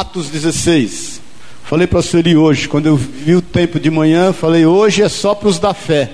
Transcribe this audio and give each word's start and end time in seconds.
Atos 0.00 0.28
16. 0.28 1.20
Falei 1.62 1.86
para 1.86 2.00
a 2.00 2.02
Sueli 2.02 2.36
hoje, 2.36 2.66
quando 2.66 2.86
eu 2.86 2.96
vi 2.96 3.36
o 3.36 3.40
tempo 3.40 3.78
de 3.78 3.88
manhã, 3.92 4.32
falei: 4.32 4.66
hoje 4.66 5.02
é 5.02 5.08
só 5.08 5.36
para 5.36 5.46
os 5.48 5.60
da 5.60 5.72
fé. 5.72 6.10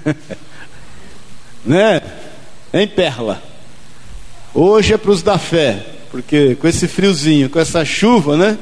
né? 1.62 2.00
Em 2.72 2.88
Perla. 2.88 3.42
Hoje 4.54 4.94
é 4.94 4.96
para 4.96 5.10
os 5.10 5.22
da 5.22 5.36
fé, 5.36 5.84
porque 6.10 6.54
com 6.54 6.66
esse 6.66 6.88
friozinho, 6.88 7.50
com 7.50 7.60
essa 7.60 7.84
chuva, 7.84 8.34
né? 8.34 8.56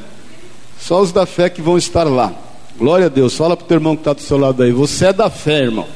Só 0.80 1.00
os 1.00 1.12
da 1.12 1.24
fé 1.24 1.48
que 1.48 1.62
vão 1.62 1.78
estar 1.78 2.02
lá. 2.02 2.32
Glória 2.76 3.06
a 3.06 3.08
Deus. 3.08 3.36
Fala 3.36 3.56
para 3.56 3.64
o 3.64 3.68
teu 3.68 3.76
irmão 3.76 3.94
que 3.94 4.00
está 4.00 4.14
do 4.14 4.20
seu 4.20 4.36
lado 4.36 4.64
aí. 4.64 4.72
Você 4.72 5.06
é 5.06 5.12
da 5.12 5.30
fé, 5.30 5.62
irmão. 5.62 5.86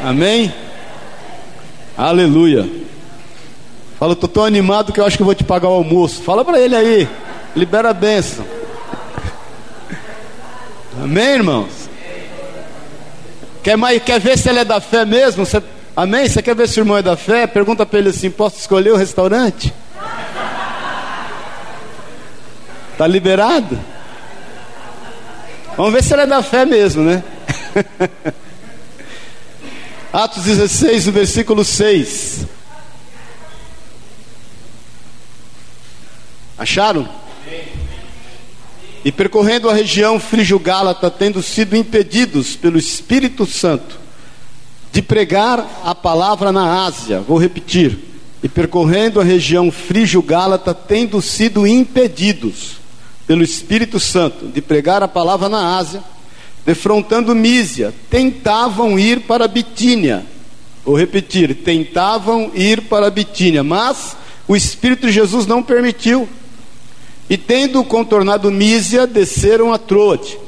Amém? 0.00 0.54
Aleluia. 1.96 2.83
Fala, 3.98 4.12
estou 4.12 4.28
tão 4.28 4.44
animado 4.44 4.92
que 4.92 5.00
eu 5.00 5.06
acho 5.06 5.16
que 5.16 5.22
vou 5.22 5.34
te 5.34 5.44
pagar 5.44 5.68
o 5.68 5.74
almoço. 5.74 6.22
Fala 6.22 6.44
para 6.44 6.60
ele 6.60 6.74
aí. 6.74 7.08
Libera 7.54 7.90
a 7.90 7.94
bênção. 7.94 8.44
Amém, 11.02 11.34
irmãos? 11.34 11.88
Quer, 13.62 13.76
mais, 13.76 14.02
quer 14.02 14.20
ver 14.20 14.38
se 14.38 14.48
ele 14.48 14.58
é 14.58 14.64
da 14.64 14.80
fé 14.80 15.04
mesmo? 15.04 15.46
Você, 15.46 15.62
amém? 15.96 16.28
Você 16.28 16.42
quer 16.42 16.54
ver 16.54 16.68
se 16.68 16.78
o 16.78 16.82
irmão 16.82 16.96
é 16.96 17.02
da 17.02 17.16
fé? 17.16 17.46
Pergunta 17.46 17.86
para 17.86 17.98
ele 17.98 18.10
assim: 18.10 18.30
posso 18.30 18.58
escolher 18.58 18.92
o 18.92 18.96
restaurante? 18.96 19.72
Está 22.92 23.06
liberado? 23.06 23.78
Vamos 25.76 25.92
ver 25.92 26.02
se 26.02 26.14
ele 26.14 26.22
é 26.22 26.26
da 26.26 26.42
fé 26.42 26.64
mesmo, 26.64 27.02
né? 27.02 27.22
Atos 30.12 30.44
16, 30.44 31.06
no 31.06 31.12
versículo 31.12 31.64
6. 31.64 32.46
Acharam? 36.64 37.06
E 39.04 39.12
percorrendo 39.12 39.68
a 39.68 39.74
região 39.74 40.18
frígio-gálata, 40.18 41.10
tendo 41.10 41.42
sido 41.42 41.76
impedidos 41.76 42.56
pelo 42.56 42.78
Espírito 42.78 43.44
Santo 43.44 43.98
de 44.90 45.02
pregar 45.02 45.82
a 45.84 45.94
palavra 45.94 46.50
na 46.50 46.86
Ásia, 46.86 47.20
vou 47.20 47.36
repetir. 47.36 47.98
E 48.42 48.48
percorrendo 48.48 49.20
a 49.20 49.24
região 49.24 49.70
frígio-gálata, 49.70 50.72
tendo 50.72 51.20
sido 51.20 51.66
impedidos 51.66 52.76
pelo 53.26 53.42
Espírito 53.42 54.00
Santo 54.00 54.46
de 54.46 54.62
pregar 54.62 55.02
a 55.02 55.08
palavra 55.08 55.50
na 55.50 55.76
Ásia, 55.76 56.02
defrontando 56.64 57.34
Mísia, 57.34 57.92
tentavam 58.08 58.98
ir 58.98 59.20
para 59.20 59.46
Bitínia. 59.46 60.24
Vou 60.82 60.96
repetir, 60.96 61.56
tentavam 61.56 62.50
ir 62.54 62.80
para 62.82 63.10
Bitínia, 63.10 63.62
mas 63.62 64.16
o 64.48 64.56
Espírito 64.56 65.06
de 65.06 65.12
Jesus 65.12 65.46
não 65.46 65.62
permitiu. 65.62 66.26
E 67.28 67.38
tendo 67.38 67.82
contornado 67.82 68.50
Mísia, 68.50 69.06
desceram 69.06 69.72
a 69.72 69.78
Troade. 69.78 70.38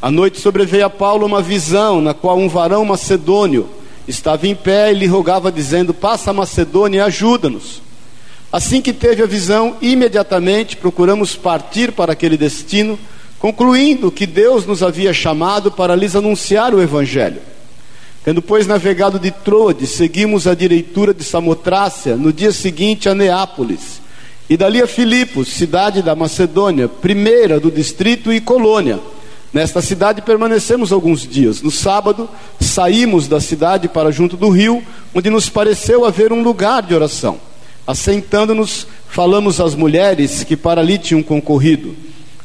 À 0.00 0.10
noite 0.10 0.38
sobreveio 0.38 0.84
a 0.84 0.90
Paulo 0.90 1.26
uma 1.26 1.40
visão, 1.40 2.00
na 2.00 2.12
qual 2.12 2.38
um 2.38 2.48
varão 2.48 2.84
macedônio 2.84 3.68
estava 4.06 4.46
em 4.46 4.54
pé 4.54 4.92
e 4.92 4.94
lhe 4.94 5.06
rogava, 5.06 5.50
dizendo: 5.50 5.94
Passa 5.94 6.30
a 6.30 6.34
Macedônia 6.34 6.98
e 6.98 7.00
ajuda-nos. 7.00 7.82
Assim 8.52 8.80
que 8.80 8.92
teve 8.92 9.22
a 9.22 9.26
visão, 9.26 9.76
imediatamente 9.80 10.76
procuramos 10.76 11.34
partir 11.34 11.92
para 11.92 12.12
aquele 12.12 12.36
destino, 12.36 12.98
concluindo 13.38 14.10
que 14.10 14.26
Deus 14.26 14.66
nos 14.66 14.82
havia 14.82 15.12
chamado 15.12 15.70
para 15.70 15.96
lhes 15.96 16.14
anunciar 16.14 16.74
o 16.74 16.82
Evangelho. 16.82 17.40
Tendo, 18.22 18.42
pois, 18.42 18.66
navegado 18.66 19.18
de 19.18 19.30
Troade, 19.30 19.86
seguimos 19.86 20.46
a 20.46 20.54
direitura 20.54 21.14
de 21.14 21.24
Samotrácia, 21.24 22.16
no 22.16 22.32
dia 22.32 22.52
seguinte 22.52 23.08
a 23.08 23.14
Neápolis 23.14 23.97
e 24.48 24.56
dali 24.56 24.80
a 24.80 24.86
Filipos, 24.86 25.48
cidade 25.48 26.00
da 26.00 26.16
Macedônia, 26.16 26.88
primeira 26.88 27.60
do 27.60 27.70
distrito 27.70 28.32
e 28.32 28.40
colônia. 28.40 28.98
Nesta 29.52 29.82
cidade 29.82 30.22
permanecemos 30.22 30.92
alguns 30.92 31.26
dias. 31.26 31.62
No 31.62 31.70
sábado, 31.70 32.28
saímos 32.60 33.28
da 33.28 33.40
cidade 33.40 33.88
para 33.88 34.10
junto 34.10 34.36
do 34.36 34.48
rio, 34.48 34.82
onde 35.14 35.30
nos 35.30 35.48
pareceu 35.48 36.04
haver 36.04 36.32
um 36.32 36.42
lugar 36.42 36.82
de 36.82 36.94
oração. 36.94 37.38
Assentando-nos, 37.86 38.86
falamos 39.08 39.60
às 39.60 39.74
mulheres 39.74 40.44
que 40.44 40.56
para 40.56 40.80
ali 40.80 40.98
tinham 40.98 41.22
concorrido. 41.22 41.94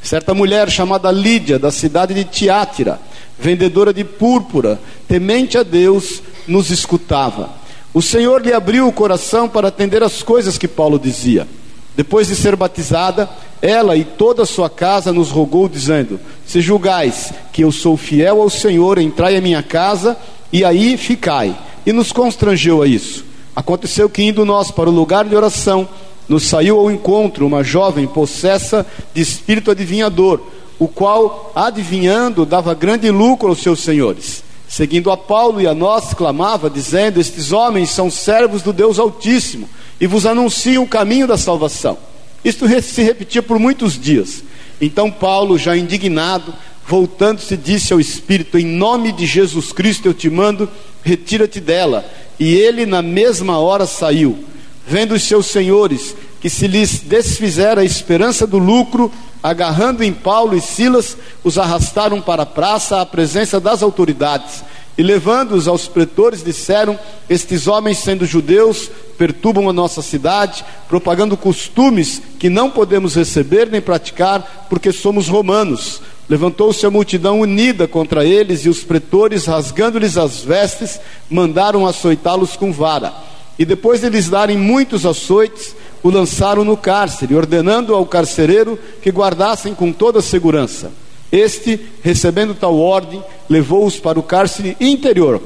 Certa 0.01 0.33
mulher 0.33 0.69
chamada 0.69 1.11
Lídia, 1.11 1.57
da 1.57 1.71
cidade 1.71 2.13
de 2.13 2.25
Tiátira, 2.25 2.99
vendedora 3.39 3.93
de 3.93 4.03
púrpura, 4.03 4.79
temente 5.07 5.57
a 5.57 5.63
Deus, 5.63 6.21
nos 6.47 6.69
escutava. 6.69 7.49
O 7.93 8.01
Senhor 8.01 8.41
lhe 8.41 8.51
abriu 8.51 8.87
o 8.87 8.93
coração 8.93 9.47
para 9.47 9.69
atender 9.69 10.03
as 10.03 10.21
coisas 10.21 10.57
que 10.57 10.67
Paulo 10.67 10.99
dizia. 10.99 11.47
Depois 11.95 12.27
de 12.27 12.35
ser 12.35 12.55
batizada, 12.55 13.29
ela 13.61 13.95
e 13.95 14.03
toda 14.03 14.43
a 14.43 14.47
sua 14.47 14.69
casa 14.69 15.13
nos 15.13 15.29
rogou, 15.29 15.69
dizendo: 15.69 16.19
Se 16.45 16.59
julgais 16.59 17.31
que 17.51 17.63
eu 17.63 17.71
sou 17.71 17.95
fiel 17.95 18.41
ao 18.41 18.49
Senhor, 18.49 18.97
entrai 18.97 19.37
a 19.37 19.41
minha 19.41 19.61
casa 19.61 20.17
e 20.51 20.65
aí 20.65 20.97
ficai. 20.97 21.55
E 21.85 21.93
nos 21.93 22.11
constrangeu 22.11 22.81
a 22.81 22.87
isso. 22.87 23.23
Aconteceu 23.55 24.09
que, 24.09 24.23
indo 24.23 24.45
nós 24.45 24.71
para 24.71 24.89
o 24.89 24.93
lugar 24.93 25.25
de 25.25 25.35
oração, 25.35 25.87
nos 26.27 26.43
saiu 26.43 26.79
ao 26.79 26.89
encontro 26.89 27.45
uma 27.45 27.63
jovem 27.63 28.07
possessa 28.07 28.85
de 29.13 29.21
espírito 29.21 29.69
adivinhador, 29.69 30.41
o 30.79 30.87
qual, 30.87 31.51
adivinhando, 31.53 32.45
dava 32.45 32.73
grande 32.73 33.11
lucro 33.11 33.49
aos 33.49 33.61
seus 33.61 33.81
senhores. 33.81 34.43
Seguindo 34.67 35.11
a 35.11 35.17
Paulo 35.17 35.61
e 35.61 35.67
a 35.67 35.73
nós, 35.75 36.15
clamava, 36.15 36.71
dizendo: 36.71 37.19
Estes 37.19 37.51
homens 37.51 37.91
são 37.91 38.09
servos 38.09 38.63
do 38.63 38.73
Deus 38.73 38.97
Altíssimo 38.97 39.69
e 39.99 40.07
vos 40.07 40.25
anunciam 40.25 40.83
o 40.83 40.87
caminho 40.87 41.27
da 41.27 41.37
salvação. 41.37 41.97
Isto 42.43 42.67
se 42.81 43.01
repetia 43.01 43.41
por 43.41 43.57
muitos 43.57 43.99
dias. 43.99 44.43
Então 44.81 45.09
Paulo, 45.09 45.57
já 45.57 45.77
indignado, 45.77 46.53
voltando-se, 46.85 47.55
disse 47.55 47.93
ao 47.93 47.99
Espírito: 47.99 48.57
Em 48.57 48.65
nome 48.65 49.11
de 49.11 49.25
Jesus 49.25 49.71
Cristo 49.71 50.07
eu 50.07 50.13
te 50.13 50.29
mando, 50.29 50.69
retira-te 51.03 51.59
dela. 51.59 52.05
E 52.39 52.53
ele, 52.53 52.85
na 52.85 53.01
mesma 53.01 53.59
hora, 53.59 53.85
saiu. 53.85 54.43
Vendo 54.85 55.13
os 55.13 55.23
seus 55.23 55.45
senhores 55.45 56.15
que 56.41 56.49
se 56.49 56.67
lhes 56.67 56.99
desfizera 56.99 57.79
a 57.79 57.85
esperança 57.85 58.45
do 58.45 58.57
lucro, 58.57 59.09
agarrando 59.41 60.03
em 60.03 60.11
Paulo 60.11 60.57
e 60.57 60.61
Silas, 60.61 61.15
os 61.41 61.57
arrastaram 61.57 62.19
para 62.19 62.43
a 62.43 62.45
praça 62.45 62.99
à 62.99 63.05
presença 63.05 63.61
das 63.61 63.81
autoridades 63.81 64.61
e 64.97 65.01
levando-os 65.01 65.67
aos 65.67 65.87
pretores, 65.87 66.43
disseram: 66.43 66.99
Estes 67.29 67.67
homens, 67.67 67.97
sendo 67.97 68.25
judeus, 68.25 68.89
perturbam 69.17 69.67
a 69.67 69.73
nossa 69.73 70.01
cidade, 70.01 70.63
propagando 70.87 71.35
costumes 71.35 72.21
que 72.37 72.49
não 72.49 72.69
podemos 72.69 73.15
receber 73.15 73.69
nem 73.69 73.81
praticar, 73.81 74.67
porque 74.69 74.91
somos 74.91 75.27
romanos. 75.27 76.01
Levantou-se 76.29 76.85
a 76.85 76.91
multidão 76.91 77.41
unida 77.41 77.87
contra 77.87 78.23
eles, 78.23 78.65
e 78.65 78.69
os 78.69 78.83
pretores, 78.83 79.45
rasgando-lhes 79.45 80.15
as 80.15 80.41
vestes, 80.41 80.99
mandaram 81.29 81.87
açoitá-los 81.87 82.55
com 82.55 82.71
vara. 82.71 83.11
E 83.57 83.65
depois 83.65 84.01
de 84.01 84.09
lhes 84.09 84.29
darem 84.29 84.57
muitos 84.57 85.05
açoites, 85.05 85.75
o 86.03 86.09
lançaram 86.09 86.63
no 86.63 86.77
cárcere, 86.77 87.35
ordenando 87.35 87.95
ao 87.95 88.05
carcereiro 88.05 88.77
que 89.01 89.09
guardassem 89.09 89.73
com 89.73 89.91
toda 89.91 90.21
segurança. 90.21 90.91
Este, 91.33 91.79
recebendo 92.03 92.53
tal 92.53 92.77
ordem, 92.77 93.19
levou-os 93.49 93.97
para 93.97 94.19
o 94.19 94.23
cárcere 94.23 94.77
interior 94.79 95.41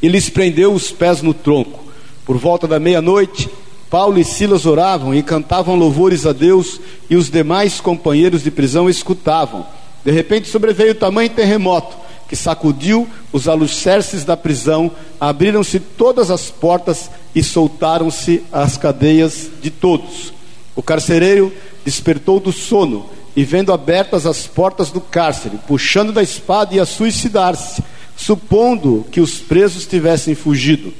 e 0.00 0.06
lhes 0.06 0.30
prendeu 0.30 0.72
os 0.72 0.92
pés 0.92 1.20
no 1.20 1.34
tronco. 1.34 1.80
Por 2.24 2.38
volta 2.38 2.68
da 2.68 2.78
meia-noite, 2.78 3.50
Paulo 3.90 4.20
e 4.20 4.24
Silas 4.24 4.66
oravam 4.66 5.12
e 5.12 5.20
cantavam 5.20 5.74
louvores 5.74 6.26
a 6.26 6.32
Deus, 6.32 6.80
e 7.10 7.16
os 7.16 7.28
demais 7.28 7.80
companheiros 7.80 8.44
de 8.44 8.52
prisão 8.52 8.88
escutavam. 8.88 9.66
De 10.04 10.12
repente 10.12 10.48
sobreveio 10.48 10.94
tamanho 10.94 11.28
terremoto 11.28 11.96
que 12.28 12.36
sacudiu 12.36 13.08
os 13.32 13.48
alicerces 13.48 14.24
da 14.24 14.36
prisão, 14.36 14.92
abriram-se 15.20 15.80
todas 15.80 16.30
as 16.30 16.48
portas 16.48 17.10
e 17.34 17.42
soltaram-se 17.42 18.44
as 18.52 18.76
cadeias 18.76 19.50
de 19.60 19.70
todos. 19.70 20.32
O 20.76 20.84
carcereiro 20.84 21.52
despertou 21.84 22.38
do 22.38 22.52
sono 22.52 23.10
e 23.36 23.44
vendo 23.44 23.72
abertas 23.72 24.26
as 24.26 24.46
portas 24.46 24.90
do 24.90 25.00
cárcere, 25.00 25.58
puxando 25.66 26.12
da 26.12 26.22
espada, 26.22 26.74
ia 26.74 26.84
suicidar-se, 26.84 27.82
supondo 28.16 29.06
que 29.10 29.20
os 29.20 29.38
presos 29.38 29.86
tivessem 29.86 30.34
fugido. 30.34 30.92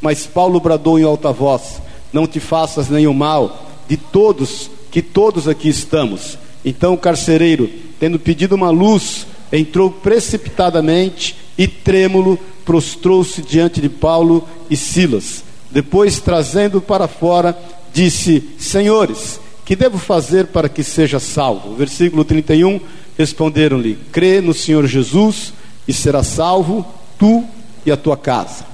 Mas 0.00 0.26
Paulo 0.26 0.60
bradou 0.60 0.98
em 0.98 1.04
alta 1.04 1.32
voz: 1.32 1.80
Não 2.12 2.26
te 2.26 2.40
faças 2.40 2.88
nenhum 2.88 3.14
mal, 3.14 3.66
de 3.88 3.96
todos, 3.96 4.70
que 4.90 5.02
todos 5.02 5.48
aqui 5.48 5.68
estamos. 5.68 6.38
Então 6.64 6.94
o 6.94 6.98
carcereiro, 6.98 7.68
tendo 7.98 8.18
pedido 8.18 8.54
uma 8.54 8.70
luz, 8.70 9.26
entrou 9.52 9.90
precipitadamente 9.90 11.36
e 11.58 11.66
trêmulo, 11.66 12.38
prostrou-se 12.64 13.42
diante 13.42 13.80
de 13.80 13.88
Paulo 13.88 14.48
e 14.70 14.76
Silas. 14.76 15.44
Depois, 15.70 16.20
trazendo 16.20 16.80
para 16.80 17.08
fora, 17.08 17.56
disse: 17.92 18.42
Senhores, 18.58 19.40
que 19.64 19.76
devo 19.76 19.98
fazer 19.98 20.48
para 20.48 20.68
que 20.68 20.82
seja 20.82 21.20
salvo? 21.20 21.74
Versículo 21.74 22.24
31, 22.24 22.80
responderam-lhe: 23.16 23.98
crê 24.10 24.40
no 24.40 24.52
Senhor 24.52 24.86
Jesus 24.86 25.52
e 25.86 25.92
será 25.92 26.22
salvo 26.22 26.86
tu 27.18 27.44
e 27.84 27.90
a 27.90 27.96
tua 27.96 28.16
casa. 28.16 28.64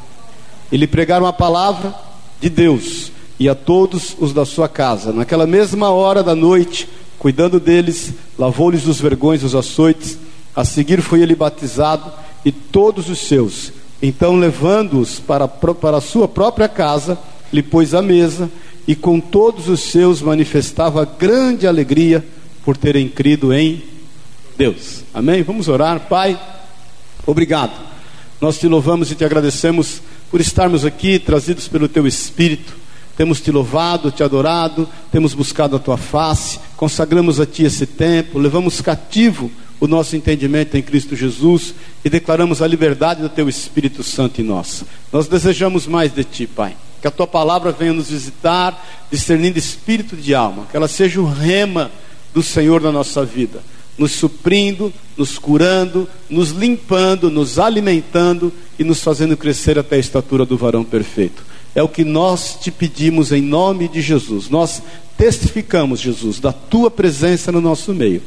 E 0.71 0.77
lhe 0.77 0.87
pregaram 0.87 1.27
a 1.27 1.33
palavra 1.33 1.95
de 2.41 2.49
Deus. 2.49 3.13
e 3.41 3.49
a 3.49 3.55
todos 3.55 4.17
os 4.19 4.33
da 4.33 4.45
sua 4.45 4.69
casa. 4.69 5.13
Naquela 5.13 5.47
mesma 5.47 5.91
hora 5.91 6.25
da 6.25 6.35
noite, 6.35 6.89
cuidando 7.19 7.61
deles, 7.61 8.13
lavou-lhes 8.37 8.87
os 8.87 9.01
vergões, 9.01 9.45
os 9.45 9.55
açoites. 9.55 10.19
A 10.57 10.65
seguir 10.65 11.01
foi 11.01 11.21
ele 11.21 11.37
batizado 11.37 12.11
e 12.45 12.51
todos 12.51 13.09
os 13.09 13.21
seus. 13.21 13.73
Então, 14.03 14.37
levando-os 14.37 15.21
para, 15.21 15.47
para 15.47 15.99
a 15.99 16.01
sua 16.01 16.27
própria 16.27 16.69
casa, 16.69 17.17
lhe 17.53 17.63
pôs 17.63 17.95
à 17.95 18.03
mesa 18.03 18.51
e 18.89 18.97
com 18.97 19.21
todos 19.21 19.69
os 19.69 19.81
seus 19.81 20.21
manifestava 20.21 21.05
grande 21.05 21.67
alegria 21.67 22.27
por 22.65 22.77
terem 22.77 23.09
crido 23.09 23.53
em 23.53 23.83
Deus. 24.57 25.05
Amém? 25.15 25.45
Vamos 25.45 25.69
orar, 25.69 26.09
Pai. 26.09 26.41
Obrigado. 27.25 27.73
Nós 28.41 28.59
te 28.59 28.67
louvamos 28.67 29.13
e 29.13 29.15
te 29.15 29.25
agradecemos 29.25 30.03
por 30.31 30.41
estarmos 30.41 30.85
aqui 30.85 31.19
trazidos 31.19 31.69
pelo 31.69 31.89
teu 31.89 32.07
Espírito 32.07 32.89
temos 33.19 33.41
te 33.41 33.51
louvado, 33.51 34.13
te 34.13 34.23
adorado, 34.23 34.89
temos 35.11 35.35
buscado 35.35 35.75
a 35.75 35.81
tua 35.81 35.97
face, 35.97 36.61
consagramos 36.77 37.41
a 37.41 37.47
ti 37.47 37.65
esse 37.65 37.85
tempo, 37.85 38.39
levamos 38.39 38.81
cativo 38.81 39.51
o 39.81 39.89
nosso 39.89 40.15
entendimento 40.15 40.77
em 40.77 40.83
Cristo 40.83 41.17
Jesus 41.17 41.75
e 42.05 42.09
declaramos 42.09 42.63
a 42.63 42.67
liberdade 42.69 43.21
do 43.21 43.29
teu 43.29 43.49
Espírito 43.49 44.05
Santo 44.05 44.41
em 44.41 44.45
nós. 44.45 44.85
Nós 45.13 45.27
desejamos 45.27 45.89
mais 45.89 46.15
de 46.15 46.23
ti, 46.23 46.47
Pai. 46.47 46.77
Que 47.01 47.09
a 47.09 47.11
tua 47.11 47.27
palavra 47.27 47.73
venha 47.73 47.93
nos 47.93 48.11
visitar, 48.11 48.87
discernindo 49.11 49.59
espírito 49.59 50.17
de 50.17 50.35
alma, 50.35 50.67
que 50.71 50.77
ela 50.77 50.89
seja 50.89 51.21
o 51.21 51.27
rema 51.27 51.91
do 52.35 52.43
Senhor 52.43 52.81
na 52.81 52.93
nossa 52.93 53.25
vida, 53.25 53.61
nos 53.97 54.13
suprindo, 54.13 54.93
nos 55.17 55.39
curando, 55.39 56.09
nos 56.29 56.51
limpando, 56.51 57.31
nos 57.31 57.59
alimentando 57.59 58.53
e 58.79 58.85
nos 58.85 59.03
fazendo 59.03 59.37
crescer 59.37 59.79
até 59.79 59.97
a 59.97 60.01
estatura 60.01 60.45
do 60.45 60.57
varão 60.57 60.85
perfeito. 60.85 61.45
É 61.75 61.83
o 61.83 61.89
que 61.89 62.05
nós 62.05 62.59
te 62.61 62.71
pedimos 62.71 63.33
em 63.33 63.43
nome 63.43 63.89
de 63.89 64.01
Jesus. 64.01 64.49
Nós 64.49 64.83
testificamos, 65.17 66.01
Jesus, 66.01 66.41
da 66.41 66.53
tua 66.53 66.91
presença 66.91 67.53
no 67.53 67.61
nosso 67.61 67.93
meio, 67.95 68.23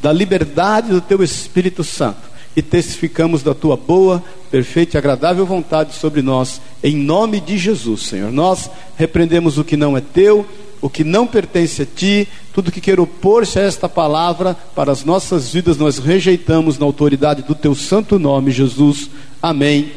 da 0.00 0.12
liberdade 0.12 0.90
do 0.90 1.00
teu 1.00 1.22
Espírito 1.22 1.84
Santo 1.84 2.31
e 2.56 2.62
testificamos 2.62 3.42
da 3.42 3.54
tua 3.54 3.76
boa, 3.76 4.22
perfeita 4.50 4.96
e 4.96 4.98
agradável 4.98 5.46
vontade 5.46 5.94
sobre 5.94 6.20
nós, 6.20 6.60
em 6.82 6.94
nome 6.96 7.40
de 7.40 7.56
Jesus, 7.56 8.02
Senhor. 8.02 8.30
Nós 8.30 8.70
repreendemos 8.96 9.56
o 9.58 9.64
que 9.64 9.76
não 9.76 9.96
é 9.96 10.00
teu, 10.00 10.46
o 10.80 10.90
que 10.90 11.04
não 11.04 11.26
pertence 11.26 11.82
a 11.82 11.86
ti, 11.86 12.28
tudo 12.52 12.72
que 12.72 12.80
quer 12.80 13.00
opor-se 13.00 13.58
a 13.58 13.62
esta 13.62 13.88
palavra 13.88 14.56
para 14.74 14.92
as 14.92 15.04
nossas 15.04 15.52
vidas, 15.52 15.78
nós 15.78 15.98
rejeitamos 15.98 16.78
na 16.78 16.84
autoridade 16.84 17.42
do 17.42 17.54
teu 17.54 17.74
santo 17.74 18.18
nome, 18.18 18.50
Jesus. 18.50 19.08
Amém 19.40 19.92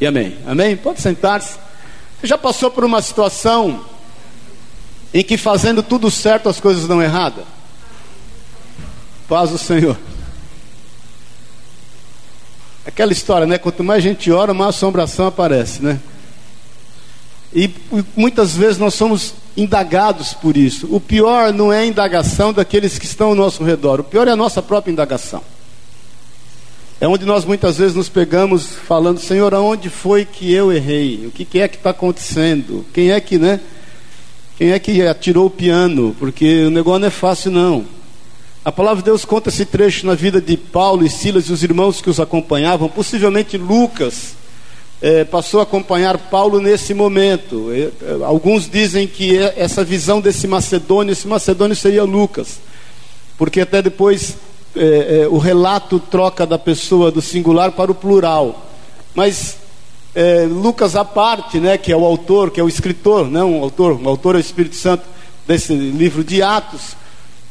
e 0.00 0.06
amém. 0.06 0.36
Amém? 0.46 0.76
Pode 0.76 1.00
sentar-se. 1.00 1.58
Você 2.20 2.26
já 2.26 2.38
passou 2.38 2.70
por 2.70 2.84
uma 2.84 3.02
situação 3.02 3.84
em 5.12 5.24
que 5.24 5.36
fazendo 5.36 5.82
tudo 5.82 6.10
certo 6.10 6.48
as 6.48 6.60
coisas 6.60 6.86
dão 6.86 7.02
errada? 7.02 7.44
Paz 9.26 9.52
o 9.52 9.58
Senhor. 9.58 9.96
Aquela 12.86 13.12
história, 13.12 13.46
né? 13.46 13.58
Quanto 13.58 13.82
mais 13.82 13.98
a 13.98 14.08
gente 14.08 14.30
ora, 14.30 14.52
mais 14.52 14.76
assombração 14.76 15.26
aparece, 15.26 15.82
né? 15.82 15.98
E 17.54 17.70
muitas 18.16 18.56
vezes 18.56 18.78
nós 18.78 18.94
somos 18.94 19.34
indagados 19.56 20.34
por 20.34 20.56
isso. 20.56 20.88
O 20.90 21.00
pior 21.00 21.52
não 21.52 21.72
é 21.72 21.80
a 21.80 21.86
indagação 21.86 22.52
daqueles 22.52 22.98
que 22.98 23.06
estão 23.06 23.28
ao 23.28 23.34
nosso 23.34 23.62
redor, 23.62 24.00
o 24.00 24.04
pior 24.04 24.26
é 24.26 24.32
a 24.32 24.36
nossa 24.36 24.60
própria 24.60 24.90
indagação. 24.90 25.42
É 27.00 27.08
onde 27.08 27.24
nós 27.24 27.44
muitas 27.44 27.76
vezes 27.76 27.94
nos 27.94 28.08
pegamos 28.08 28.66
falando, 28.66 29.18
Senhor, 29.18 29.52
aonde 29.54 29.90
foi 29.90 30.24
que 30.24 30.52
eu 30.52 30.72
errei? 30.72 31.26
O 31.26 31.30
que, 31.30 31.44
que 31.44 31.60
é 31.60 31.68
que 31.68 31.76
está 31.76 31.90
acontecendo? 31.90 32.84
Quem 32.92 33.10
é 33.10 33.20
que, 33.20 33.38
né? 33.38 33.60
Quem 34.56 34.70
é 34.70 34.78
que 34.78 35.02
atirou 35.02 35.46
o 35.46 35.50
piano? 35.50 36.14
Porque 36.18 36.64
o 36.64 36.70
negócio 36.70 37.00
não 37.00 37.08
é 37.08 37.10
fácil, 37.10 37.50
não. 37.50 37.84
A 38.64 38.72
palavra 38.72 39.02
de 39.02 39.04
Deus 39.04 39.26
conta 39.26 39.50
esse 39.50 39.66
trecho 39.66 40.06
na 40.06 40.14
vida 40.14 40.40
de 40.40 40.56
Paulo 40.56 41.04
e 41.04 41.10
Silas 41.10 41.44
e 41.44 41.52
os 41.52 41.62
irmãos 41.62 42.00
que 42.00 42.08
os 42.08 42.18
acompanhavam. 42.18 42.88
Possivelmente 42.88 43.58
Lucas 43.58 44.36
é, 45.02 45.22
passou 45.22 45.60
a 45.60 45.64
acompanhar 45.64 46.16
Paulo 46.16 46.62
nesse 46.62 46.94
momento. 46.94 47.70
É, 47.70 48.24
alguns 48.24 48.66
dizem 48.66 49.06
que 49.06 49.36
essa 49.36 49.84
visão 49.84 50.18
desse 50.18 50.48
macedônio, 50.48 51.12
esse 51.12 51.28
macedônio 51.28 51.76
seria 51.76 52.04
Lucas. 52.04 52.58
Porque 53.36 53.60
até 53.60 53.82
depois 53.82 54.38
é, 54.74 55.24
é, 55.24 55.28
o 55.28 55.36
relato 55.36 56.00
troca 56.00 56.46
da 56.46 56.58
pessoa 56.58 57.10
do 57.10 57.20
singular 57.20 57.72
para 57.72 57.92
o 57.92 57.94
plural. 57.94 58.66
Mas 59.14 59.58
é, 60.14 60.46
Lucas 60.50 60.96
à 60.96 61.04
parte, 61.04 61.60
né, 61.60 61.76
que 61.76 61.92
é 61.92 61.96
o 61.96 62.06
autor, 62.06 62.50
que 62.50 62.60
é 62.60 62.64
o 62.64 62.68
escritor, 62.68 63.30
não 63.30 63.50
né, 63.50 63.58
um 63.58 63.62
autor, 63.62 64.00
o 64.00 64.08
autor 64.08 64.36
é 64.36 64.38
o 64.38 64.40
Espírito 64.40 64.76
Santo 64.76 65.04
desse 65.46 65.74
livro 65.74 66.24
de 66.24 66.42
Atos. 66.42 67.03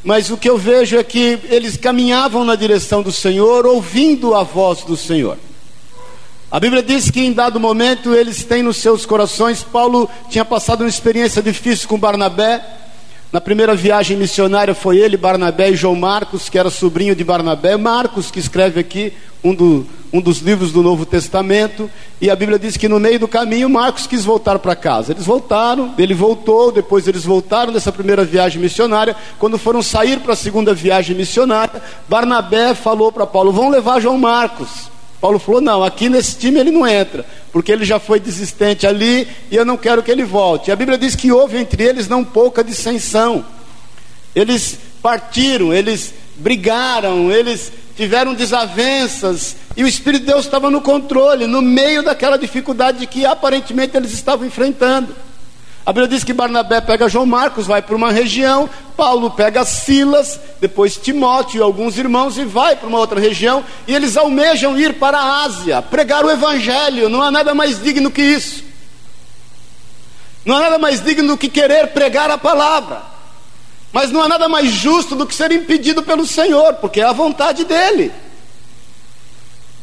Mas 0.03 0.29
o 0.29 0.37
que 0.37 0.49
eu 0.49 0.57
vejo 0.57 0.97
é 0.97 1.03
que 1.03 1.39
eles 1.49 1.77
caminhavam 1.77 2.43
na 2.43 2.55
direção 2.55 3.01
do 3.01 3.11
Senhor, 3.11 3.65
ouvindo 3.65 4.35
a 4.35 4.43
voz 4.43 4.81
do 4.83 4.97
Senhor. 4.97 5.37
A 6.51 6.59
Bíblia 6.59 6.83
diz 6.83 7.09
que 7.09 7.21
em 7.21 7.31
dado 7.31 7.59
momento 7.59 8.13
eles 8.13 8.43
têm 8.43 8.61
nos 8.61 8.77
seus 8.77 9.05
corações. 9.05 9.63
Paulo 9.63 10.09
tinha 10.29 10.45
passado 10.45 10.81
uma 10.81 10.89
experiência 10.89 11.41
difícil 11.41 11.87
com 11.87 11.97
Barnabé, 11.97 12.63
na 13.33 13.41
primeira 13.41 13.73
viagem 13.73 14.15
missionária 14.15 14.75
foi 14.75 14.99
ele, 14.99 15.17
Barnabé 15.17 15.71
e 15.71 15.75
João 15.75 15.95
Marcos, 15.95 16.49
que 16.49 16.59
era 16.59 16.69
sobrinho 16.69 17.15
de 17.15 17.23
Barnabé. 17.23 17.75
Marcos, 17.75 18.29
que 18.29 18.37
escreve 18.37 18.79
aqui 18.79 19.11
um, 19.43 19.55
do, 19.55 19.87
um 20.13 20.21
dos 20.21 20.37
livros 20.37 20.71
do 20.71 20.83
Novo 20.83 21.07
Testamento. 21.07 21.89
E 22.21 22.29
a 22.29 22.35
Bíblia 22.35 22.59
diz 22.59 22.77
que 22.77 22.87
no 22.87 22.99
meio 22.99 23.19
do 23.19 23.27
caminho, 23.27 23.67
Marcos 23.67 24.05
quis 24.05 24.23
voltar 24.23 24.59
para 24.59 24.75
casa. 24.75 25.11
Eles 25.11 25.25
voltaram, 25.25 25.95
ele 25.97 26.13
voltou, 26.13 26.71
depois 26.71 27.07
eles 27.07 27.23
voltaram 27.23 27.73
dessa 27.73 27.91
primeira 27.91 28.23
viagem 28.23 28.61
missionária. 28.61 29.15
Quando 29.39 29.57
foram 29.57 29.81
sair 29.81 30.19
para 30.19 30.33
a 30.33 30.35
segunda 30.35 30.71
viagem 30.71 31.15
missionária, 31.17 31.81
Barnabé 32.07 32.75
falou 32.75 33.11
para 33.11 33.25
Paulo: 33.25 33.51
vão 33.51 33.69
levar 33.69 33.99
João 33.99 34.19
Marcos. 34.19 34.93
Paulo 35.19 35.39
falou: 35.39 35.59
não, 35.59 35.83
aqui 35.83 36.07
nesse 36.09 36.37
time 36.37 36.59
ele 36.59 36.69
não 36.69 36.87
entra, 36.87 37.25
porque 37.51 37.71
ele 37.71 37.83
já 37.83 37.97
foi 37.97 38.19
desistente 38.19 38.85
ali 38.85 39.27
e 39.49 39.55
eu 39.55 39.65
não 39.65 39.77
quero 39.77 40.03
que 40.03 40.11
ele 40.11 40.23
volte. 40.23 40.69
E 40.69 40.71
a 40.71 40.75
Bíblia 40.75 40.97
diz 40.97 41.15
que 41.15 41.31
houve 41.31 41.57
entre 41.57 41.81
eles 41.81 42.07
não 42.07 42.23
pouca 42.23 42.63
dissensão. 42.63 43.43
Eles 44.35 44.77
partiram, 45.01 45.73
eles 45.73 46.13
brigaram, 46.35 47.31
eles 47.31 47.71
tiveram 47.95 48.33
desavenças 48.33 49.55
e 49.75 49.83
o 49.83 49.87
Espírito 49.87 50.21
de 50.25 50.31
Deus 50.31 50.45
estava 50.45 50.69
no 50.69 50.81
controle, 50.81 51.47
no 51.47 51.61
meio 51.61 52.03
daquela 52.03 52.37
dificuldade 52.37 53.05
que 53.07 53.25
aparentemente 53.25 53.95
eles 53.95 54.13
estavam 54.13 54.45
enfrentando. 54.45 55.15
A 55.85 55.91
Bíblia 55.91 56.07
diz 56.07 56.23
que 56.23 56.31
Barnabé 56.31 56.79
pega 56.79 57.09
João 57.09 57.25
Marcos, 57.25 57.67
vai 57.67 57.81
para 57.81 57.95
uma 57.95 58.09
região, 58.09 58.69
Paulo 58.95 59.31
pega 59.31 59.65
Silas, 59.65 60.39
depois 60.61 60.95
Timóteo 60.95 61.59
e 61.59 61.61
alguns 61.61 61.97
irmãos 61.97 62.37
e 62.37 62.45
vai 62.45 62.75
para 62.75 62.87
uma 62.87 62.99
outra 62.99 63.19
região, 63.19 63.63
e 63.85 63.93
eles 63.93 64.15
almejam 64.15 64.79
ir 64.79 64.93
para 64.93 65.17
a 65.17 65.43
Ásia, 65.43 65.81
pregar 65.81 66.23
o 66.23 66.31
Evangelho, 66.31 67.09
não 67.09 67.21
há 67.21 67.29
nada 67.29 67.53
mais 67.53 67.83
digno 67.83 68.09
que 68.09 68.21
isso. 68.21 68.63
Não 70.45 70.55
há 70.55 70.61
nada 70.61 70.77
mais 70.77 71.03
digno 71.03 71.27
do 71.27 71.37
que 71.37 71.49
querer 71.49 71.87
pregar 71.87 72.31
a 72.31 72.37
palavra, 72.37 73.01
mas 73.93 74.11
não 74.11 74.23
há 74.23 74.27
nada 74.27 74.49
mais 74.49 74.71
justo 74.71 75.15
do 75.15 75.27
que 75.27 75.35
ser 75.35 75.51
impedido 75.51 76.01
pelo 76.01 76.25
Senhor, 76.25 76.73
porque 76.75 76.99
é 76.99 77.03
a 77.03 77.13
vontade 77.13 77.63
dEle. 77.63 78.11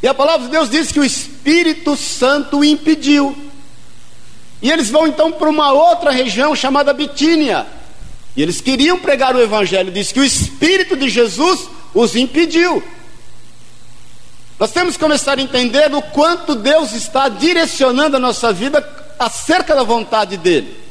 E 0.03 0.09
a 0.09 0.13
palavra 0.13 0.47
de 0.47 0.53
Deus 0.53 0.69
diz 0.69 0.91
que 0.91 0.99
o 0.99 1.05
Espírito 1.05 1.95
Santo 1.95 2.59
o 2.59 2.65
impediu. 2.65 3.37
E 4.61 4.71
eles 4.71 4.91
vão 4.91 5.07
então 5.07 5.31
para 5.31 5.49
uma 5.49 5.73
outra 5.73 6.11
região 6.11 6.57
chamada 6.57 6.93
Bitínia. 6.93 7.67
E 8.37 8.43
eles 8.43 8.61
queriam 8.61 8.99
pregar 8.99 9.37
o 9.37 9.41
Evangelho, 9.41 9.93
diz 9.93 10.11
que 10.11 10.19
o 10.19 10.25
Espírito 10.25 10.97
de 10.97 11.09
Jesus 11.09 11.69
os 11.95 12.17
impediu. 12.17 12.83
Nós 14.59 14.73
temos 14.73 14.97
que 14.97 15.03
começar 15.03 15.39
a 15.39 15.43
entender 15.43 15.95
o 15.95 16.03
quanto 16.03 16.57
Deus 16.57 16.93
está 16.93 17.29
direcionando 17.29 18.17
a 18.17 18.21
nossa 18.21 18.53
vida 18.53 18.85
acerca 19.19 19.75
da 19.75 19.85
vontade 19.85 20.37
dEle. 20.37 20.90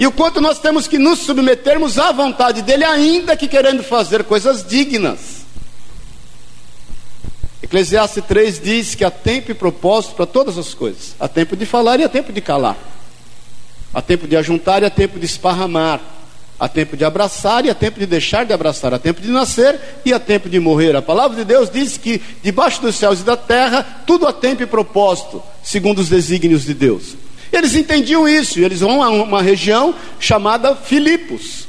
E 0.00 0.06
o 0.06 0.10
quanto 0.10 0.40
nós 0.40 0.58
temos 0.58 0.88
que 0.88 0.98
nos 0.98 1.18
submetermos 1.18 1.98
à 1.98 2.10
vontade 2.10 2.62
dEle, 2.62 2.84
ainda 2.84 3.36
que 3.36 3.46
querendo 3.46 3.82
fazer 3.82 4.24
coisas 4.24 4.64
dignas. 4.66 5.44
Eclesiastes 7.62 8.24
3 8.24 8.60
diz 8.60 8.94
que 8.94 9.04
há 9.04 9.10
tempo 9.10 9.50
e 9.50 9.54
propósito 9.54 10.14
para 10.14 10.24
todas 10.24 10.56
as 10.56 10.72
coisas: 10.72 11.14
há 11.20 11.28
tempo 11.28 11.54
de 11.54 11.66
falar 11.66 12.00
e 12.00 12.04
há 12.04 12.08
tempo 12.08 12.32
de 12.32 12.40
calar, 12.40 12.78
há 13.92 14.00
tempo 14.00 14.26
de 14.26 14.38
ajuntar 14.38 14.82
e 14.82 14.86
há 14.86 14.90
tempo 14.90 15.18
de 15.18 15.26
esparramar, 15.26 16.00
há 16.58 16.66
tempo 16.66 16.96
de 16.96 17.04
abraçar 17.04 17.66
e 17.66 17.70
há 17.70 17.74
tempo 17.74 18.00
de 18.00 18.06
deixar 18.06 18.46
de 18.46 18.54
abraçar, 18.54 18.94
há 18.94 18.98
tempo 18.98 19.20
de 19.20 19.28
nascer 19.28 19.78
e 20.02 20.14
há 20.14 20.18
tempo 20.18 20.48
de 20.48 20.58
morrer. 20.58 20.96
A 20.96 21.02
palavra 21.02 21.36
de 21.36 21.44
Deus 21.44 21.68
diz 21.68 21.98
que 21.98 22.22
debaixo 22.42 22.80
dos 22.80 22.96
céus 22.96 23.20
e 23.20 23.22
da 23.22 23.36
terra 23.36 24.02
tudo 24.06 24.26
há 24.26 24.32
tempo 24.32 24.62
e 24.62 24.66
propósito, 24.66 25.42
segundo 25.62 25.98
os 25.98 26.08
desígnios 26.08 26.64
de 26.64 26.72
Deus. 26.72 27.16
Eles 27.52 27.74
entendiam 27.74 28.28
isso, 28.28 28.58
e 28.58 28.64
eles 28.64 28.80
vão 28.80 29.02
a 29.02 29.08
uma 29.10 29.42
região 29.42 29.94
chamada 30.18 30.76
Filipos. 30.76 31.68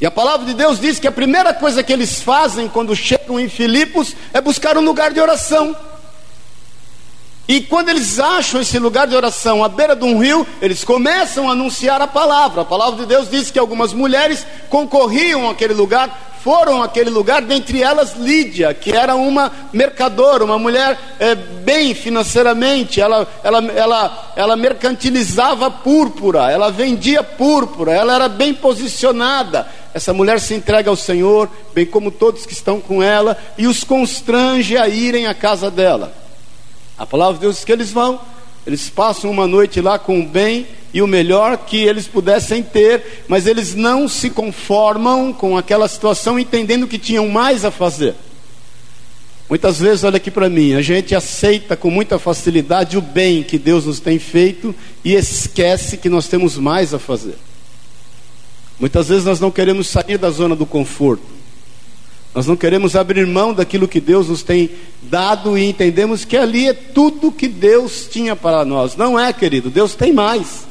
E 0.00 0.06
a 0.06 0.10
palavra 0.10 0.46
de 0.46 0.54
Deus 0.54 0.78
diz 0.78 0.98
que 1.00 1.08
a 1.08 1.12
primeira 1.12 1.52
coisa 1.52 1.82
que 1.82 1.92
eles 1.92 2.22
fazem 2.22 2.68
quando 2.68 2.94
chegam 2.94 3.40
em 3.40 3.48
Filipos 3.48 4.14
é 4.32 4.40
buscar 4.40 4.78
um 4.78 4.84
lugar 4.84 5.12
de 5.12 5.20
oração. 5.20 5.76
E 7.48 7.62
quando 7.62 7.88
eles 7.88 8.20
acham 8.20 8.60
esse 8.60 8.78
lugar 8.78 9.06
de 9.06 9.16
oração 9.16 9.64
à 9.64 9.68
beira 9.70 9.96
de 9.96 10.04
um 10.04 10.18
rio, 10.18 10.46
eles 10.60 10.84
começam 10.84 11.48
a 11.48 11.52
anunciar 11.52 12.00
a 12.00 12.06
palavra. 12.06 12.60
A 12.60 12.64
palavra 12.64 13.00
de 13.00 13.06
Deus 13.06 13.30
diz 13.30 13.50
que 13.50 13.58
algumas 13.58 13.94
mulheres 13.94 14.46
concorriam 14.68 15.48
àquele 15.48 15.72
lugar, 15.72 16.27
foram 16.48 16.82
àquele 16.82 17.10
lugar, 17.10 17.42
dentre 17.42 17.82
elas 17.82 18.14
Lídia, 18.16 18.72
que 18.72 18.90
era 18.90 19.14
uma 19.14 19.52
mercadora, 19.70 20.42
uma 20.42 20.58
mulher 20.58 20.98
é, 21.20 21.34
bem 21.34 21.94
financeiramente, 21.94 23.02
ela, 23.02 23.28
ela, 23.44 23.58
ela, 23.72 24.32
ela 24.34 24.56
mercantilizava 24.56 25.70
púrpura, 25.70 26.50
ela 26.50 26.70
vendia 26.70 27.22
púrpura, 27.22 27.92
ela 27.92 28.14
era 28.14 28.30
bem 28.30 28.54
posicionada. 28.54 29.68
Essa 29.92 30.14
mulher 30.14 30.40
se 30.40 30.54
entrega 30.54 30.88
ao 30.88 30.96
Senhor, 30.96 31.50
bem 31.74 31.84
como 31.84 32.10
todos 32.10 32.46
que 32.46 32.54
estão 32.54 32.80
com 32.80 33.02
ela, 33.02 33.36
e 33.58 33.66
os 33.66 33.84
constrange 33.84 34.74
a 34.78 34.88
irem 34.88 35.26
à 35.26 35.34
casa 35.34 35.70
dela. 35.70 36.14
A 36.96 37.04
palavra 37.04 37.34
de 37.34 37.40
Deus 37.40 37.56
diz 37.56 37.64
que 37.66 37.72
eles 37.72 37.92
vão, 37.92 38.18
eles 38.68 38.90
passam 38.90 39.30
uma 39.30 39.46
noite 39.46 39.80
lá 39.80 39.98
com 39.98 40.20
o 40.20 40.26
bem 40.26 40.66
e 40.92 41.00
o 41.00 41.06
melhor 41.06 41.56
que 41.56 41.78
eles 41.78 42.06
pudessem 42.06 42.62
ter, 42.62 43.24
mas 43.26 43.46
eles 43.46 43.74
não 43.74 44.06
se 44.06 44.28
conformam 44.28 45.32
com 45.32 45.56
aquela 45.56 45.88
situação, 45.88 46.38
entendendo 46.38 46.86
que 46.86 46.98
tinham 46.98 47.26
mais 47.28 47.64
a 47.64 47.70
fazer. 47.70 48.14
Muitas 49.48 49.78
vezes, 49.78 50.04
olha 50.04 50.18
aqui 50.18 50.30
para 50.30 50.50
mim, 50.50 50.74
a 50.74 50.82
gente 50.82 51.14
aceita 51.14 51.78
com 51.78 51.90
muita 51.90 52.18
facilidade 52.18 52.98
o 52.98 53.00
bem 53.00 53.42
que 53.42 53.56
Deus 53.56 53.86
nos 53.86 54.00
tem 54.00 54.18
feito 54.18 54.74
e 55.02 55.14
esquece 55.14 55.96
que 55.96 56.10
nós 56.10 56.28
temos 56.28 56.58
mais 56.58 56.92
a 56.92 56.98
fazer. 56.98 57.36
Muitas 58.78 59.08
vezes 59.08 59.24
nós 59.24 59.40
não 59.40 59.50
queremos 59.50 59.88
sair 59.88 60.18
da 60.18 60.28
zona 60.28 60.54
do 60.54 60.66
conforto. 60.66 61.37
Nós 62.34 62.46
não 62.46 62.56
queremos 62.56 62.94
abrir 62.94 63.26
mão 63.26 63.52
daquilo 63.52 63.88
que 63.88 64.00
Deus 64.00 64.28
nos 64.28 64.42
tem 64.42 64.70
dado 65.02 65.56
e 65.56 65.64
entendemos 65.64 66.24
que 66.24 66.36
ali 66.36 66.68
é 66.68 66.74
tudo 66.74 67.32
que 67.32 67.48
Deus 67.48 68.06
tinha 68.10 68.36
para 68.36 68.64
nós. 68.64 68.96
Não 68.96 69.18
é, 69.18 69.32
querido, 69.32 69.70
Deus 69.70 69.94
tem 69.94 70.12
mais. 70.12 70.66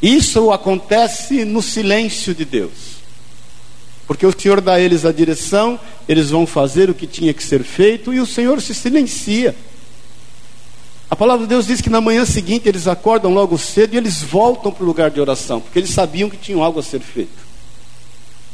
Isso 0.00 0.50
acontece 0.50 1.44
no 1.44 1.60
silêncio 1.60 2.34
de 2.34 2.44
Deus. 2.44 2.98
Porque 4.06 4.24
o 4.24 4.32
Senhor 4.32 4.60
dá 4.60 4.74
a 4.74 4.80
eles 4.80 5.04
a 5.04 5.12
direção, 5.12 5.78
eles 6.08 6.30
vão 6.30 6.46
fazer 6.46 6.88
o 6.88 6.94
que 6.94 7.06
tinha 7.06 7.34
que 7.34 7.42
ser 7.42 7.62
feito 7.62 8.14
e 8.14 8.20
o 8.20 8.26
Senhor 8.26 8.60
se 8.62 8.74
silencia. 8.74 9.54
A 11.10 11.16
palavra 11.16 11.46
de 11.46 11.48
Deus 11.48 11.66
diz 11.66 11.80
que 11.80 11.90
na 11.90 12.00
manhã 12.00 12.24
seguinte 12.24 12.68
eles 12.68 12.86
acordam 12.86 13.32
logo 13.32 13.58
cedo 13.58 13.94
e 13.94 13.96
eles 13.96 14.22
voltam 14.22 14.72
para 14.72 14.82
o 14.82 14.86
lugar 14.86 15.10
de 15.10 15.20
oração, 15.20 15.60
porque 15.60 15.78
eles 15.78 15.90
sabiam 15.90 16.30
que 16.30 16.36
tinham 16.36 16.62
algo 16.62 16.80
a 16.80 16.82
ser 16.82 17.00
feito. 17.00 17.47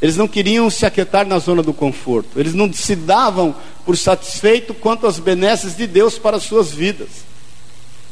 Eles 0.03 0.17
não 0.17 0.29
queriam 0.29 0.69
se 0.69 0.85
aquietar 0.85 1.27
na 1.27 1.39
zona 1.39 1.63
do 1.63 1.73
conforto. 1.73 2.39
Eles 2.39 2.55
não 2.55 2.73
se 2.73 2.95
davam 2.95 3.55
por 3.85 3.97
satisfeito 3.97 4.75
quanto 4.75 5.07
às 5.07 5.19
benesses 5.19 5.77
de 5.77 5.87
Deus 5.87 6.19
para 6.19 6.37
as 6.37 6.43
suas 6.43 6.73
vidas. 6.73 7.09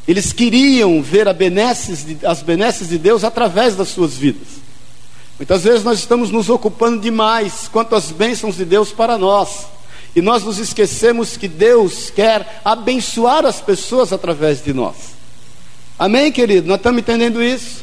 Eles 0.07 0.33
queriam 0.33 1.03
ver 1.03 1.33
benesses 1.33 2.05
de, 2.05 2.27
as 2.27 2.43
benesses 2.43 2.89
de 2.89 2.99
Deus 2.99 3.25
através 3.25 3.77
das 3.77 3.89
suas 3.89 4.15
vidas. 4.15 4.49
Muitas 5.39 5.65
vezes 5.65 5.85
nós 5.85 5.99
estamos 5.99 6.31
nos 6.31 6.49
ocupando 6.49 7.01
demais 7.01 7.69
quanto 7.71 7.95
às 7.95 8.11
bênçãos 8.11 8.57
de 8.57 8.65
Deus 8.65 8.91
para 8.91 9.17
nós. 9.19 9.67
E 10.15 10.21
nós 10.21 10.45
nos 10.45 10.59
esquecemos 10.59 11.37
que 11.37 11.49
Deus 11.49 12.11
quer 12.11 12.61
abençoar 12.65 13.47
as 13.47 13.61
pessoas 13.61 14.13
através 14.13 14.63
de 14.63 14.73
nós. 14.73 14.95
Amém, 15.99 16.31
querido? 16.31 16.67
Nós 16.67 16.77
estamos 16.79 17.01
entendendo 17.01 17.43
isso? 17.43 17.83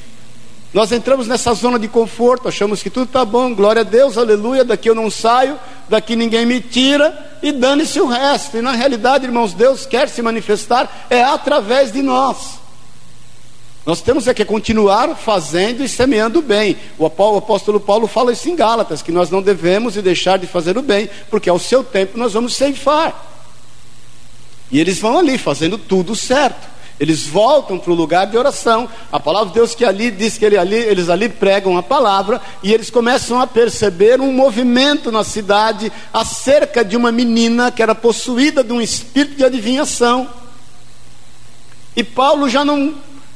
Nós 0.72 0.92
entramos 0.92 1.28
nessa 1.28 1.54
zona 1.54 1.80
de 1.80 1.88
conforto, 1.88 2.48
achamos 2.48 2.84
que 2.84 2.92
tudo 2.92 3.06
está 3.06 3.26
bom, 3.26 3.56
glória 3.56 3.82
a 3.82 3.84
Deus, 3.84 4.18
aleluia, 4.18 4.64
daqui 4.64 4.88
eu 4.88 4.94
não 4.94 5.10
saio, 5.10 5.60
daqui 5.88 6.16
ninguém 6.16 6.46
me 6.46 6.62
tira, 6.62 7.38
e 7.42 7.52
dane-se 7.52 8.00
o 8.00 8.06
resto. 8.06 8.58
E 8.58 8.62
na 8.62 8.74
realidade, 8.74 9.26
irmãos, 9.26 9.54
Deus 9.54 9.88
quer 9.88 10.08
se 10.08 10.22
manifestar 10.22 11.08
é 11.10 11.24
através 11.24 11.92
de 11.92 12.04
nós. 12.04 12.60
Nós 13.84 14.02
temos 14.02 14.28
é 14.28 14.34
que 14.36 14.46
continuar 14.46 15.16
fazendo 15.16 15.84
e 15.84 15.90
semeando 15.90 16.40
bem. 16.42 16.78
O 17.00 17.06
apóstolo 17.08 17.80
Paulo 17.80 18.06
fala 18.06 18.32
isso 18.32 18.48
em 18.48 18.56
Gálatas, 18.56 19.02
que 19.02 19.12
nós 19.12 19.32
não 19.32 19.42
devemos 19.42 19.98
e 19.98 20.02
deixar 20.04 20.38
de 20.38 20.46
fazer 20.46 20.78
o 20.78 20.84
bem, 20.84 21.10
porque 21.32 21.50
ao 21.50 21.58
seu 21.58 21.84
tempo 21.84 22.16
nós 22.16 22.34
vamos 22.34 22.56
ceifar. 22.56 23.26
E 24.72 24.80
eles 24.80 25.00
vão 25.00 25.18
ali 25.18 25.40
fazendo 25.40 25.80
tudo 25.80 26.16
certo. 26.16 26.79
Eles 27.00 27.26
voltam 27.26 27.80
para 27.80 27.92
o 27.92 27.96
lugar 27.96 28.28
de 28.28 28.38
oração. 28.38 28.90
A 29.12 29.20
palavra 29.20 29.50
de 29.50 29.56
Deus 29.56 29.74
que 29.74 29.86
ali 29.86 30.12
diz 30.12 30.38
que 30.38 30.44
ele 30.44 30.58
ali, 30.58 30.76
eles 30.76 31.10
ali 31.10 31.30
pregam 31.30 31.78
a 31.78 31.84
palavra 31.84 32.42
e 32.62 32.74
eles 32.74 32.90
começam 32.90 33.40
a 33.40 33.48
perceber 33.48 34.20
um 34.20 34.34
movimento 34.34 35.12
na 35.12 35.24
cidade 35.24 35.92
acerca 36.14 36.84
de 36.84 36.98
uma 36.98 37.12
menina 37.12 37.72
que 37.72 37.82
era 37.82 37.96
possuída 37.96 38.64
de 38.64 38.74
um 38.74 38.82
espírito 38.82 39.38
de 39.38 39.46
adivinhação. 39.46 40.28
E 41.96 42.04
Paulo 42.04 42.50
já 42.50 42.66
não 42.66 42.94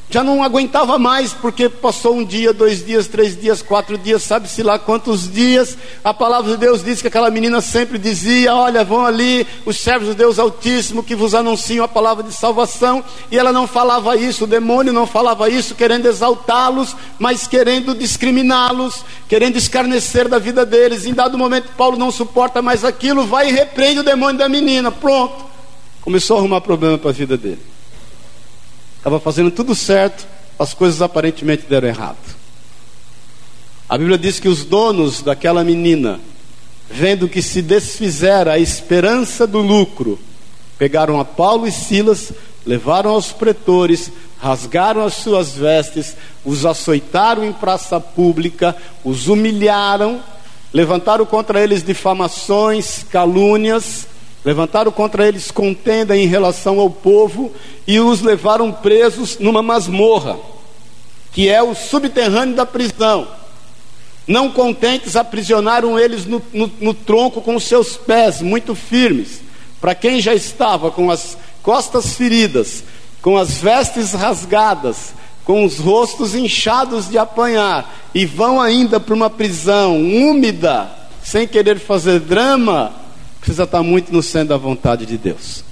já 0.10 0.24
não 0.24 0.44
aguentava 0.44 1.00
mais, 1.00 1.34
porque 1.34 1.68
passou 1.68 2.16
um 2.18 2.24
dia, 2.24 2.54
dois 2.54 2.86
dias, 2.86 3.08
três 3.08 3.36
dias, 3.40 3.64
quatro 3.64 3.98
dias, 3.98 4.22
sabe-se 4.22 4.62
lá 4.62 4.78
quantos 4.78 5.32
dias. 5.32 5.76
A 6.04 6.14
palavra 6.14 6.52
de 6.52 6.58
Deus 6.58 6.84
diz 6.84 7.02
que 7.02 7.08
aquela 7.08 7.32
menina 7.32 7.62
sempre 7.62 7.98
dizia: 7.98 8.54
Olha, 8.54 8.84
vão 8.84 9.04
ali 9.06 9.48
os 9.66 9.78
servos 9.78 10.10
do 10.10 10.14
Deus 10.14 10.38
Altíssimo 10.38 11.02
que 11.02 11.16
vos 11.16 11.34
anunciam 11.34 11.84
a 11.84 11.88
palavra 11.88 12.24
de 12.24 12.32
salvação. 12.32 13.04
E 13.32 13.40
ela 13.40 13.52
não 13.52 13.66
falava 13.66 14.16
isso, 14.16 14.44
o 14.44 14.48
demônio 14.48 14.94
não 14.94 15.08
falava 15.08 15.50
isso, 15.50 15.74
querendo 15.74 16.06
exaltá-los, 16.06 16.96
mas 17.18 17.48
querendo 17.48 17.96
discriminá-los, 17.96 19.04
querendo 19.28 19.58
escarnecer 19.58 20.28
da 20.28 20.38
vida 20.38 20.64
deles. 20.64 21.08
Em 21.08 21.14
dado 21.14 21.40
momento, 21.40 21.70
Paulo 21.76 21.98
não 21.98 22.12
suporta 22.12 22.62
mais 22.62 22.86
aquilo, 22.86 23.26
vai 23.26 23.50
e 23.50 23.52
repreende 23.52 24.02
o 24.02 24.04
demônio 24.04 24.38
da 24.38 24.48
menina. 24.48 24.92
Pronto, 24.92 25.44
começou 26.02 26.38
a 26.38 26.40
arrumar 26.40 26.62
problema 26.62 27.00
para 27.00 27.10
a 27.10 27.14
vida 27.14 27.36
dele 27.36 27.73
estava 29.04 29.20
fazendo 29.20 29.52
tudo 29.52 29.76
certo, 29.76 30.26
as 30.58 30.74
coisas 30.74 31.02
aparentemente 31.02 31.66
deram 31.68 31.90
errado. 31.90 32.16
A 33.90 33.98
Bíblia 33.98 34.18
diz 34.18 34.40
que 34.40 34.48
os 34.48 34.64
donos 34.64 35.22
daquela 35.22 35.62
menina, 35.62 36.22
vendo 36.90 37.28
que 37.28 37.42
se 37.42 37.62
desfizera 37.62 38.54
a 38.54 38.60
esperança 38.60 39.46
do 39.46 39.60
lucro, 39.60 40.18
pegaram 40.78 41.20
a 41.20 41.26
Paulo 41.26 41.68
e 41.68 41.72
Silas, 41.72 42.32
levaram 42.66 43.12
aos 43.12 43.34
pretores, 43.34 44.10
rasgaram 44.40 45.04
as 45.04 45.16
suas 45.16 45.52
vestes, 45.52 46.16
os 46.46 46.66
açoitaram 46.66 47.44
em 47.44 47.52
praça 47.52 48.00
pública, 48.00 48.74
os 49.04 49.28
humilharam, 49.28 50.24
levantaram 50.72 51.26
contra 51.26 51.62
eles 51.62 51.84
difamações, 51.84 53.04
calúnias, 53.12 54.08
Levantaram 54.46 54.92
contra 54.92 55.28
eles 55.28 55.52
contenda 55.52 56.18
em 56.18 56.28
relação 56.28 56.80
ao 56.80 56.90
povo 56.90 57.52
e 57.88 58.00
os 58.00 58.22
levaram 58.22 58.72
presos 58.72 59.40
numa 59.40 59.62
masmorra, 59.62 60.38
que 61.32 61.48
é 61.48 61.64
o 61.64 61.74
subterrâneo 61.74 62.56
da 62.56 62.66
prisão. 62.66 63.28
Não 64.28 64.50
contentes, 64.50 65.16
aprisionaram 65.16 65.98
eles 65.98 66.26
no, 66.26 66.42
no, 66.54 66.72
no 66.80 66.94
tronco 66.94 67.42
com 67.42 67.56
os 67.56 67.64
seus 67.64 67.96
pés 67.96 68.42
muito 68.42 68.76
firmes. 68.76 69.42
Para 69.80 69.96
quem 69.96 70.22
já 70.22 70.34
estava 70.34 70.92
com 70.92 71.10
as 71.10 71.38
costas 71.62 72.14
feridas, 72.14 72.84
com 73.22 73.38
as 73.38 73.58
vestes 73.58 74.14
rasgadas, 74.14 75.14
com 75.46 75.66
os 75.66 75.78
rostos 75.78 76.36
inchados 76.36 77.10
de 77.10 77.18
apanhar, 77.18 77.94
e 78.14 78.26
vão 78.26 78.62
ainda 78.62 79.00
para 79.00 79.14
uma 79.14 79.30
prisão 79.30 79.98
úmida, 79.98 80.90
sem 81.22 81.48
querer 81.48 81.80
fazer 81.80 82.20
drama, 82.20 82.94
precisa 83.44 83.64
estar 83.64 83.84
muito 83.84 84.10
no 84.14 84.24
centro 84.24 84.50
da 84.50 84.58
vontade 84.58 85.06
de 85.06 85.18
Deus. 85.18 85.66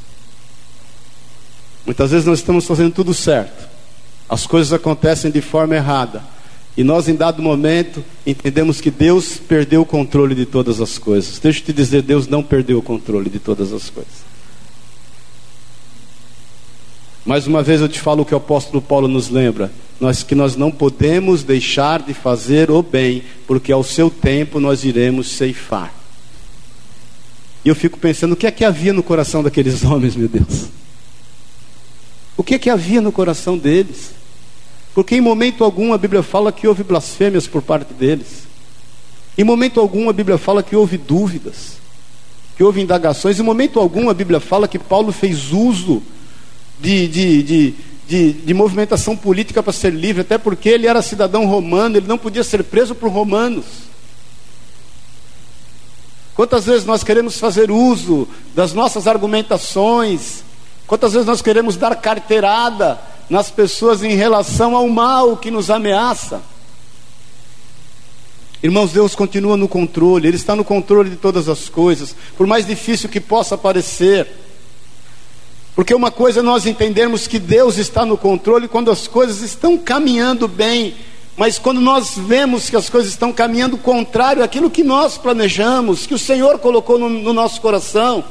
Muitas 1.86 2.12
vezes 2.12 2.25
nós 2.28 2.40
estamos 2.40 2.66
fazendo 2.66 2.94
tudo 2.94 3.13
certo, 3.13 3.70
as 4.28 4.46
coisas 4.46 4.74
acontecem 4.74 5.32
de 5.32 5.40
forma 5.40 5.75
errada, 5.75 6.22
e 6.75 6.84
nós, 6.84 7.08
em 7.08 7.16
dado 7.16 7.42
momento, 7.42 8.04
entendemos 8.28 8.82
que 8.82 8.92
Deus 8.92 9.38
perdeu 9.38 9.82
o 9.82 9.86
controle 9.86 10.36
de 10.36 10.46
todas 10.46 10.80
as 10.80 10.98
coisas. 10.98 11.38
Deixa 11.40 11.60
eu 11.60 11.66
te 11.66 11.74
dizer: 11.74 12.01
Deus 12.01 12.28
não 12.28 12.42
perdeu 12.42 12.78
o 12.78 12.82
controle 12.82 13.30
de 13.30 13.40
todas 13.40 13.74
as 13.74 13.90
coisas. 13.90 14.13
Mais 17.25 17.46
uma 17.46 17.62
vez 17.62 17.82
eu 17.82 17.90
te 17.90 18.00
falo 18.00 18.24
o 18.24 18.25
que 18.25 18.34
o 18.34 18.38
apóstolo 18.38 18.82
Paulo 18.82 19.10
nos 19.10 19.30
lembra: 19.30 19.70
nós, 20.00 20.24
que 20.24 20.34
nós 20.34 20.56
não 20.56 20.72
podemos 20.72 21.44
deixar 21.44 22.01
de 22.01 22.13
fazer 22.13 22.72
o 22.72 22.82
bem, 22.82 23.24
porque 23.46 23.72
ao 23.72 23.84
seu 23.84 24.10
tempo 24.10 24.60
nós 24.60 24.86
iremos 24.86 25.30
ceifar. 25.30 26.00
E 27.63 27.70
eu 27.70 27.75
fico 27.75 28.00
pensando, 28.00 28.34
o 28.34 28.36
que 28.36 28.48
é 28.48 28.51
que 28.51 28.65
havia 28.65 28.91
no 28.91 29.03
coração 29.03 29.44
daqueles 29.44 29.84
homens, 29.86 30.15
meu 30.15 30.27
Deus? 30.27 30.70
O 32.36 32.44
que 32.44 32.56
é 32.56 32.60
que 32.60 32.70
havia 32.70 33.01
no 33.01 33.12
coração 33.12 33.58
deles? 33.58 34.12
Porque 34.94 35.15
em 35.15 35.22
momento 35.22 35.63
algum 35.63 35.94
a 35.94 35.98
Bíblia 35.98 36.24
fala 36.24 36.51
que 36.51 36.68
houve 36.68 36.84
blasfêmias 36.84 37.48
por 37.48 37.62
parte 37.62 37.94
deles. 37.94 38.48
Em 39.38 39.44
momento 39.44 39.80
algum 39.80 40.10
a 40.10 40.13
Bíblia 40.13 40.38
fala 40.38 40.62
que 40.63 40.75
houve 40.75 40.98
dúvidas, 40.98 41.77
que 42.58 42.63
houve 42.63 42.82
indagações. 42.82 43.39
Em 43.39 43.44
momento 43.44 43.80
algum 43.80 44.10
a 44.10 44.13
Bíblia 44.13 44.39
fala 44.39 44.68
que 44.68 44.80
Paulo 44.80 45.12
fez 45.12 45.51
uso 45.51 46.01
de, 46.80 47.08
de, 47.08 47.44
de, 47.44 47.74
de, 48.08 48.34
de 48.34 48.53
movimentação 48.53 49.15
política 49.15 49.63
para 49.63 49.72
ser 49.72 49.94
livre, 49.94 50.22
até 50.22 50.38
porque 50.38 50.68
ele 50.68 50.88
era 50.88 51.01
cidadão 51.01 51.46
romano, 51.46 51.96
ele 51.96 52.08
não 52.08 52.18
podia 52.18 52.44
ser 52.44 52.63
preso 52.63 52.94
por 52.94 53.10
romanos. 53.10 53.90
Quantas 56.36 56.66
vezes 56.66 56.86
nós 56.86 57.04
queremos 57.04 57.38
fazer 57.38 57.70
uso 57.70 58.28
das 58.56 58.74
nossas 58.74 59.08
argumentações? 59.08 60.44
Quantas 60.88 61.14
vezes 61.14 61.28
nós 61.28 61.42
queremos 61.42 61.78
dar 61.78 61.96
carteirada 61.96 63.00
nas 63.30 63.50
pessoas 63.50 64.04
em 64.04 64.16
relação 64.16 64.76
ao 64.76 64.88
mal 64.88 65.38
que 65.38 65.52
nos 65.52 65.70
ameaça? 65.70 66.42
Irmãos, 68.64 68.92
Deus 68.92 69.16
continua 69.16 69.58
no 69.58 69.68
controle, 69.68 70.28
Ele 70.28 70.38
está 70.38 70.56
no 70.56 70.64
controle 70.64 71.10
de 71.10 71.16
todas 71.16 71.50
as 71.50 71.68
coisas, 71.68 72.16
por 72.38 72.46
mais 72.46 72.66
difícil 72.66 73.10
que 73.10 73.20
possa 73.20 73.58
parecer. 73.58 74.28
Porque 75.76 75.96
uma 75.96 76.12
coisa 76.12 76.42
é 76.42 76.44
nós 76.44 76.66
entendermos 76.66 77.28
que 77.28 77.40
Deus 77.40 77.78
está 77.78 78.06
no 78.06 78.18
controle 78.18 78.68
quando 78.68 78.92
as 78.92 79.08
coisas 79.08 79.42
estão 79.42 79.78
caminhando 79.78 80.48
bem, 80.48 80.94
mas 81.41 81.57
quando 81.57 81.81
nós 81.81 82.13
vemos 82.15 82.69
que 82.69 82.75
as 82.75 82.88
coisas 82.88 83.10
estão 83.10 83.33
caminhando 83.33 83.75
contrário 83.75 84.43
àquilo 84.43 84.69
que 84.69 84.83
nós 84.83 85.17
planejamos, 85.17 86.05
que 86.05 86.13
o 86.13 86.19
Senhor 86.19 86.60
colocou 86.60 87.00
no, 87.00 87.10
no 87.10 87.33
nosso 87.33 87.60
coração, 87.60 88.24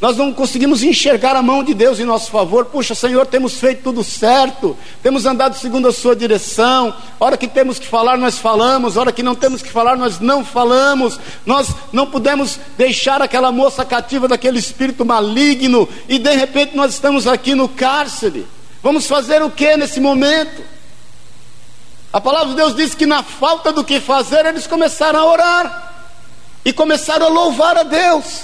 nós 0.00 0.16
não 0.16 0.32
conseguimos 0.32 0.82
enxergar 0.82 1.36
a 1.36 1.40
mão 1.40 1.62
de 1.62 1.72
Deus 1.72 2.00
em 2.00 2.04
nosso 2.04 2.32
favor. 2.32 2.64
Puxa, 2.64 2.96
Senhor, 2.96 3.24
temos 3.26 3.60
feito 3.60 3.84
tudo 3.84 4.02
certo, 4.02 4.76
temos 5.04 5.24
andado 5.24 5.56
segundo 5.56 5.86
a 5.86 5.92
Sua 5.92 6.16
direção. 6.16 6.92
Hora 7.20 7.36
que 7.36 7.46
temos 7.46 7.78
que 7.78 7.86
falar, 7.86 8.18
nós 8.18 8.38
falamos. 8.38 8.96
Hora 8.96 9.12
que 9.12 9.22
não 9.22 9.36
temos 9.36 9.62
que 9.62 9.70
falar, 9.70 9.96
nós 9.96 10.18
não 10.18 10.44
falamos. 10.44 11.20
Nós 11.46 11.68
não 11.92 12.08
podemos 12.08 12.58
deixar 12.76 13.22
aquela 13.22 13.52
moça 13.52 13.84
cativa 13.84 14.26
daquele 14.26 14.58
espírito 14.58 15.04
maligno 15.04 15.88
e 16.08 16.18
de 16.18 16.34
repente 16.34 16.74
nós 16.74 16.92
estamos 16.92 17.28
aqui 17.28 17.54
no 17.54 17.68
cárcere. 17.68 18.48
Vamos 18.82 19.06
fazer 19.06 19.44
o 19.44 19.48
que 19.48 19.76
nesse 19.76 20.00
momento? 20.00 20.73
A 22.14 22.20
palavra 22.20 22.50
de 22.50 22.54
Deus 22.54 22.76
diz 22.76 22.94
que 22.94 23.06
na 23.06 23.24
falta 23.24 23.72
do 23.72 23.82
que 23.82 23.98
fazer, 23.98 24.46
eles 24.46 24.68
começaram 24.68 25.18
a 25.18 25.24
orar 25.24 25.94
e 26.64 26.72
começaram 26.72 27.26
a 27.26 27.28
louvar 27.28 27.76
a 27.76 27.82
Deus 27.82 28.42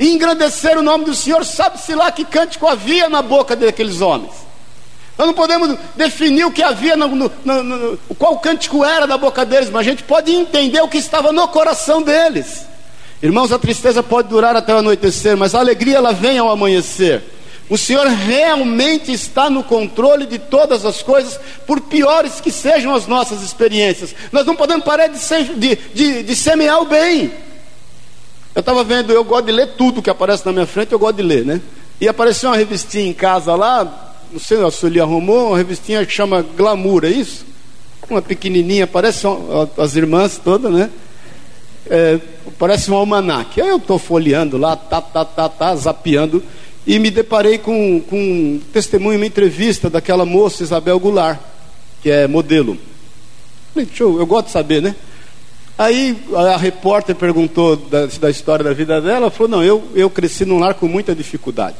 e 0.00 0.10
engrandecer 0.10 0.76
o 0.76 0.82
nome 0.82 1.04
do 1.04 1.14
Senhor, 1.14 1.44
sabe-se 1.44 1.94
lá 1.94 2.10
que 2.10 2.24
cântico 2.24 2.66
havia 2.66 3.08
na 3.08 3.22
boca 3.22 3.54
daqueles 3.54 4.00
homens. 4.00 4.32
Nós 5.16 5.28
não 5.28 5.34
podemos 5.34 5.78
definir 5.94 6.46
o 6.46 6.50
que 6.50 6.64
havia, 6.64 6.96
no, 6.96 7.06
no, 7.06 7.62
no, 7.62 7.96
qual 8.18 8.36
cântico 8.40 8.84
era 8.84 9.06
da 9.06 9.16
boca 9.16 9.46
deles, 9.46 9.70
mas 9.70 9.86
a 9.86 9.90
gente 9.90 10.02
pode 10.02 10.34
entender 10.34 10.80
o 10.80 10.88
que 10.88 10.98
estava 10.98 11.30
no 11.30 11.46
coração 11.46 12.02
deles. 12.02 12.66
Irmãos, 13.22 13.52
a 13.52 13.58
tristeza 13.58 14.02
pode 14.02 14.30
durar 14.30 14.56
até 14.56 14.74
o 14.74 14.78
anoitecer, 14.78 15.36
mas 15.36 15.54
a 15.54 15.60
alegria 15.60 15.98
ela 15.98 16.12
vem 16.12 16.38
ao 16.38 16.50
amanhecer. 16.50 17.22
O 17.68 17.78
Senhor 17.78 18.06
realmente 18.06 19.12
está 19.12 19.48
no 19.48 19.64
controle 19.64 20.26
de 20.26 20.38
todas 20.38 20.84
as 20.84 21.02
coisas, 21.02 21.38
por 21.66 21.80
piores 21.80 22.40
que 22.40 22.50
sejam 22.50 22.94
as 22.94 23.06
nossas 23.06 23.42
experiências. 23.42 24.14
Nós 24.30 24.44
não 24.44 24.54
podemos 24.54 24.84
parar 24.84 25.06
de, 25.06 25.18
de, 25.54 25.78
de, 25.94 26.22
de 26.22 26.36
semear 26.36 26.82
o 26.82 26.86
bem. 26.86 27.32
Eu 28.54 28.60
estava 28.60 28.84
vendo, 28.84 29.12
eu 29.12 29.24
gosto 29.24 29.46
de 29.46 29.52
ler 29.52 29.68
tudo 29.78 30.02
que 30.02 30.10
aparece 30.10 30.44
na 30.44 30.52
minha 30.52 30.66
frente, 30.66 30.92
eu 30.92 30.98
gosto 30.98 31.16
de 31.16 31.22
ler, 31.22 31.44
né? 31.44 31.60
E 31.98 32.08
apareceu 32.08 32.50
uma 32.50 32.56
revistinha 32.56 33.06
em 33.06 33.14
casa 33.14 33.54
lá, 33.54 34.12
não 34.30 34.40
sei 34.40 34.58
se 34.58 34.64
a 34.64 34.70
Sueli 34.70 35.00
arrumou, 35.00 35.48
uma 35.48 35.56
revistinha 35.56 36.04
que 36.04 36.12
chama 36.12 36.42
Glamour, 36.42 37.04
é 37.04 37.10
isso? 37.10 37.46
Uma 38.10 38.20
pequenininha, 38.20 38.86
parece 38.86 39.26
as 39.78 39.96
irmãs 39.96 40.38
todas, 40.42 40.70
né? 40.70 40.90
É, 41.88 42.18
parece 42.58 42.90
um 42.90 42.94
almanac. 42.94 43.60
Aí 43.60 43.68
eu 43.68 43.76
estou 43.78 43.98
folheando 43.98 44.58
lá, 44.58 44.76
tá, 44.76 45.00
tá, 45.00 45.24
tá, 45.24 45.48
tá, 45.48 45.74
zapeando, 45.74 46.42
e 46.86 46.98
me 46.98 47.10
deparei 47.10 47.58
com, 47.58 48.00
com 48.00 48.16
um 48.16 48.60
testemunho, 48.72 49.18
uma 49.18 49.26
entrevista 49.26 49.88
daquela 49.88 50.24
moça 50.24 50.62
Isabel 50.62 50.98
Goulart, 50.98 51.38
que 52.02 52.10
é 52.10 52.26
modelo. 52.26 52.76
Falei, 53.72 53.88
eu, 53.98 54.18
eu 54.18 54.26
gosto 54.26 54.46
de 54.46 54.52
saber, 54.52 54.82
né? 54.82 54.94
Aí 55.78 56.16
a 56.34 56.56
repórter 56.56 57.14
perguntou 57.14 57.76
da, 57.76 58.06
da, 58.06 58.30
história 58.30 58.64
da 58.64 58.72
vida 58.72 59.00
dela, 59.00 59.16
ela 59.16 59.30
falou: 59.30 59.48
Não, 59.48 59.64
eu, 59.64 59.82
eu 59.94 60.10
cresci 60.10 60.44
num 60.44 60.58
lar 60.58 60.74
com 60.74 60.86
muita 60.86 61.14
dificuldade. 61.14 61.76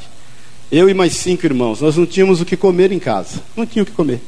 Eu 0.70 0.88
e 0.88 0.94
mais 0.94 1.12
cinco 1.12 1.44
irmãos, 1.44 1.82
nós 1.82 1.96
não 1.96 2.06
tínhamos 2.06 2.40
o 2.40 2.44
que 2.46 2.56
comer 2.56 2.90
em 2.92 2.98
casa, 2.98 3.42
não 3.54 3.66
tinha 3.66 3.82
o 3.82 3.86
que 3.86 3.92
comer, 3.92 4.22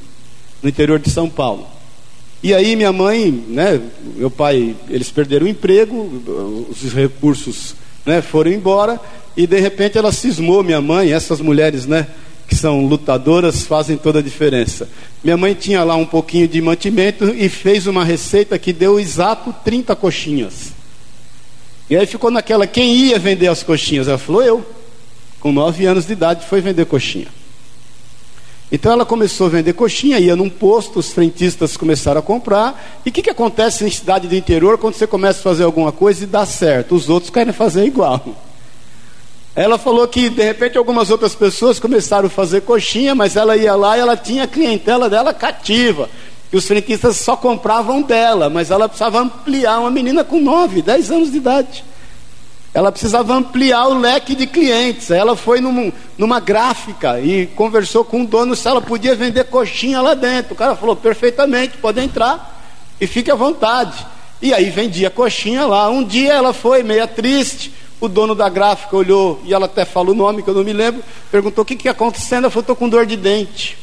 no 0.62 0.68
interior 0.68 0.98
de 0.98 1.10
São 1.10 1.28
Paulo. 1.30 1.66
E 2.42 2.52
aí 2.52 2.76
minha 2.76 2.92
mãe, 2.92 3.30
né, 3.48 3.80
meu 4.16 4.30
pai, 4.30 4.76
eles 4.90 5.10
perderam 5.10 5.46
o 5.46 5.48
emprego, 5.48 6.66
os 6.68 6.92
recursos 6.92 7.74
né, 8.04 8.20
foram 8.20 8.52
embora, 8.52 9.00
e 9.36 9.46
de 9.46 9.58
repente 9.58 9.98
ela 9.98 10.12
cismou, 10.12 10.62
minha 10.62 10.80
mãe, 10.80 11.12
essas 11.12 11.40
mulheres, 11.40 11.86
né, 11.86 12.06
que 12.46 12.54
são 12.54 12.86
lutadoras, 12.86 13.62
fazem 13.66 13.96
toda 13.96 14.18
a 14.18 14.22
diferença. 14.22 14.88
Minha 15.22 15.36
mãe 15.36 15.54
tinha 15.54 15.82
lá 15.82 15.96
um 15.96 16.06
pouquinho 16.06 16.46
de 16.46 16.60
mantimento 16.60 17.24
e 17.24 17.48
fez 17.48 17.86
uma 17.86 18.04
receita 18.04 18.58
que 18.58 18.72
deu 18.72 19.00
exato 19.00 19.54
30 19.64 19.96
coxinhas. 19.96 20.72
E 21.88 21.96
aí 21.96 22.06
ficou 22.06 22.30
naquela, 22.30 22.66
quem 22.66 22.94
ia 22.94 23.18
vender 23.18 23.48
as 23.48 23.62
coxinhas? 23.62 24.08
Ela 24.08 24.18
falou, 24.18 24.42
eu. 24.42 24.66
Com 25.40 25.52
nove 25.52 25.84
anos 25.84 26.06
de 26.06 26.12
idade 26.14 26.46
foi 26.46 26.62
vender 26.62 26.86
coxinha. 26.86 27.26
Então 28.72 28.90
ela 28.90 29.04
começou 29.04 29.46
a 29.46 29.50
vender 29.50 29.74
coxinha, 29.74 30.18
ia 30.18 30.34
num 30.34 30.48
posto, 30.48 30.98
os 30.98 31.12
frentistas 31.12 31.76
começaram 31.76 32.20
a 32.20 32.22
comprar. 32.22 33.00
E 33.04 33.10
o 33.10 33.12
que, 33.12 33.22
que 33.22 33.30
acontece 33.30 33.84
em 33.84 33.90
cidade 33.90 34.26
do 34.26 34.34
interior 34.34 34.78
quando 34.78 34.94
você 34.94 35.06
começa 35.06 35.40
a 35.40 35.42
fazer 35.42 35.64
alguma 35.64 35.92
coisa 35.92 36.24
e 36.24 36.26
dá 36.26 36.46
certo? 36.46 36.94
Os 36.94 37.10
outros 37.10 37.30
querem 37.30 37.52
fazer 37.52 37.84
igual. 37.84 38.24
Ela 39.56 39.78
falou 39.78 40.06
que 40.08 40.28
de 40.28 40.42
repente 40.42 40.76
algumas 40.76 41.10
outras 41.10 41.34
pessoas 41.34 41.78
começaram 41.78 42.26
a 42.26 42.30
fazer 42.30 42.62
coxinha, 42.62 43.14
mas 43.14 43.36
ela 43.36 43.56
ia 43.56 43.76
lá 43.76 43.96
e 43.96 44.00
ela 44.00 44.16
tinha 44.16 44.44
a 44.44 44.48
clientela 44.48 45.08
dela 45.08 45.32
cativa. 45.32 46.10
E 46.52 46.56
os 46.56 46.66
frentistas 46.66 47.16
só 47.18 47.36
compravam 47.36 48.02
dela, 48.02 48.50
mas 48.50 48.70
ela 48.70 48.88
precisava 48.88 49.20
ampliar 49.20 49.78
uma 49.78 49.90
menina 49.90 50.24
com 50.24 50.40
9, 50.40 50.82
10 50.82 51.10
anos 51.10 51.30
de 51.30 51.36
idade. 51.36 51.84
Ela 52.72 52.90
precisava 52.90 53.32
ampliar 53.32 53.86
o 53.86 53.98
leque 54.00 54.34
de 54.34 54.48
clientes. 54.48 55.12
Ela 55.12 55.36
foi 55.36 55.60
num, 55.60 55.92
numa 56.18 56.40
gráfica 56.40 57.20
e 57.20 57.46
conversou 57.46 58.04
com 58.04 58.22
o 58.22 58.26
dono 58.26 58.56
se 58.56 58.66
ela 58.66 58.80
podia 58.80 59.14
vender 59.14 59.44
coxinha 59.44 60.00
lá 60.00 60.14
dentro. 60.14 60.54
O 60.54 60.56
cara 60.56 60.74
falou: 60.74 60.96
perfeitamente, 60.96 61.76
pode 61.76 62.00
entrar 62.00 62.60
e 63.00 63.06
fique 63.06 63.30
à 63.30 63.36
vontade. 63.36 64.04
E 64.42 64.52
aí 64.52 64.70
vendia 64.70 65.08
coxinha 65.08 65.64
lá. 65.64 65.88
Um 65.88 66.02
dia 66.02 66.32
ela 66.32 66.52
foi 66.52 66.82
meia 66.82 67.06
triste 67.06 67.72
o 68.06 68.08
dono 68.08 68.34
da 68.34 68.48
gráfica 68.48 68.96
olhou, 68.96 69.40
e 69.44 69.52
ela 69.52 69.66
até 69.66 69.84
falou 69.84 70.14
o 70.14 70.16
nome 70.16 70.42
que 70.42 70.50
eu 70.50 70.54
não 70.54 70.64
me 70.64 70.72
lembro, 70.72 71.02
perguntou 71.30 71.62
o 71.62 71.64
que 71.64 71.74
está 71.74 71.90
acontecendo, 71.90 72.44
ela 72.44 72.50
falou, 72.50 72.62
estou 72.62 72.76
com 72.76 72.88
dor 72.88 73.06
de 73.06 73.16
dente. 73.16 73.78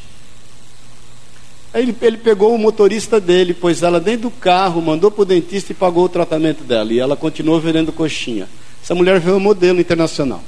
Aí 1.74 1.82
ele, 1.82 1.96
ele, 2.02 2.18
pegou 2.18 2.54
o 2.54 2.58
motorista 2.58 3.18
dele, 3.18 3.54
pôs 3.54 3.82
ela 3.82 3.98
dentro 3.98 4.22
do 4.22 4.30
carro, 4.30 4.82
mandou 4.82 5.10
para 5.10 5.22
o 5.22 5.24
dentista 5.24 5.72
e 5.72 5.74
pagou 5.74 6.04
o 6.04 6.08
tratamento 6.08 6.62
dela. 6.64 6.92
E 6.92 6.98
ela 6.98 7.16
continuou 7.16 7.58
vendendo 7.58 7.90
coxinha. 7.90 8.46
Essa 8.82 8.94
mulher 8.94 9.18
veio 9.18 9.36
um 9.36 9.40
modelo 9.40 9.80
internacional. 9.80 10.42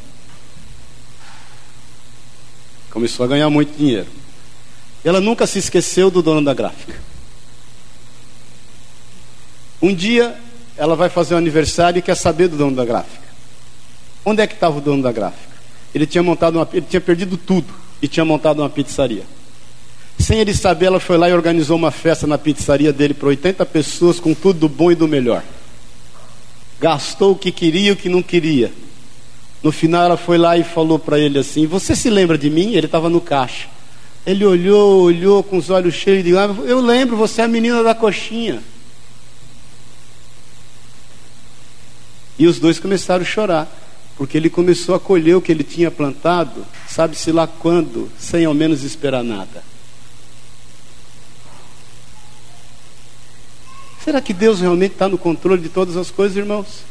Começou 2.91 3.25
a 3.25 3.29
ganhar 3.29 3.49
muito 3.49 3.75
dinheiro. 3.77 4.07
Ela 5.03 5.21
nunca 5.21 5.47
se 5.47 5.59
esqueceu 5.59 6.11
do 6.11 6.21
dono 6.21 6.45
da 6.45 6.53
gráfica. 6.53 6.95
Um 9.81 9.95
dia 9.95 10.39
ela 10.77 10.95
vai 10.95 11.09
fazer 11.09 11.35
um 11.35 11.39
aniversário 11.39 11.99
e 11.99 12.03
quer 12.03 12.17
saber 12.17 12.49
do 12.49 12.57
dono 12.57 12.77
da 12.77 12.85
gráfica. 12.85 13.24
Onde 14.25 14.43
é 14.43 14.47
que 14.47 14.55
estava 14.55 14.79
o 14.79 14.81
dono 14.81 15.03
da 15.03 15.13
gráfica? 15.13 15.55
Ele 15.95 16.07
tinha 16.07 16.23
montado 16.23 16.57
uma, 16.57 16.69
ele 16.73 16.87
tinha 16.89 17.01
perdido 17.01 17.37
tudo 17.37 17.73
e 18.01 18.09
tinha 18.09 18.25
montado 18.25 18.61
uma 18.61 18.71
pizzaria. 18.71 19.23
Sem 20.19 20.41
ele 20.41 20.55
saber, 20.55 20.87
ela 20.87 21.01
foi 21.01 21.19
lá 21.19 21.29
e 21.29 21.35
organizou 21.35 21.77
uma 21.77 21.91
festa 21.91 22.27
na 22.27 22.39
pizzaria 22.39 22.93
dele 22.93 23.15
para 23.15 23.29
80 23.29 23.67
pessoas 23.67 24.19
com 24.19 24.33
tudo 24.33 24.61
do 24.61 24.69
bom 24.69 24.91
e 24.91 24.95
do 24.95 25.07
melhor. 25.07 25.43
Gastou 26.81 27.33
o 27.33 27.37
que 27.37 27.53
queria 27.53 27.91
e 27.91 27.93
o 27.93 27.97
que 27.97 28.09
não 28.09 28.23
queria. 28.23 28.73
No 29.63 29.71
final, 29.71 30.05
ela 30.05 30.17
foi 30.17 30.39
lá 30.39 30.57
e 30.57 30.65
falou 30.65 30.99
para 30.99 31.19
ele 31.19 31.39
assim: 31.39 31.67
Você 31.67 31.95
se 31.95 32.11
lembra 32.11 32.37
de 32.39 32.51
mim? 32.51 32.75
Ele 32.75 32.87
estava 32.87 33.09
no 33.09 33.21
caixa. 33.21 33.69
Ele 34.27 34.45
olhou, 34.45 35.03
olhou 35.03 35.43
com 35.43 35.59
os 35.59 35.69
olhos 35.71 35.95
cheios 35.95 36.25
de 36.25 36.33
lágrimas. 36.33 36.69
Eu 36.69 36.81
lembro, 36.81 37.17
você 37.17 37.43
é 37.43 37.45
a 37.45 37.49
menina 37.49 37.83
da 37.83 37.95
coxinha. 37.95 38.63
E 42.39 42.47
os 42.47 42.59
dois 42.59 42.81
começaram 42.81 43.23
a 43.23 43.27
chorar 43.27 43.84
porque 44.17 44.37
ele 44.37 44.49
começou 44.49 44.95
a 44.95 45.01
colher 45.01 45.37
o 45.37 45.43
que 45.43 45.51
ele 45.51 45.65
tinha 45.65 45.91
plantado, 45.91 46.65
sabe-se 46.89 47.33
lá 47.33 47.47
quando, 47.47 48.11
sem 48.19 48.45
ao 48.45 48.55
menos 48.55 48.83
esperar 48.83 49.25
nada. 49.25 49.63
Será 54.05 54.21
que 54.21 54.35
Deus 54.35 54.61
realmente 54.61 54.93
está 54.93 55.09
no 55.09 55.17
controle 55.17 55.63
de 55.63 55.69
todas 55.69 55.97
as 55.97 56.11
coisas, 56.11 56.37
irmãos? 56.37 56.85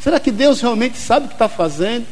Será 0.00 0.20
que 0.20 0.30
Deus 0.30 0.60
realmente 0.60 0.96
sabe 0.96 1.26
o 1.26 1.28
que 1.28 1.34
está 1.34 1.48
fazendo? 1.48 2.06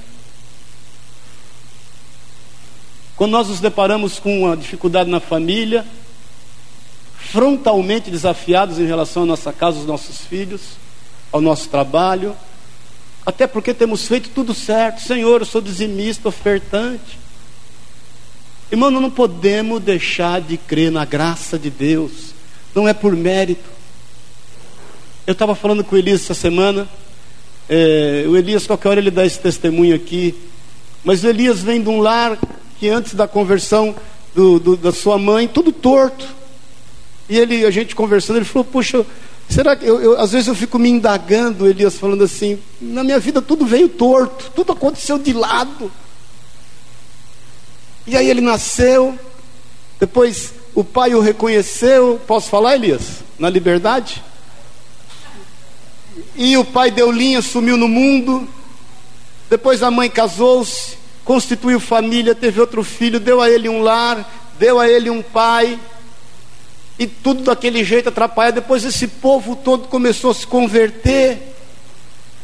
Quando 3.17 3.31
nós 3.31 3.49
nos 3.49 3.61
deparamos 3.61 4.19
com 4.19 4.43
uma 4.43 4.57
dificuldade 4.57 5.09
na 5.09 5.21
família, 5.21 5.87
frontalmente 7.17 8.11
desafiados 8.11 8.79
em 8.81 8.87
relação 8.87 9.23
à 9.23 9.27
nossa 9.27 9.53
casa, 9.53 9.79
aos 9.79 9.87
nossos 9.87 10.23
filhos, 10.23 10.61
ao 11.31 11.41
nosso 11.41 11.69
trabalho, 11.69 12.37
até 13.27 13.47
porque 13.47 13.73
temos 13.73 14.07
feito 14.07 14.31
tudo 14.31 14.53
certo. 14.53 15.01
Senhor, 15.01 15.41
eu 15.41 15.47
sou 15.47 15.61
dizimista, 15.61 16.29
ofertante. 16.29 17.19
Irmão, 18.71 18.91
não 18.91 19.11
podemos 19.11 19.83
deixar 19.83 20.41
de 20.41 20.57
crer 20.57 20.91
na 20.91 21.05
graça 21.05 21.59
de 21.59 21.71
Deus. 21.71 22.35
Não 22.75 22.87
é 22.87 22.93
por 22.93 23.15
mérito. 23.15 23.71
Eu 25.27 25.33
estava 25.33 25.55
falando 25.55 25.83
com 25.83 25.95
o 25.95 25.99
Elias 25.99 26.23
essa 26.23 26.35
semana. 26.35 26.89
É, 27.69 28.25
o 28.29 28.37
Elias, 28.37 28.67
qualquer 28.67 28.89
hora, 28.89 29.01
ele 29.01 29.11
dá 29.11 29.25
esse 29.25 29.39
testemunho 29.39 29.95
aqui. 29.95 30.35
Mas 31.03 31.25
o 31.25 31.29
Elias 31.29 31.61
vem 31.61 31.83
de 31.83 31.89
um 31.89 32.01
lar 32.01 32.39
que 32.79 32.89
antes 32.89 33.15
da 33.15 33.27
conversão 33.27 33.95
do, 34.35 34.59
do, 34.59 34.77
da 34.77 34.93
sua 34.93 35.19
mãe, 35.19 35.49
tudo 35.49 35.73
torto. 35.73 36.27
E 37.29 37.39
ele, 37.39 37.65
a 37.65 37.71
gente 37.71 37.95
conversando, 37.95 38.37
ele 38.37 38.45
falou: 38.45 38.65
Puxa, 38.65 39.07
será 39.49 39.77
que 39.77 39.85
eu, 39.85 40.01
eu, 40.01 40.21
às 40.21 40.33
vezes 40.33 40.49
eu 40.49 40.55
fico 40.55 40.79
me 40.79 40.89
indagando, 40.89 41.67
Elias 41.67 41.97
falando 41.97 42.25
assim: 42.25 42.59
Na 42.81 43.05
minha 43.05 43.19
vida 43.19 43.41
tudo 43.43 43.67
veio 43.67 43.89
torto, 43.89 44.51
tudo 44.55 44.73
aconteceu 44.73 45.19
de 45.19 45.33
lado. 45.33 45.91
E 48.07 48.17
aí 48.17 48.29
ele 48.29 48.41
nasceu, 48.41 49.19
depois 49.99 50.53
o 50.75 50.85
pai 50.85 51.15
o 51.15 51.21
reconheceu. 51.21 52.21
Posso 52.27 52.51
falar, 52.51 52.75
Elias? 52.75 53.25
Na 53.39 53.49
liberdade? 53.49 54.23
E 56.37 56.57
o 56.57 56.65
pai 56.65 56.91
deu 56.91 57.11
linha, 57.11 57.41
sumiu 57.41 57.77
no 57.77 57.89
mundo. 57.89 58.47
Depois 59.49 59.83
a 59.83 59.91
mãe 59.91 60.11
casou-se, 60.11 60.99
constituiu 61.25 61.79
família, 61.79 62.35
teve 62.35 62.61
outro 62.61 62.83
filho, 62.83 63.21
deu 63.21 63.41
a 63.41 63.49
ele 63.49 63.69
um 63.69 63.83
lar, 63.83 64.51
deu 64.59 64.81
a 64.81 64.89
ele 64.89 65.11
um 65.11 65.23
pai. 65.23 65.79
E 66.99 67.07
tudo 67.07 67.43
daquele 67.43 67.83
jeito 67.85 68.09
atrapalhado. 68.09 68.57
Depois 68.57 68.85
esse 68.85 69.09
povo 69.09 69.57
todo 69.57 69.89
começou 69.89 70.31
a 70.31 70.35
se 70.35 70.47
converter. 70.47 71.55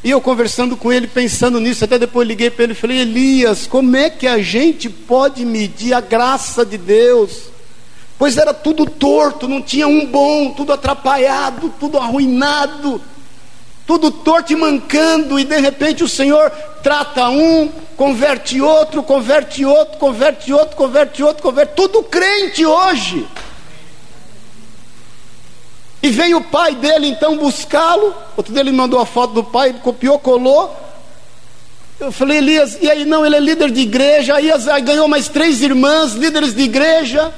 E 0.03 0.11
eu 0.11 0.21
conversando 0.21 0.77
com 0.77 0.93
ele, 0.93 1.07
pensando 1.07 1.61
nisso, 1.61 1.85
até 1.85 1.99
depois 1.99 2.27
liguei 2.27 2.51
para 2.51 2.65
ele 2.65 2.73
e 2.73 2.77
falei: 2.77 3.01
Elias, 3.01 3.67
como 3.67 3.97
é 3.97 4.09
que 4.09 4.27
a 4.27 4.39
gente 4.39 4.89
pode 4.89 5.45
medir 5.45 5.93
a 5.93 6.01
graça 6.01 6.65
de 6.65 6.79
Deus? 6.79 7.51
Pois 8.19 8.37
era 8.37 8.53
tudo 8.53 8.85
torto, 8.85 9.49
não 9.49 9.63
tinha 9.63 9.87
um 9.87 10.07
bom, 10.07 10.51
tudo 10.51 10.73
atrapalhado, 10.73 11.73
tudo 11.79 11.99
arruinado 11.99 13.01
tudo 13.91 14.13
torto 14.13 14.53
e 14.53 14.57
mancando, 14.57 15.37
e 15.37 15.43
de 15.43 15.59
repente 15.59 16.05
o 16.05 16.09
Senhor 16.09 16.49
trata 16.81 17.29
um, 17.29 17.69
converte 17.97 18.61
outro, 18.61 19.03
converte 19.03 19.65
outro, 19.65 19.99
converte 19.99 20.53
outro, 20.53 20.77
converte 20.77 21.23
outro, 21.25 21.43
converte, 21.43 21.73
tudo 21.75 22.01
crente 22.05 22.65
hoje. 22.65 23.27
E 26.03 26.09
veio 26.09 26.39
o 26.39 26.45
pai 26.45 26.75
dele 26.75 27.09
então 27.09 27.37
buscá-lo. 27.37 28.15
Outro 28.37 28.53
dele 28.53 28.73
mandou 28.73 29.01
a 29.01 29.07
foto 29.07 29.35
do 29.35 29.45
pai, 29.45 29.75
copiou, 29.83 30.19
colou. 30.19 30.75
Eu 31.99 32.11
falei, 32.11 32.39
Elias, 32.39 32.79
e 32.81 32.91
aí 32.91 33.05
não, 33.05 33.27
ele 33.27 33.37
é 33.37 33.41
líder 33.41 33.71
de 33.71 33.81
igreja. 33.81 34.35
Aí 34.35 34.51
ganhou 34.83 35.07
mais 35.07 35.29
três 35.29 35.61
irmãs, 35.61 36.13
líderes 36.13 36.55
de 36.55 36.63
igreja 36.63 37.33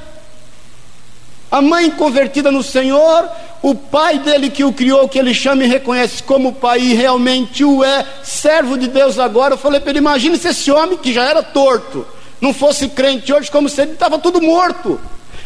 a 1.53 1.61
mãe 1.61 1.91
convertida 1.91 2.51
no 2.51 2.63
Senhor, 2.63 3.29
o 3.61 3.75
pai 3.75 4.19
dele 4.19 4.49
que 4.49 4.65
o 4.65 4.73
criou, 4.73 5.07
que 5.07 5.19
ele 5.19 5.35
chama 5.35 5.63
e 5.65 5.67
reconhece 5.67 6.23
como 6.23 6.55
pai, 6.55 6.81
e 6.81 6.95
realmente 6.95 7.63
o 7.63 7.85
é, 7.85 8.07
servo 8.23 8.79
de 8.79 8.89
Deus 8.89 9.19
agora. 9.19 9.53
Eu 9.53 9.59
falei 9.59 9.79
para 9.79 9.91
ele: 9.91 9.99
imagine 9.99 10.39
se 10.39 10.49
esse 10.49 10.73
homem 10.73 10.97
que 10.97 11.13
já 11.13 11.25
era 11.25 11.43
torto, 11.43 12.07
não 12.41 12.55
fosse 12.55 12.89
crente 12.89 13.31
hoje, 13.35 13.51
como 13.51 13.69
se 13.69 13.83
ele 13.83 13.93
estava 13.93 14.19
tudo 14.19 14.41
morto. 14.41 14.99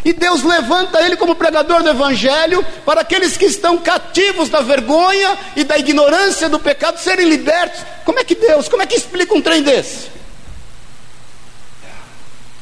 E 0.06 0.12
Deus 0.12 0.44
levanta 0.44 1.04
ele 1.04 1.16
como 1.16 1.34
pregador 1.34 1.82
do 1.82 1.88
Evangelho 1.88 2.64
para 2.84 3.00
aqueles 3.00 3.36
que 3.36 3.44
estão 3.44 3.76
cativos 3.76 4.48
da 4.48 4.60
vergonha 4.60 5.36
e 5.56 5.64
da 5.64 5.76
ignorância 5.76 6.48
do 6.48 6.60
pecado 6.60 7.00
serem 7.00 7.28
libertos. 7.28 7.80
Como 8.04 8.20
é 8.20 8.22
que 8.22 8.36
Deus, 8.36 8.68
como 8.68 8.82
é 8.82 8.86
que 8.86 8.94
explica 8.94 9.34
um 9.34 9.42
trem 9.42 9.64
desse? 9.64 10.06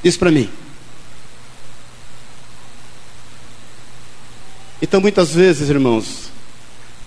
Diz 0.02 0.16
para 0.16 0.30
mim. 0.30 0.50
Então, 4.80 5.02
muitas 5.02 5.34
vezes, 5.34 5.68
irmãos, 5.68 6.30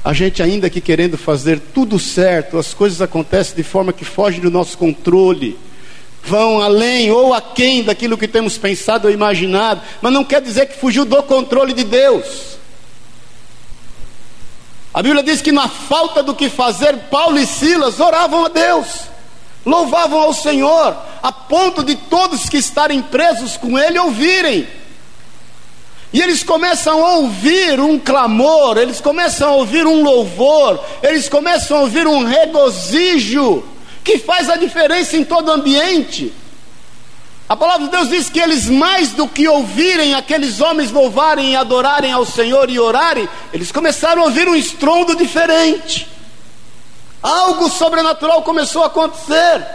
a 0.05 0.13
gente 0.13 0.43
ainda 0.43 0.69
que 0.69 0.79
querendo 0.79 1.17
fazer 1.17 1.59
tudo 1.73 1.97
certo, 1.97 2.59
as 2.59 2.75
coisas 2.75 3.01
acontecem 3.01 3.55
de 3.55 3.63
forma 3.63 3.91
que 3.91 4.05
fogem 4.05 4.39
do 4.39 4.51
nosso 4.51 4.77
controle, 4.77 5.57
vão 6.27 6.61
além 6.61 7.09
ou 7.09 7.33
aquém 7.33 7.83
daquilo 7.83 8.17
que 8.17 8.27
temos 8.27 8.57
pensado 8.57 9.07
ou 9.07 9.13
imaginado, 9.13 9.81
mas 10.01 10.11
não 10.11 10.23
quer 10.23 10.41
dizer 10.41 10.65
que 10.65 10.77
fugiu 10.77 11.05
do 11.05 11.23
controle 11.23 11.73
de 11.73 11.83
Deus. 11.83 12.57
A 14.93 15.01
Bíblia 15.01 15.23
diz 15.23 15.41
que 15.41 15.51
na 15.51 15.67
falta 15.67 16.21
do 16.21 16.35
que 16.35 16.49
fazer, 16.49 16.97
Paulo 17.09 17.39
e 17.39 17.45
Silas 17.45 17.99
oravam 17.99 18.45
a 18.45 18.49
Deus, 18.49 18.87
louvavam 19.65 20.19
ao 20.19 20.33
Senhor, 20.33 20.97
a 21.23 21.31
ponto 21.31 21.83
de 21.83 21.95
todos 21.95 22.49
que 22.49 22.57
estarem 22.57 23.01
presos 23.01 23.55
com 23.55 23.77
ele 23.77 23.97
ouvirem. 23.97 24.67
E 26.11 26.21
eles 26.21 26.43
começam 26.43 27.05
a 27.05 27.15
ouvir 27.17 27.79
um 27.79 27.99
clamor, 27.99 28.77
eles 28.77 28.99
começam 28.99 29.49
a 29.49 29.55
ouvir 29.55 29.85
um 29.85 30.03
louvor, 30.03 30.83
eles 31.03 31.29
começam 31.29 31.77
a 31.77 31.81
ouvir 31.81 32.07
um 32.07 32.23
regozijo, 32.23 33.63
que 34.07 34.17
faz 34.19 34.49
a 34.49 34.55
diferença 34.55 35.17
em 35.17 35.25
todo 35.25 35.51
ambiente. 35.51 36.33
A 37.49 37.57
palavra 37.57 37.87
de 37.87 37.91
Deus 37.91 38.07
diz 38.07 38.29
que 38.29 38.39
eles, 38.39 38.69
mais 38.69 39.11
do 39.11 39.27
que 39.27 39.49
ouvirem 39.49 40.13
aqueles 40.13 40.61
homens 40.61 40.91
louvarem 40.91 41.51
e 41.51 41.55
adorarem 41.57 42.13
ao 42.13 42.25
Senhor 42.25 42.69
e 42.69 42.79
orarem, 42.79 43.27
eles 43.51 43.69
começaram 43.69 44.21
a 44.21 44.25
ouvir 44.25 44.47
um 44.47 44.55
estrondo 44.55 45.13
diferente. 45.13 46.07
Algo 47.21 47.69
sobrenatural 47.69 48.43
começou 48.43 48.83
a 48.83 48.87
acontecer. 48.87 49.65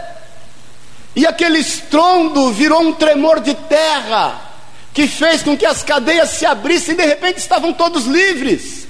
E 1.15 1.27
aquele 1.27 1.59
estrondo 1.59 2.51
virou 2.51 2.81
um 2.81 2.93
tremor 2.93 3.39
de 3.39 3.53
terra 3.53 4.49
que 4.95 5.05
fez 5.05 5.43
com 5.43 5.55
que 5.55 5.65
as 5.65 5.83
cadeias 5.83 6.31
se 6.31 6.45
abrissem 6.45 6.95
e 6.95 6.97
de 6.97 7.05
repente 7.05 7.37
estavam 7.37 7.71
todos 7.71 8.05
livres. 8.05 8.82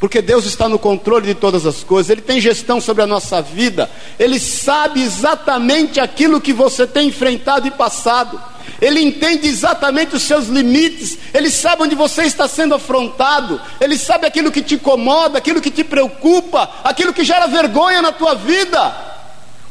Porque 0.00 0.20
Deus 0.20 0.44
está 0.44 0.68
no 0.68 0.78
controle 0.78 1.26
de 1.26 1.34
todas 1.34 1.64
as 1.64 1.82
coisas, 1.82 2.10
Ele 2.10 2.20
tem 2.20 2.40
gestão 2.40 2.80
sobre 2.80 3.02
a 3.02 3.06
nossa 3.06 3.40
vida, 3.40 3.90
Ele 4.18 4.38
sabe 4.38 5.02
exatamente 5.02 6.00
aquilo 6.00 6.40
que 6.40 6.52
você 6.52 6.86
tem 6.86 7.08
enfrentado 7.08 7.66
e 7.66 7.70
passado, 7.70 8.40
Ele 8.82 9.00
entende 9.00 9.46
exatamente 9.46 10.16
os 10.16 10.22
seus 10.22 10.48
limites, 10.48 11.18
Ele 11.32 11.48
sabe 11.48 11.84
onde 11.84 11.94
você 11.94 12.24
está 12.24 12.46
sendo 12.46 12.74
afrontado, 12.74 13.60
Ele 13.80 13.96
sabe 13.96 14.26
aquilo 14.26 14.52
que 14.52 14.62
te 14.62 14.74
incomoda, 14.74 15.38
aquilo 15.38 15.60
que 15.60 15.70
te 15.70 15.84
preocupa, 15.84 16.68
aquilo 16.82 17.12
que 17.12 17.24
gera 17.24 17.46
vergonha 17.46 18.02
na 18.02 18.12
tua 18.12 18.34
vida 18.34 19.14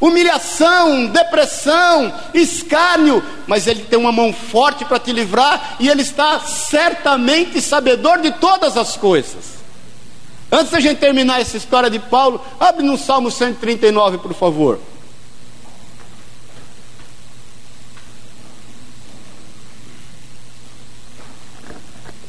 humilhação, 0.03 1.05
depressão, 1.05 2.13
escárnio, 2.33 3.23
mas 3.47 3.67
Ele 3.67 3.83
tem 3.83 3.97
uma 3.97 4.11
mão 4.11 4.33
forte 4.33 4.83
para 4.83 4.99
te 4.99 5.13
livrar 5.13 5.77
e 5.79 5.87
Ele 5.87 6.01
está 6.01 6.41
certamente 6.41 7.61
sabedor 7.61 8.19
de 8.19 8.31
todas 8.31 8.75
as 8.75 8.97
coisas. 8.97 9.62
Antes 10.53 10.71
da 10.71 10.79
gente 10.79 10.99
terminar 10.99 11.41
essa 11.41 11.57
história 11.57 11.89
de 11.89 11.97
Paulo, 11.97 12.39
abre 12.59 12.85
no 12.85 12.95
Salmo 12.95 13.31
139, 13.31 14.19
por 14.19 14.35
favor. 14.35 14.79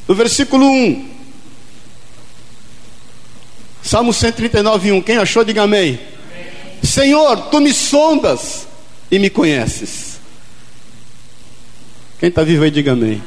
No 0.09 0.15
versículo 0.15 0.65
1. 0.65 1.11
Salmo 3.83 4.11
139, 4.11 4.93
1. 4.93 5.03
Quem 5.03 5.19
achou, 5.19 5.45
diga 5.45 5.65
amém. 5.65 6.01
Senhor, 6.83 7.51
tu 7.51 7.61
me 7.61 7.75
sondas 7.75 8.67
e 9.11 9.19
me 9.19 9.29
conheces. 9.29 10.19
Quem 12.19 12.31
está 12.31 12.43
vivo 12.43 12.65
aí, 12.65 12.71
diga 12.71 12.93
amém. 12.93 13.23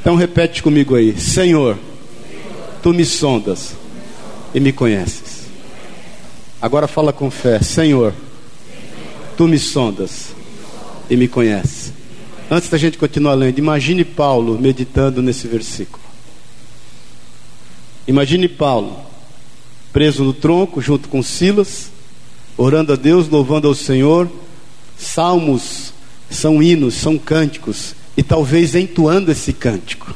Então 0.00 0.16
repete 0.16 0.60
comigo 0.60 0.96
aí: 0.96 1.16
Senhor, 1.16 1.78
tu 2.82 2.92
me 2.92 3.04
sondas 3.04 3.77
e 4.54 4.60
me 4.60 4.72
conheces. 4.72 5.48
Agora 6.60 6.86
fala 6.88 7.12
com 7.12 7.30
fé: 7.30 7.60
Senhor, 7.60 8.14
tu 9.36 9.46
me 9.46 9.58
sondas 9.58 10.34
e 11.08 11.16
me 11.16 11.28
conheces. 11.28 11.92
Antes 12.50 12.68
da 12.68 12.78
gente 12.78 12.98
continuar 12.98 13.34
lendo, 13.34 13.58
imagine 13.58 14.04
Paulo 14.04 14.58
meditando 14.58 15.20
nesse 15.22 15.46
versículo. 15.46 16.02
Imagine 18.06 18.48
Paulo 18.48 18.96
preso 19.92 20.24
no 20.24 20.32
tronco 20.32 20.80
junto 20.80 21.08
com 21.08 21.22
Silas 21.22 21.90
orando 22.58 22.92
a 22.92 22.96
Deus, 22.96 23.28
louvando 23.28 23.68
ao 23.68 23.74
Senhor. 23.74 24.28
Salmos 24.98 25.94
são 26.28 26.60
hinos, 26.60 26.94
são 26.94 27.16
cânticos, 27.16 27.94
e 28.16 28.22
talvez 28.22 28.74
entoando 28.74 29.30
esse 29.30 29.52
cântico. 29.52 30.14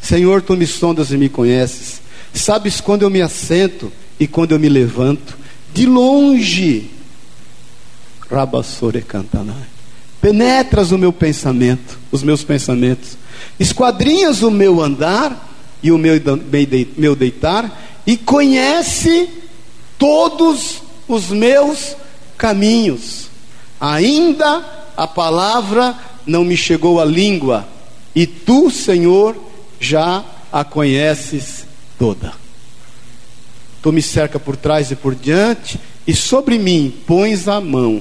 Senhor, 0.00 0.40
tu 0.40 0.56
me 0.56 0.66
sondas 0.66 1.12
e 1.12 1.18
me 1.18 1.28
conheces, 1.28 2.00
sabes 2.38 2.80
quando 2.80 3.02
eu 3.02 3.10
me 3.10 3.20
assento 3.20 3.92
e 4.18 4.26
quando 4.26 4.52
eu 4.52 4.58
me 4.58 4.68
levanto, 4.68 5.36
de 5.72 5.86
longe, 5.86 6.90
Rabassore 8.30 9.02
cantanai, 9.02 9.66
penetras 10.20 10.92
o 10.92 10.98
meu 10.98 11.12
pensamento, 11.12 11.98
os 12.10 12.22
meus 12.22 12.42
pensamentos, 12.44 13.16
esquadrinhas 13.58 14.42
o 14.42 14.50
meu 14.50 14.82
andar 14.82 15.48
e 15.82 15.92
o 15.92 15.98
meu, 15.98 17.14
deitar, 17.14 18.00
e 18.06 18.16
conhece 18.16 19.28
todos 19.96 20.82
os 21.06 21.30
meus 21.30 21.96
caminhos. 22.36 23.28
Ainda 23.80 24.64
a 24.96 25.06
palavra 25.06 25.96
não 26.26 26.44
me 26.44 26.56
chegou 26.56 27.00
à 27.00 27.04
língua, 27.04 27.66
e 28.14 28.26
tu, 28.26 28.70
Senhor, 28.70 29.36
já 29.78 30.24
a 30.50 30.64
conheces 30.64 31.67
toda. 31.98 32.32
Tu 33.82 33.92
me 33.92 34.02
cerca 34.02 34.38
por 34.38 34.56
trás 34.56 34.90
e 34.90 34.96
por 34.96 35.14
diante, 35.14 35.78
e 36.06 36.14
sobre 36.14 36.58
mim 36.58 36.94
pões 37.06 37.48
a 37.48 37.60
mão. 37.60 38.00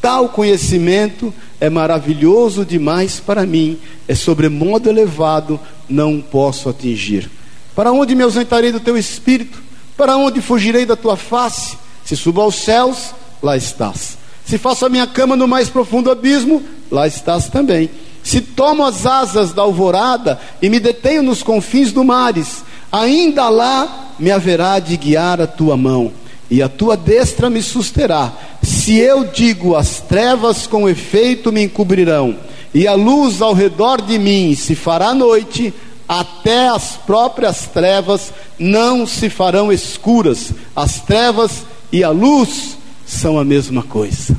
Tal 0.00 0.30
conhecimento 0.30 1.32
é 1.60 1.68
maravilhoso 1.68 2.64
demais 2.64 3.20
para 3.20 3.44
mim, 3.44 3.78
é 4.08 4.14
sobremodo 4.14 4.88
elevado, 4.88 5.60
não 5.88 6.20
posso 6.20 6.68
atingir. 6.68 7.30
Para 7.74 7.92
onde 7.92 8.14
me 8.14 8.22
ausentarei 8.22 8.72
do 8.72 8.80
teu 8.80 8.96
espírito? 8.96 9.62
Para 9.96 10.16
onde 10.16 10.40
fugirei 10.40 10.86
da 10.86 10.96
tua 10.96 11.16
face? 11.16 11.76
Se 12.04 12.16
subo 12.16 12.40
aos 12.40 12.54
céus, 12.54 13.14
lá 13.42 13.56
estás. 13.56 14.16
Se 14.44 14.58
faço 14.58 14.86
a 14.86 14.88
minha 14.88 15.06
cama 15.06 15.36
no 15.36 15.46
mais 15.46 15.68
profundo 15.68 16.10
abismo, 16.10 16.62
lá 16.90 17.06
estás 17.06 17.48
também. 17.48 17.90
Se 18.22 18.40
tomo 18.40 18.84
as 18.84 19.06
asas 19.06 19.52
da 19.52 19.62
alvorada 19.62 20.40
e 20.60 20.68
me 20.68 20.80
detenho 20.80 21.22
nos 21.22 21.42
confins 21.42 21.92
do 21.92 22.02
mares, 22.02 22.64
ainda 22.90 23.48
lá 23.48 24.12
me 24.18 24.30
haverá 24.30 24.78
de 24.78 24.96
guiar 24.96 25.40
a 25.40 25.46
tua 25.46 25.76
mão, 25.76 26.12
e 26.50 26.62
a 26.62 26.68
tua 26.68 26.96
destra 26.96 27.48
me 27.48 27.62
susterá. 27.62 28.32
Se 28.62 28.98
eu 28.98 29.24
digo 29.24 29.76
as 29.76 30.00
trevas 30.00 30.66
com 30.66 30.88
efeito 30.88 31.52
me 31.52 31.62
encobrirão, 31.62 32.36
e 32.74 32.86
a 32.86 32.94
luz 32.94 33.40
ao 33.42 33.52
redor 33.52 34.00
de 34.00 34.18
mim 34.18 34.54
se 34.54 34.74
fará 34.74 35.14
noite, 35.14 35.72
até 36.08 36.68
as 36.68 36.96
próprias 36.96 37.66
trevas 37.66 38.32
não 38.58 39.06
se 39.06 39.30
farão 39.30 39.72
escuras. 39.72 40.52
As 40.74 41.00
trevas 41.00 41.64
e 41.92 42.02
a 42.02 42.10
luz 42.10 42.76
são 43.06 43.38
a 43.38 43.44
mesma 43.44 43.82
coisa. 43.82 44.36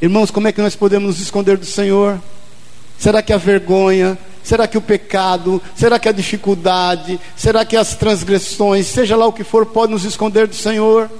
Irmãos, 0.00 0.30
como 0.30 0.48
é 0.48 0.52
que 0.52 0.62
nós 0.62 0.76
podemos 0.76 1.08
nos 1.08 1.20
esconder 1.20 1.56
do 1.56 1.66
Senhor? 1.66 2.20
Será 3.00 3.22
que 3.22 3.32
a 3.32 3.38
vergonha, 3.38 4.16
Será 4.42 4.66
que 4.66 4.78
o 4.78 4.80
pecado, 4.80 5.62
será 5.76 5.98
que 5.98 6.08
a 6.08 6.12
dificuldade, 6.12 7.20
será 7.36 7.64
que 7.64 7.76
as 7.76 7.94
transgressões, 7.94 8.86
seja 8.86 9.14
lá 9.14 9.26
o 9.26 9.32
que 9.32 9.44
for, 9.44 9.66
pode 9.66 9.92
nos 9.92 10.04
esconder 10.04 10.46
do 10.46 10.54
Senhor? 10.54 11.10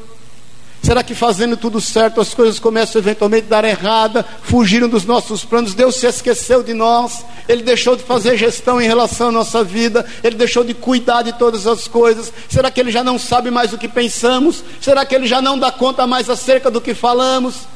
Será 0.83 1.03
que 1.03 1.14
fazendo 1.14 1.59
tudo 1.59 1.79
certo 1.81 2.23
as 2.23 2.33
coisas 2.33 2.59
começam 2.59 2.99
eventualmente 2.99 3.47
a 3.47 3.51
dar 3.51 3.64
errada, 3.64 4.25
fugiram 4.43 4.88
dos 4.88 5.05
nossos 5.05 5.45
planos? 5.45 5.75
Deus 5.75 5.97
se 5.97 6.07
esqueceu 6.07 6.62
de 6.62 6.73
nós, 6.73 7.25
Ele 7.47 7.62
deixou 7.62 7.95
de 7.95 8.03
fazer 8.03 8.38
gestão 8.38 8.81
em 8.81 8.88
relação 8.88 9.29
à 9.29 9.33
nossa 9.33 9.62
vida, 9.62 10.07
Ele 10.25 10.37
deixou 10.37 10.64
de 10.64 10.73
cuidar 10.73 11.23
de 11.23 11.35
todas 11.35 11.66
as 11.66 11.87
coisas. 11.87 12.33
Será 12.49 12.71
que 12.71 12.81
Ele 12.81 12.90
já 12.90 13.05
não 13.05 13.19
sabe 13.19 13.51
mais 13.51 13.75
o 13.75 13.79
que 13.79 13.88
pensamos? 13.88 14.64
Será 14.81 15.05
que 15.05 15.14
Ele 15.14 15.27
já 15.27 15.43
não 15.43 15.59
dá 15.59 15.71
conta 15.71 16.07
mais 16.07 16.31
acerca 16.31 16.71
do 16.71 16.81
que 16.81 16.95
falamos? 16.95 17.66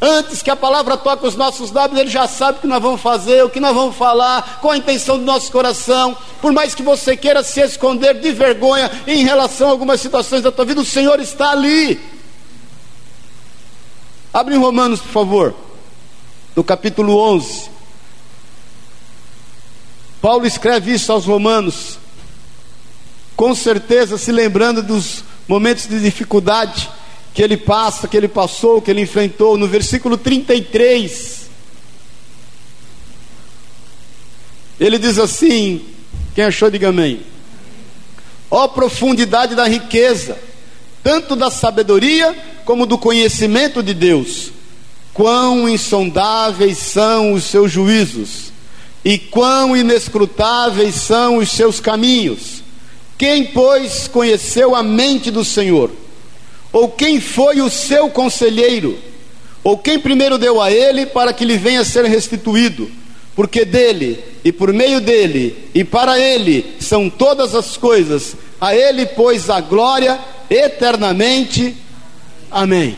Antes 0.00 0.42
que 0.42 0.50
a 0.50 0.54
palavra 0.54 0.96
toque 0.96 1.26
os 1.26 1.34
nossos 1.34 1.72
lábios, 1.72 2.00
Ele 2.00 2.10
já 2.10 2.28
sabe 2.28 2.58
o 2.58 2.60
que 2.60 2.66
nós 2.68 2.80
vamos 2.80 3.00
fazer, 3.00 3.44
o 3.44 3.50
que 3.50 3.58
nós 3.58 3.74
vamos 3.74 3.96
falar, 3.96 4.58
qual 4.60 4.72
a 4.72 4.76
intenção 4.76 5.18
do 5.18 5.24
nosso 5.24 5.50
coração. 5.50 6.16
Por 6.40 6.52
mais 6.52 6.72
que 6.72 6.84
você 6.84 7.16
queira 7.16 7.42
se 7.42 7.60
esconder 7.60 8.20
de 8.20 8.30
vergonha 8.32 8.90
em 9.08 9.24
relação 9.24 9.68
a 9.68 9.70
algumas 9.72 10.00
situações 10.00 10.42
da 10.42 10.52
tua 10.52 10.64
vida, 10.64 10.80
o 10.80 10.84
Senhor 10.84 11.18
está 11.18 11.50
ali. 11.50 12.00
Abre 14.32 14.54
em 14.54 14.58
Romanos, 14.58 15.00
por 15.00 15.10
favor, 15.10 15.54
no 16.54 16.62
capítulo 16.62 17.18
11. 17.18 17.68
Paulo 20.22 20.46
escreve 20.46 20.92
isso 20.92 21.10
aos 21.10 21.24
Romanos, 21.24 21.98
com 23.34 23.52
certeza 23.52 24.16
se 24.16 24.30
lembrando 24.30 24.80
dos 24.80 25.24
momentos 25.48 25.88
de 25.88 25.98
dificuldade 26.00 26.88
que 27.34 27.42
ele 27.42 27.56
passa, 27.56 28.08
que 28.08 28.16
ele 28.16 28.28
passou, 28.28 28.82
que 28.82 28.90
ele 28.90 29.02
enfrentou, 29.02 29.56
no 29.56 29.66
versículo 29.66 30.16
33. 30.16 31.48
Ele 34.80 34.98
diz 34.98 35.18
assim: 35.18 35.84
quem 36.34 36.44
achou, 36.44 36.70
diga 36.70 36.90
amém. 36.90 37.20
Ó 38.50 38.64
oh, 38.64 38.68
profundidade 38.68 39.54
da 39.54 39.66
riqueza, 39.66 40.38
tanto 41.02 41.34
da 41.34 41.50
sabedoria 41.50 42.32
como 42.64 42.86
do 42.86 42.96
conhecimento 42.96 43.82
de 43.82 43.92
Deus. 43.92 44.52
Quão 45.12 45.68
insondáveis 45.68 46.78
são 46.78 47.32
os 47.32 47.42
seus 47.42 47.72
juízos, 47.72 48.52
e 49.04 49.18
quão 49.18 49.76
inescrutáveis 49.76 50.94
são 50.94 51.38
os 51.38 51.50
seus 51.50 51.80
caminhos. 51.80 52.62
Quem, 53.18 53.46
pois, 53.46 54.06
conheceu 54.06 54.76
a 54.76 54.82
mente 54.82 55.30
do 55.30 55.44
Senhor? 55.44 55.90
Ou 56.78 56.88
quem 56.88 57.20
foi 57.20 57.60
o 57.60 57.68
seu 57.68 58.08
conselheiro? 58.08 58.96
Ou 59.64 59.76
quem 59.76 59.98
primeiro 59.98 60.38
deu 60.38 60.62
a 60.62 60.70
ele 60.70 61.06
para 61.06 61.32
que 61.32 61.44
lhe 61.44 61.58
venha 61.58 61.80
a 61.80 61.84
ser 61.84 62.04
restituído? 62.04 62.88
Porque 63.34 63.64
dele, 63.64 64.22
e 64.44 64.52
por 64.52 64.72
meio 64.72 65.00
dele, 65.00 65.70
e 65.74 65.82
para 65.82 66.20
ele 66.20 66.76
são 66.78 67.10
todas 67.10 67.56
as 67.56 67.76
coisas, 67.76 68.36
a 68.60 68.76
ele, 68.76 69.06
pois, 69.06 69.50
a 69.50 69.60
glória 69.60 70.20
eternamente. 70.48 71.76
Amém. 72.48 72.96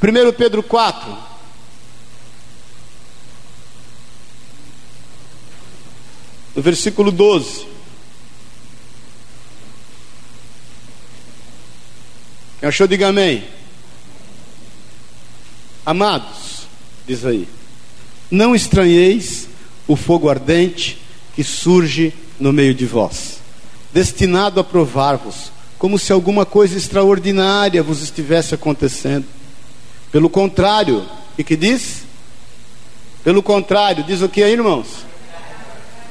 1 0.00 0.32
Pedro 0.38 0.62
4. 0.62 1.18
No 6.54 6.62
versículo 6.62 7.10
12. 7.10 7.71
Quem 12.62 12.68
achou, 12.68 12.86
diga 12.86 13.08
amém. 13.08 13.42
Amados, 15.84 16.68
diz 17.04 17.24
aí, 17.24 17.48
não 18.30 18.54
estranheis 18.54 19.48
o 19.88 19.96
fogo 19.96 20.28
ardente 20.28 20.96
que 21.34 21.42
surge 21.42 22.14
no 22.38 22.52
meio 22.52 22.72
de 22.72 22.86
vós, 22.86 23.40
destinado 23.92 24.60
a 24.60 24.64
provar-vos, 24.64 25.50
como 25.76 25.98
se 25.98 26.12
alguma 26.12 26.46
coisa 26.46 26.78
extraordinária 26.78 27.82
vos 27.82 28.00
estivesse 28.00 28.54
acontecendo. 28.54 29.26
Pelo 30.12 30.30
contrário, 30.30 31.04
e 31.36 31.42
que 31.42 31.56
diz? 31.56 32.04
Pelo 33.24 33.42
contrário, 33.42 34.04
diz 34.04 34.22
o 34.22 34.28
que 34.28 34.40
aí, 34.40 34.52
irmãos? 34.52 34.86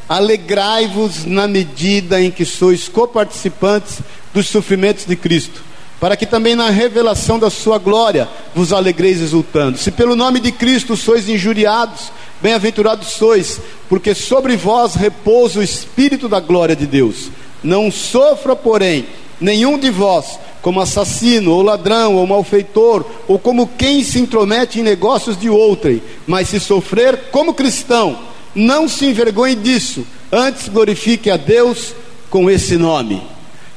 Alegrai-vos 0.10 1.24
na 1.24 1.48
medida 1.48 2.22
em 2.22 2.30
que 2.30 2.44
sois 2.44 2.90
coparticipantes 2.90 4.00
dos 4.34 4.50
sofrimentos 4.50 5.06
de 5.06 5.16
Cristo 5.16 5.71
para 6.02 6.18
que 6.18 6.26
também 6.26 6.56
na 6.56 6.72
revelação 6.72 7.38
da 7.38 7.52
sua 7.52 7.78
glória 7.78 8.28
vos 8.56 8.74
alegreis 8.74 9.22
exultando. 9.22 9.78
Se 9.78 9.92
pelo 9.92 10.16
nome 10.16 10.40
de 10.40 10.52
Cristo 10.52 10.98
sois 10.98 11.30
injuriados, 11.30 12.12
bem-aventurados 12.42 13.10
sois, 13.10 13.62
porque 13.88 14.16
sobre 14.16 14.58
vós 14.58 14.96
repousa 14.96 15.60
o 15.60 15.64
Espírito 15.64 16.28
da 16.28 16.40
glória 16.40 16.76
de 16.76 16.88
Deus. 16.88 17.30
Não 17.64 17.92
sofra, 17.92 18.56
porém, 18.56 19.06
nenhum 19.40 19.78
de 19.78 19.92
vós 19.92 20.40
como 20.60 20.82
assassino, 20.82 21.52
ou 21.52 21.62
ladrão, 21.62 22.16
ou 22.16 22.26
malfeitor, 22.26 23.06
ou 23.28 23.38
como 23.38 23.68
quem 23.68 24.04
se 24.04 24.18
intromete 24.20 24.80
em 24.80 24.84
negócios 24.84 25.40
de 25.40 25.52
outrem, 25.52 26.02
mas 26.26 26.50
se 26.50 26.60
sofrer 26.60 27.30
como 27.32 27.54
cristão, 27.54 28.18
não 28.56 28.88
se 28.90 29.06
envergonhe 29.06 29.56
disso, 29.56 30.04
antes 30.32 30.68
glorifique 30.68 31.30
a 31.30 31.38
Deus 31.38 31.94
com 32.28 32.50
esse 32.50 32.76
nome. 32.76 33.22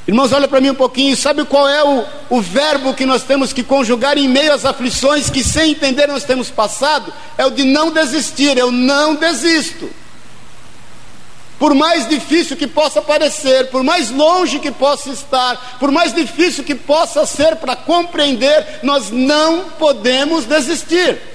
Irmãos, 0.07 0.33
olha 0.33 0.47
para 0.47 0.61
mim 0.61 0.71
um 0.71 0.75
pouquinho, 0.75 1.17
sabe 1.17 1.45
qual 1.47 1.67
é 1.67 1.83
o, 1.83 2.05
o 2.29 2.41
verbo 2.41 2.93
que 2.93 3.07
nós 3.07 3.23
temos 3.23 3.55
que 3.55 3.63
conjugar 3.63 4.19
em 4.19 4.29
meio 4.29 4.53
às 4.53 4.67
aflições 4.67 5.31
que, 5.31 5.43
sem 5.43 5.71
entender, 5.71 6.07
nós 6.07 6.25
temos 6.25 6.51
passado? 6.51 7.11
É 7.39 7.47
o 7.47 7.51
de 7.51 7.65
não 7.65 7.91
desistir, 7.91 8.59
eu 8.59 8.71
não 8.71 9.15
desisto. 9.15 9.89
Por 11.59 11.75
mais 11.75 12.07
difícil 12.07 12.55
que 12.55 12.67
possa 12.67 13.01
parecer, 13.01 13.71
por 13.71 13.83
mais 13.83 14.11
longe 14.11 14.59
que 14.59 14.71
possa 14.71 15.09
estar, 15.09 15.79
por 15.81 15.91
mais 15.91 16.13
difícil 16.13 16.65
que 16.65 16.75
possa 16.75 17.25
ser 17.25 17.57
para 17.57 17.75
compreender, 17.75 18.81
nós 18.83 19.11
não 19.11 19.71
podemos 19.79 20.45
desistir 20.45 21.34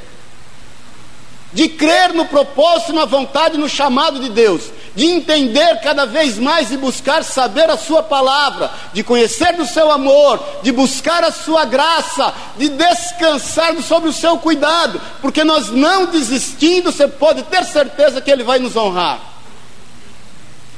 de 1.54 1.70
crer 1.70 2.14
no 2.14 2.26
propósito, 2.26 2.94
na 2.94 3.06
vontade, 3.06 3.58
no 3.58 3.68
chamado 3.68 4.20
de 4.20 4.30
Deus 4.30 4.72
de 5.00 5.06
entender 5.06 5.80
cada 5.82 6.06
vez 6.06 6.38
mais 6.38 6.72
e 6.72 6.78
buscar 6.78 7.24
saber 7.24 7.70
a 7.70 7.78
Sua 7.78 8.04
palavra, 8.04 8.70
de 8.94 9.04
conhecer 9.04 9.54
do 9.54 9.66
Seu 9.66 9.92
amor, 9.92 10.44
de 10.62 10.74
buscar 10.74 11.24
a 11.24 11.32
Sua 11.32 11.64
graça, 11.64 12.34
de 12.58 12.68
descansar 12.68 13.82
sobre 13.82 14.10
o 14.10 14.14
Seu 14.14 14.38
cuidado, 14.38 15.00
porque 15.22 15.44
nós 15.44 15.70
não 15.70 16.08
desistindo, 16.08 16.92
você 16.92 17.08
pode 17.08 17.44
ter 17.44 17.64
certeza 17.64 18.20
que 18.20 18.30
Ele 18.30 18.44
vai 18.44 18.60
nos 18.60 18.76
honrar. 18.76 19.22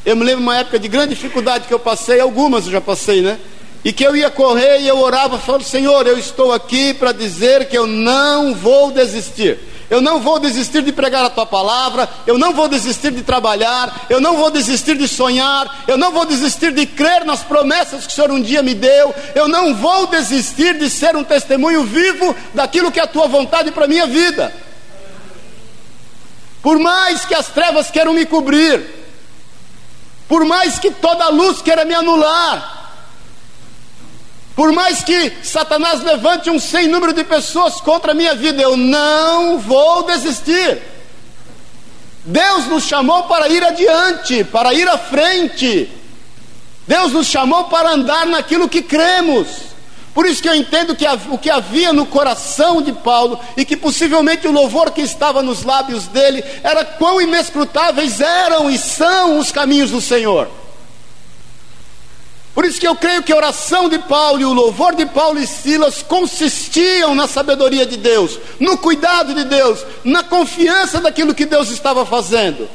Eu 0.05 0.15
me 0.15 0.23
lembro 0.23 0.43
uma 0.43 0.57
época 0.57 0.77
de 0.77 0.87
grande 0.87 1.15
dificuldade 1.15 1.67
que 1.67 1.73
eu 1.73 1.79
passei, 1.79 2.19
algumas 2.19 2.65
eu 2.65 2.71
já 2.71 2.81
passei, 2.81 3.21
né? 3.21 3.39
E 3.83 3.91
que 3.91 4.03
eu 4.03 4.15
ia 4.15 4.29
correr 4.29 4.81
e 4.81 4.87
eu 4.87 4.99
orava, 4.99 5.39
falando: 5.39 5.63
Senhor, 5.63 6.05
eu 6.05 6.17
estou 6.17 6.53
aqui 6.53 6.93
para 6.93 7.11
dizer 7.11 7.67
que 7.67 7.77
eu 7.77 7.87
não 7.87 8.53
vou 8.53 8.91
desistir 8.91 9.70
eu 9.91 9.99
não 9.99 10.21
vou 10.21 10.39
desistir 10.39 10.81
de 10.83 10.93
pregar 10.93 11.25
a 11.25 11.29
tua 11.29 11.45
palavra, 11.45 12.07
eu 12.25 12.37
não 12.37 12.53
vou 12.53 12.69
desistir 12.69 13.11
de 13.11 13.23
trabalhar, 13.23 14.05
eu 14.09 14.21
não 14.21 14.37
vou 14.37 14.49
desistir 14.49 14.97
de 14.97 15.05
sonhar, 15.05 15.83
eu 15.85 15.97
não 15.97 16.13
vou 16.13 16.25
desistir 16.25 16.71
de 16.71 16.85
crer 16.85 17.25
nas 17.25 17.41
promessas 17.41 18.07
que 18.07 18.13
o 18.13 18.15
Senhor 18.15 18.31
um 18.31 18.41
dia 18.41 18.63
me 18.63 18.73
deu, 18.73 19.13
eu 19.35 19.49
não 19.49 19.75
vou 19.75 20.07
desistir 20.07 20.77
de 20.77 20.89
ser 20.89 21.13
um 21.17 21.25
testemunho 21.25 21.83
vivo 21.83 22.33
daquilo 22.53 22.89
que 22.89 23.01
é 23.01 23.03
a 23.03 23.07
tua 23.07 23.27
vontade 23.27 23.69
para 23.73 23.83
a 23.83 23.87
minha 23.89 24.07
vida. 24.07 24.53
Por 26.61 26.79
mais 26.79 27.25
que 27.25 27.35
as 27.35 27.47
trevas 27.47 27.91
queiram 27.91 28.13
me 28.13 28.25
cobrir, 28.25 28.81
por 30.25 30.45
mais 30.45 30.79
que 30.79 30.89
toda 30.89 31.25
a 31.25 31.29
luz 31.29 31.61
queira 31.61 31.83
me 31.83 31.93
anular, 31.93 32.80
Por 34.55 34.71
mais 34.71 35.03
que 35.03 35.31
Satanás 35.43 36.01
levante 36.01 36.49
um 36.49 36.59
sem 36.59 36.87
número 36.87 37.13
de 37.13 37.23
pessoas 37.23 37.79
contra 37.79 38.11
a 38.11 38.15
minha 38.15 38.35
vida, 38.35 38.61
eu 38.61 38.75
não 38.75 39.57
vou 39.57 40.03
desistir. 40.03 40.81
Deus 42.23 42.67
nos 42.67 42.83
chamou 42.83 43.23
para 43.23 43.49
ir 43.49 43.63
adiante, 43.63 44.43
para 44.43 44.73
ir 44.73 44.87
à 44.87 44.97
frente. 44.97 45.89
Deus 46.87 47.13
nos 47.13 47.27
chamou 47.27 47.65
para 47.65 47.91
andar 47.91 48.25
naquilo 48.25 48.69
que 48.69 48.81
cremos. 48.81 49.71
Por 50.13 50.25
isso 50.25 50.41
que 50.41 50.49
eu 50.49 50.55
entendo 50.55 50.95
que 50.95 51.05
o 51.29 51.37
que 51.37 51.49
havia 51.49 51.93
no 51.93 52.05
coração 52.05 52.81
de 52.81 52.91
Paulo 52.91 53.39
e 53.55 53.63
que 53.63 53.77
possivelmente 53.77 54.45
o 54.45 54.51
louvor 54.51 54.91
que 54.91 55.01
estava 55.01 55.41
nos 55.41 55.63
lábios 55.63 56.07
dele 56.07 56.43
era 56.61 56.83
quão 56.83 57.21
inescrutáveis 57.21 58.19
eram 58.19 58.69
e 58.69 58.77
são 58.77 59.39
os 59.39 59.51
caminhos 59.51 59.91
do 59.91 60.01
Senhor. 60.01 60.49
Por 62.53 62.65
isso 62.65 62.79
que 62.79 62.87
eu 62.87 62.95
creio 62.95 63.23
que 63.23 63.31
a 63.31 63.37
oração 63.37 63.87
de 63.87 63.97
Paulo 63.97 64.41
e 64.41 64.45
o 64.45 64.51
louvor 64.51 64.93
de 64.93 65.05
Paulo 65.05 65.39
e 65.39 65.47
Silas 65.47 66.03
consistiam 66.03 67.15
na 67.15 67.25
sabedoria 67.25 67.85
de 67.85 67.95
Deus, 67.95 68.37
no 68.59 68.77
cuidado 68.77 69.33
de 69.33 69.45
Deus, 69.45 69.85
na 70.03 70.21
confiança 70.23 70.99
daquilo 70.99 71.33
que 71.33 71.45
Deus 71.45 71.71
estava 71.71 72.05
fazendo. 72.05 72.67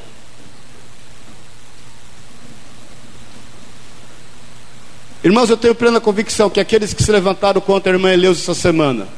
Irmãos, 5.23 5.51
eu 5.51 5.57
tenho 5.57 5.75
plena 5.75 6.01
convicção 6.01 6.49
que 6.49 6.61
aqueles 6.61 6.95
que 6.95 7.03
se 7.03 7.11
levantaram 7.11 7.61
contra 7.61 7.93
a 7.93 7.95
irmã 7.95 8.13
Eleus 8.13 8.41
essa 8.41 8.55
semana, 8.55 9.09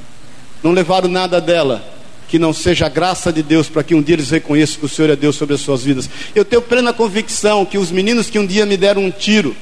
não 0.63 0.73
levaram 0.73 1.09
nada 1.09 1.41
dela, 1.41 1.85
que 2.27 2.39
não 2.39 2.53
seja 2.53 2.87
a 2.87 2.89
graça 2.89 3.33
de 3.33 3.43
Deus, 3.43 3.69
para 3.69 3.85
que 3.85 3.95
um 3.95 4.03
dia 4.03 4.17
eles 4.17 4.31
reconheçam 4.31 4.81
que 4.81 4.87
o 4.87 4.89
Senhor 4.89 5.11
é 5.11 5.17
Deus 5.17 5.37
sobre 5.37 5.55
as 5.55 5.61
suas 5.61 5.85
vidas. 5.85 6.09
Eu 6.35 6.45
tenho 6.45 6.63
plena 6.63 6.93
convicção 6.93 7.65
que 7.65 7.79
os 7.79 7.91
meninos 7.91 8.29
que 8.29 8.39
um 8.39 8.47
dia 8.47 8.67
me 8.67 8.77
deram 8.77 9.05
um 9.05 9.11
tiro, 9.11 9.55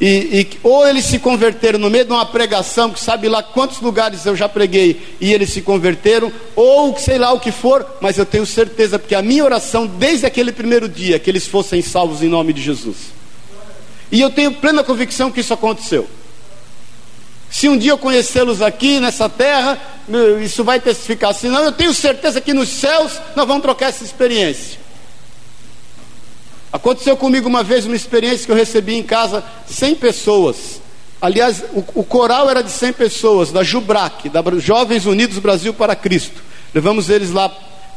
e, 0.00 0.06
e, 0.06 0.58
ou 0.62 0.86
eles 0.86 1.06
se 1.06 1.18
converteram 1.18 1.78
no 1.78 1.88
meio 1.88 2.04
de 2.04 2.12
uma 2.12 2.26
pregação, 2.26 2.90
que 2.90 3.00
sabe 3.00 3.28
lá 3.28 3.42
quantos 3.42 3.80
lugares 3.80 4.26
eu 4.26 4.36
já 4.36 4.48
preguei, 4.48 5.16
e 5.20 5.32
eles 5.32 5.50
se 5.50 5.62
converteram, 5.62 6.30
ou 6.54 6.96
sei 6.98 7.18
lá 7.18 7.32
o 7.32 7.40
que 7.40 7.50
for, 7.50 7.86
mas 8.00 8.18
eu 8.18 8.26
tenho 8.26 8.44
certeza, 8.44 8.98
porque 8.98 9.14
a 9.14 9.22
minha 9.22 9.44
oração 9.44 9.86
desde 9.86 10.26
aquele 10.26 10.52
primeiro 10.52 10.88
dia, 10.88 11.16
é 11.16 11.18
que 11.18 11.30
eles 11.30 11.46
fossem 11.46 11.80
salvos 11.80 12.22
em 12.22 12.28
nome 12.28 12.52
de 12.52 12.60
Jesus. 12.60 12.96
E 14.12 14.20
eu 14.20 14.30
tenho 14.30 14.52
plena 14.52 14.84
convicção 14.84 15.32
que 15.32 15.40
isso 15.40 15.54
aconteceu. 15.54 16.06
Se 17.50 17.68
um 17.68 17.76
dia 17.78 17.92
eu 17.92 17.98
conhecê-los 17.98 18.60
aqui 18.60 19.00
nessa 19.00 19.28
terra, 19.28 19.78
isso 20.44 20.62
vai 20.62 20.78
testificar. 20.78 21.32
Senão, 21.32 21.64
eu 21.64 21.72
tenho 21.72 21.94
certeza 21.94 22.40
que 22.40 22.52
nos 22.52 22.68
céus 22.68 23.18
nós 23.34 23.46
vamos 23.46 23.62
trocar 23.62 23.88
essa 23.88 24.04
experiência. 24.04 24.78
Aconteceu 26.76 27.16
comigo 27.16 27.48
uma 27.48 27.62
vez 27.62 27.86
uma 27.86 27.96
experiência 27.96 28.44
que 28.44 28.52
eu 28.52 28.56
recebi 28.56 28.96
em 28.96 29.02
casa 29.02 29.42
100 29.66 29.94
pessoas. 29.94 30.82
Aliás, 31.18 31.64
o, 31.72 31.82
o 32.00 32.04
coral 32.04 32.50
era 32.50 32.62
de 32.62 32.70
100 32.70 32.92
pessoas, 32.92 33.50
da 33.50 33.62
Jubrac, 33.62 34.28
da 34.28 34.42
Jovens 34.58 35.06
Unidos 35.06 35.38
Brasil 35.38 35.72
para 35.72 35.96
Cristo. 35.96 36.42
Levamos 36.74 37.08
eles 37.08 37.30
lá 37.30 37.48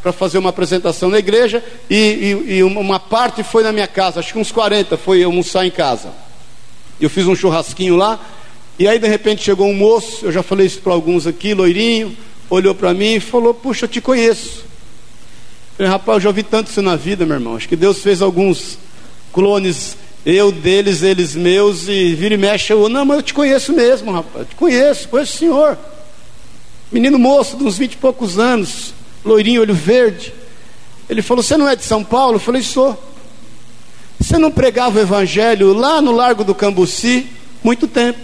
para 0.02 0.14
fazer 0.14 0.38
uma 0.38 0.52
apresentação 0.52 1.10
na 1.10 1.20
igreja 1.20 1.62
e, 1.90 2.42
e, 2.48 2.54
e, 2.54 2.64
uma 2.64 3.02
parte 3.02 3.44
foi 3.44 3.64
na 3.64 3.74
minha 3.74 3.86
casa, 3.86 4.22
acho 4.22 4.32
que 4.32 4.40
uns 4.40 4.50
40 4.50 4.96
foi 4.96 5.22
almoçar 5.24 5.66
em 5.66 5.72
casa. 5.72 6.14
Eu 7.02 7.10
fiz 7.10 7.28
um 7.28 7.36
churrasquinho 7.36 7.98
lá 7.98 8.18
e 8.80 8.88
aí 8.88 8.98
de 8.98 9.10
repente 9.10 9.44
chegou 9.44 9.68
um 9.68 9.76
moço, 9.76 10.26
eu 10.26 10.32
já 10.32 10.42
falei 10.42 10.66
isso 10.66 10.80
para 10.80 10.94
alguns 10.94 11.28
aqui, 11.28 11.54
loirinho, 11.54 12.16
olhou 12.50 12.74
para 12.74 12.94
mim 12.94 13.16
e 13.16 13.20
falou: 13.20 13.54
Puxa, 13.54 13.84
eu 13.84 13.90
te 13.90 14.00
conheço. 14.00 14.69
Rapaz, 15.88 16.18
eu 16.18 16.22
já 16.22 16.30
ouvi 16.30 16.44
tanto 16.44 16.70
isso 16.70 16.82
na 16.82 16.96
vida, 16.96 17.26
meu 17.26 17.36
irmão. 17.36 17.56
Acho 17.56 17.68
que 17.68 17.76
Deus 17.76 18.00
fez 18.02 18.22
alguns 18.22 18.78
clones, 19.32 19.96
eu 20.26 20.52
deles, 20.52 21.04
eles 21.04 21.36
meus, 21.36 21.88
e 21.88 22.14
vira 22.16 22.34
e 22.34 22.38
mexe. 22.38 22.74
Eu, 22.74 22.90
não, 22.90 23.06
mas 23.06 23.18
eu 23.18 23.24
te 23.24 23.34
conheço 23.34 23.72
mesmo, 23.72 24.12
rapaz. 24.12 24.48
Te 24.50 24.56
conheço, 24.56 25.08
conheço 25.08 25.36
o 25.36 25.40
senhor. 25.40 25.78
Menino 26.92 27.18
moço, 27.18 27.56
de 27.56 27.64
uns 27.64 27.78
vinte 27.78 27.94
e 27.94 27.98
poucos 27.98 28.38
anos, 28.38 28.94
loirinho, 29.24 29.62
olho 29.62 29.74
verde. 29.74 30.34
Ele 31.10 31.22
falou: 31.22 31.42
Você 31.42 31.56
não 31.56 31.70
é 31.70 31.76
de 31.76 31.84
São 31.84 32.04
Paulo? 32.04 32.36
Eu 32.36 32.40
falei: 32.40 32.62
Sou. 32.62 33.02
Você 34.20 34.38
não 34.38 34.52
pregava 34.52 35.00
o 35.00 35.02
evangelho 35.02 35.72
lá 35.74 36.02
no 36.02 36.12
Largo 36.12 36.44
do 36.44 36.54
Cambuci? 36.54 37.26
Muito 37.64 37.88
tempo. 37.88 38.20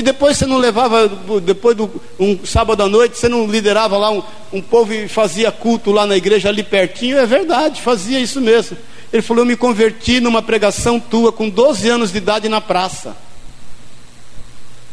E 0.00 0.02
depois 0.02 0.38
você 0.38 0.46
não 0.46 0.56
levava, 0.56 1.06
depois 1.44 1.76
do 1.76 2.00
um 2.18 2.38
sábado 2.46 2.82
à 2.82 2.88
noite, 2.88 3.18
você 3.18 3.28
não 3.28 3.46
liderava 3.46 3.98
lá 3.98 4.10
um, 4.10 4.22
um 4.50 4.62
povo 4.62 4.94
e 4.94 5.06
fazia 5.06 5.52
culto 5.52 5.92
lá 5.92 6.06
na 6.06 6.16
igreja 6.16 6.48
ali 6.48 6.62
pertinho? 6.62 7.18
É 7.18 7.26
verdade, 7.26 7.82
fazia 7.82 8.18
isso 8.18 8.40
mesmo. 8.40 8.78
Ele 9.12 9.20
falou: 9.20 9.42
Eu 9.42 9.46
me 9.46 9.56
converti 9.56 10.18
numa 10.18 10.40
pregação 10.40 10.98
tua 10.98 11.30
com 11.30 11.50
12 11.50 11.86
anos 11.86 12.12
de 12.12 12.16
idade 12.16 12.48
na 12.48 12.62
praça. 12.62 13.14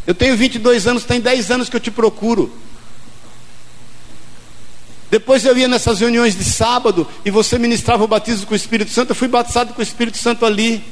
Eu 0.05 0.13
tenho 0.13 0.35
22 0.35 0.85
anos, 0.87 1.05
tem 1.05 1.21
10 1.21 1.51
anos 1.51 1.69
que 1.69 1.77
eu 1.77 1.79
te 1.79 1.89
procuro. 1.89 2.51
Depois 5.09 5.45
eu 5.45 5.57
ia 5.57 5.69
nessas 5.69 6.01
reuniões 6.01 6.37
de 6.37 6.43
sábado 6.43 7.07
e 7.23 7.31
você 7.31 7.57
ministrava 7.57 8.03
o 8.03 8.09
batismo 8.09 8.45
com 8.45 8.53
o 8.53 8.57
Espírito 8.57 8.91
Santo. 8.91 9.11
Eu 9.11 9.15
fui 9.15 9.29
batizado 9.29 9.73
com 9.73 9.79
o 9.79 9.83
Espírito 9.83 10.17
Santo 10.17 10.45
ali. 10.45 10.83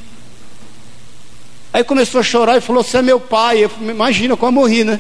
Aí 1.76 1.84
começou 1.84 2.22
a 2.22 2.24
chorar 2.24 2.56
e 2.56 2.62
falou: 2.62 2.82
Você 2.82 3.00
é 3.00 3.02
meu 3.02 3.20
pai. 3.20 3.66
Eu, 3.66 3.72
imagina 3.82 4.38
como 4.38 4.48
eu 4.48 4.62
morri, 4.62 4.86
né? 4.86 4.98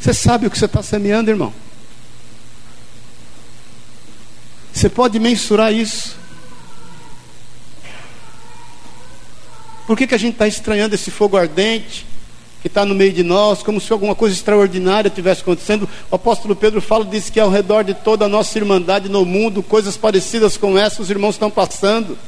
Você 0.00 0.14
sabe 0.14 0.46
o 0.46 0.50
que 0.50 0.58
você 0.58 0.64
está 0.64 0.82
semeando, 0.82 1.28
irmão? 1.28 1.52
Você 4.72 4.88
pode 4.88 5.18
mensurar 5.18 5.70
isso? 5.70 6.16
Por 9.86 9.98
que, 9.98 10.06
que 10.06 10.14
a 10.14 10.18
gente 10.18 10.32
está 10.32 10.48
estranhando 10.48 10.94
esse 10.94 11.10
fogo 11.10 11.36
ardente? 11.36 12.06
Que 12.60 12.66
está 12.66 12.84
no 12.84 12.94
meio 12.94 13.12
de 13.12 13.22
nós, 13.22 13.62
como 13.62 13.80
se 13.80 13.92
alguma 13.92 14.14
coisa 14.14 14.34
extraordinária 14.34 15.08
estivesse 15.08 15.40
acontecendo. 15.40 15.88
O 16.10 16.14
apóstolo 16.14 16.54
Pedro 16.54 16.80
fala, 16.80 17.04
diz 17.04 17.30
que 17.30 17.40
ao 17.40 17.50
redor 17.50 17.82
de 17.84 17.94
toda 17.94 18.26
a 18.26 18.28
nossa 18.28 18.58
irmandade 18.58 19.08
no 19.08 19.24
mundo, 19.24 19.62
coisas 19.62 19.96
parecidas 19.96 20.56
com 20.56 20.76
essa, 20.78 21.00
os 21.00 21.10
irmãos 21.10 21.36
estão 21.36 21.50
passando. 21.50 22.18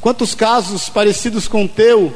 Quantos 0.00 0.34
casos 0.34 0.88
parecidos 0.88 1.48
com 1.48 1.64
o 1.64 1.68
teu, 1.68 2.14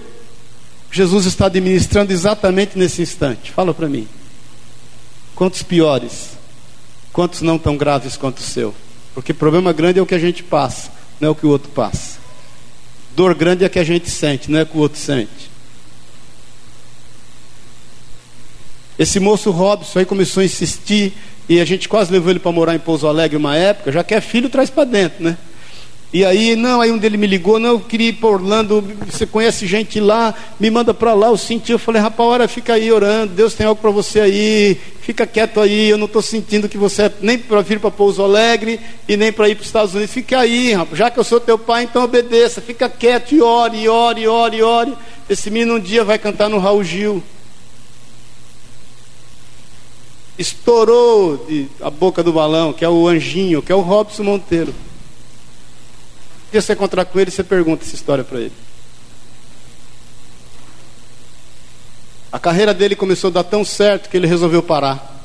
Jesus 0.90 1.26
está 1.26 1.46
administrando 1.46 2.12
exatamente 2.12 2.78
nesse 2.78 3.02
instante? 3.02 3.50
Fala 3.50 3.72
para 3.72 3.88
mim. 3.88 4.08
Quantos 5.34 5.62
piores? 5.62 6.30
Quantos 7.12 7.42
não 7.42 7.58
tão 7.58 7.76
graves 7.76 8.16
quanto 8.16 8.38
o 8.38 8.42
seu? 8.42 8.74
Porque 9.14 9.34
problema 9.34 9.72
grande 9.72 9.98
é 9.98 10.02
o 10.02 10.06
que 10.06 10.14
a 10.14 10.18
gente 10.18 10.42
passa, 10.42 10.90
não 11.20 11.28
é 11.28 11.30
o 11.30 11.34
que 11.34 11.46
o 11.46 11.50
outro 11.50 11.70
passa. 11.70 12.17
Dor 13.18 13.34
grande 13.34 13.64
é 13.64 13.68
que 13.68 13.80
a 13.80 13.84
gente 13.84 14.08
sente, 14.08 14.48
não 14.48 14.60
é 14.60 14.64
que 14.64 14.76
o 14.76 14.80
outro 14.80 14.96
sente. 14.96 15.50
Esse 18.96 19.18
moço 19.18 19.50
Robson 19.50 19.98
aí 19.98 20.04
começou 20.04 20.40
a 20.40 20.44
insistir 20.44 21.12
e 21.48 21.58
a 21.58 21.64
gente 21.64 21.88
quase 21.88 22.12
levou 22.12 22.30
ele 22.30 22.38
para 22.38 22.52
morar 22.52 22.76
em 22.76 22.78
Pouso 22.78 23.08
Alegre 23.08 23.36
uma 23.36 23.56
época, 23.56 23.90
já 23.90 24.04
que 24.04 24.14
é 24.14 24.20
filho, 24.20 24.48
traz 24.48 24.70
para 24.70 24.84
dentro, 24.84 25.24
né? 25.24 25.36
E 26.10 26.24
aí, 26.24 26.56
não, 26.56 26.80
aí 26.80 26.90
um 26.90 26.96
dele 26.96 27.18
me 27.18 27.26
ligou, 27.26 27.58
não, 27.58 27.70
eu 27.70 27.80
queria 27.80 28.08
ir 28.08 28.14
para 28.14 28.30
Orlando, 28.30 28.82
você 29.06 29.26
conhece 29.26 29.66
gente 29.66 30.00
lá, 30.00 30.34
me 30.58 30.70
manda 30.70 30.94
para 30.94 31.12
lá, 31.12 31.26
eu 31.26 31.36
senti, 31.36 31.70
eu 31.70 31.78
falei, 31.78 32.00
rapaz, 32.00 32.30
olha, 32.30 32.48
fica 32.48 32.72
aí 32.72 32.90
orando, 32.90 33.34
Deus 33.34 33.52
tem 33.52 33.66
algo 33.66 33.78
para 33.78 33.90
você 33.90 34.20
aí, 34.20 34.80
fica 35.02 35.26
quieto 35.26 35.60
aí, 35.60 35.90
eu 35.90 35.98
não 35.98 36.06
estou 36.06 36.22
sentindo 36.22 36.66
que 36.66 36.78
você 36.78 37.02
é 37.02 37.12
nem 37.20 37.38
para 37.38 37.60
vir 37.60 37.78
para 37.78 37.90
Pouso 37.90 38.22
Alegre 38.22 38.80
e 39.06 39.18
nem 39.18 39.30
para 39.30 39.50
ir 39.50 39.54
para 39.54 39.60
os 39.60 39.68
Estados 39.68 39.94
Unidos, 39.94 40.14
fica 40.14 40.38
aí, 40.38 40.72
rapaz, 40.72 40.96
já 40.96 41.10
que 41.10 41.20
eu 41.20 41.24
sou 41.24 41.40
teu 41.40 41.58
pai, 41.58 41.82
então 41.82 42.02
obedeça, 42.02 42.62
fica 42.62 42.88
quieto 42.88 43.34
e 43.34 43.42
ore, 43.42 43.86
ore, 43.86 44.26
ore, 44.26 44.62
ore. 44.62 44.94
Esse 45.28 45.50
menino 45.50 45.74
um 45.74 45.80
dia 45.80 46.04
vai 46.04 46.18
cantar 46.18 46.48
no 46.48 46.58
Raul 46.58 46.82
Gil. 46.82 47.22
Estourou 50.38 51.46
a 51.82 51.90
boca 51.90 52.22
do 52.22 52.32
balão, 52.32 52.72
que 52.72 52.82
é 52.82 52.88
o 52.88 53.06
anjinho, 53.06 53.60
que 53.60 53.70
é 53.70 53.74
o 53.74 53.80
Robson 53.82 54.22
Monteiro 54.22 54.72
dia 56.50 56.62
você 56.62 56.72
encontrar 56.72 57.04
com 57.04 57.20
ele, 57.20 57.30
você 57.30 57.44
pergunta 57.44 57.84
essa 57.84 57.94
história 57.94 58.24
para 58.24 58.40
ele. 58.40 58.52
A 62.30 62.38
carreira 62.38 62.74
dele 62.74 62.94
começou 62.94 63.28
a 63.28 63.32
dar 63.32 63.44
tão 63.44 63.64
certo 63.64 64.08
que 64.08 64.16
ele 64.16 64.26
resolveu 64.26 64.62
parar. 64.62 65.16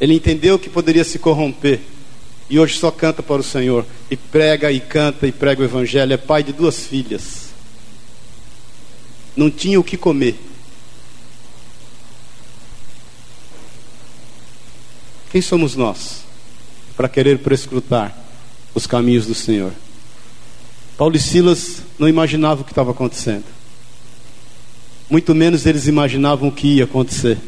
Ele 0.00 0.14
entendeu 0.14 0.58
que 0.58 0.68
poderia 0.68 1.04
se 1.04 1.18
corromper. 1.18 1.80
E 2.48 2.58
hoje 2.58 2.78
só 2.78 2.90
canta 2.90 3.22
para 3.22 3.40
o 3.40 3.44
Senhor. 3.44 3.84
E 4.10 4.16
prega 4.16 4.70
e 4.70 4.80
canta 4.80 5.26
e 5.26 5.32
prega 5.32 5.62
o 5.62 5.64
Evangelho. 5.64 6.12
É 6.12 6.16
pai 6.16 6.42
de 6.42 6.52
duas 6.52 6.86
filhas. 6.86 7.50
Não 9.36 9.50
tinha 9.50 9.78
o 9.78 9.84
que 9.84 9.96
comer. 9.96 10.38
Quem 15.30 15.42
somos 15.42 15.76
nós 15.76 16.24
para 16.96 17.08
querer 17.08 17.38
prescrutar 17.40 18.25
os 18.76 18.86
caminhos 18.86 19.26
do 19.26 19.34
Senhor. 19.34 19.72
Paulo 20.98 21.16
e 21.16 21.18
Silas 21.18 21.82
não 21.98 22.06
imaginavam 22.06 22.60
o 22.60 22.64
que 22.64 22.72
estava 22.72 22.90
acontecendo. 22.90 23.44
Muito 25.08 25.34
menos 25.34 25.64
eles 25.64 25.86
imaginavam 25.86 26.48
o 26.48 26.52
que 26.52 26.76
ia 26.76 26.84
acontecer. 26.84 27.38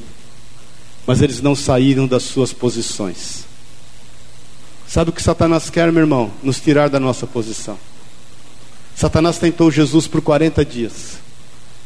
Mas 1.07 1.21
eles 1.21 1.43
não 1.43 1.55
saíram 1.55 2.07
das 2.07 2.23
suas 2.23 2.53
posições. 2.55 3.45
Sabe 4.87 5.11
o 5.11 5.13
que 5.13 5.23
Satanás 5.23 5.69
quer, 5.69 5.93
meu 5.93 6.01
irmão? 6.01 6.31
Nos 6.43 6.61
tirar 6.61 6.89
da 6.89 6.99
nossa 6.99 7.27
posição. 7.27 7.79
Satanás 8.97 9.39
tentou 9.39 9.71
Jesus 9.71 10.07
por 10.07 10.23
40 10.23 10.65
dias. 10.65 11.19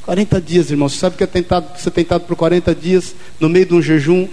40 0.04 0.40
dias, 0.40 0.70
irmão. 0.70 0.88
Você 0.88 0.98
sabe 0.98 1.16
o 1.16 1.18
que 1.18 1.24
é 1.24 1.26
tentado, 1.26 1.80
ser 1.80 1.90
tentado 1.90 2.24
por 2.24 2.36
40 2.36 2.72
dias 2.76 3.12
no 3.40 3.48
meio 3.48 3.66
de 3.66 3.74
um 3.74 3.82
jejum? 3.82 4.28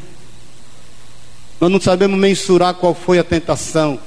Nós 1.59 1.71
não 1.71 1.81
sabemos 1.81 2.19
mensurar 2.19 2.75
qual 2.75 2.93
foi 2.93 3.17
a 3.17 3.23
tentação. 3.23 3.99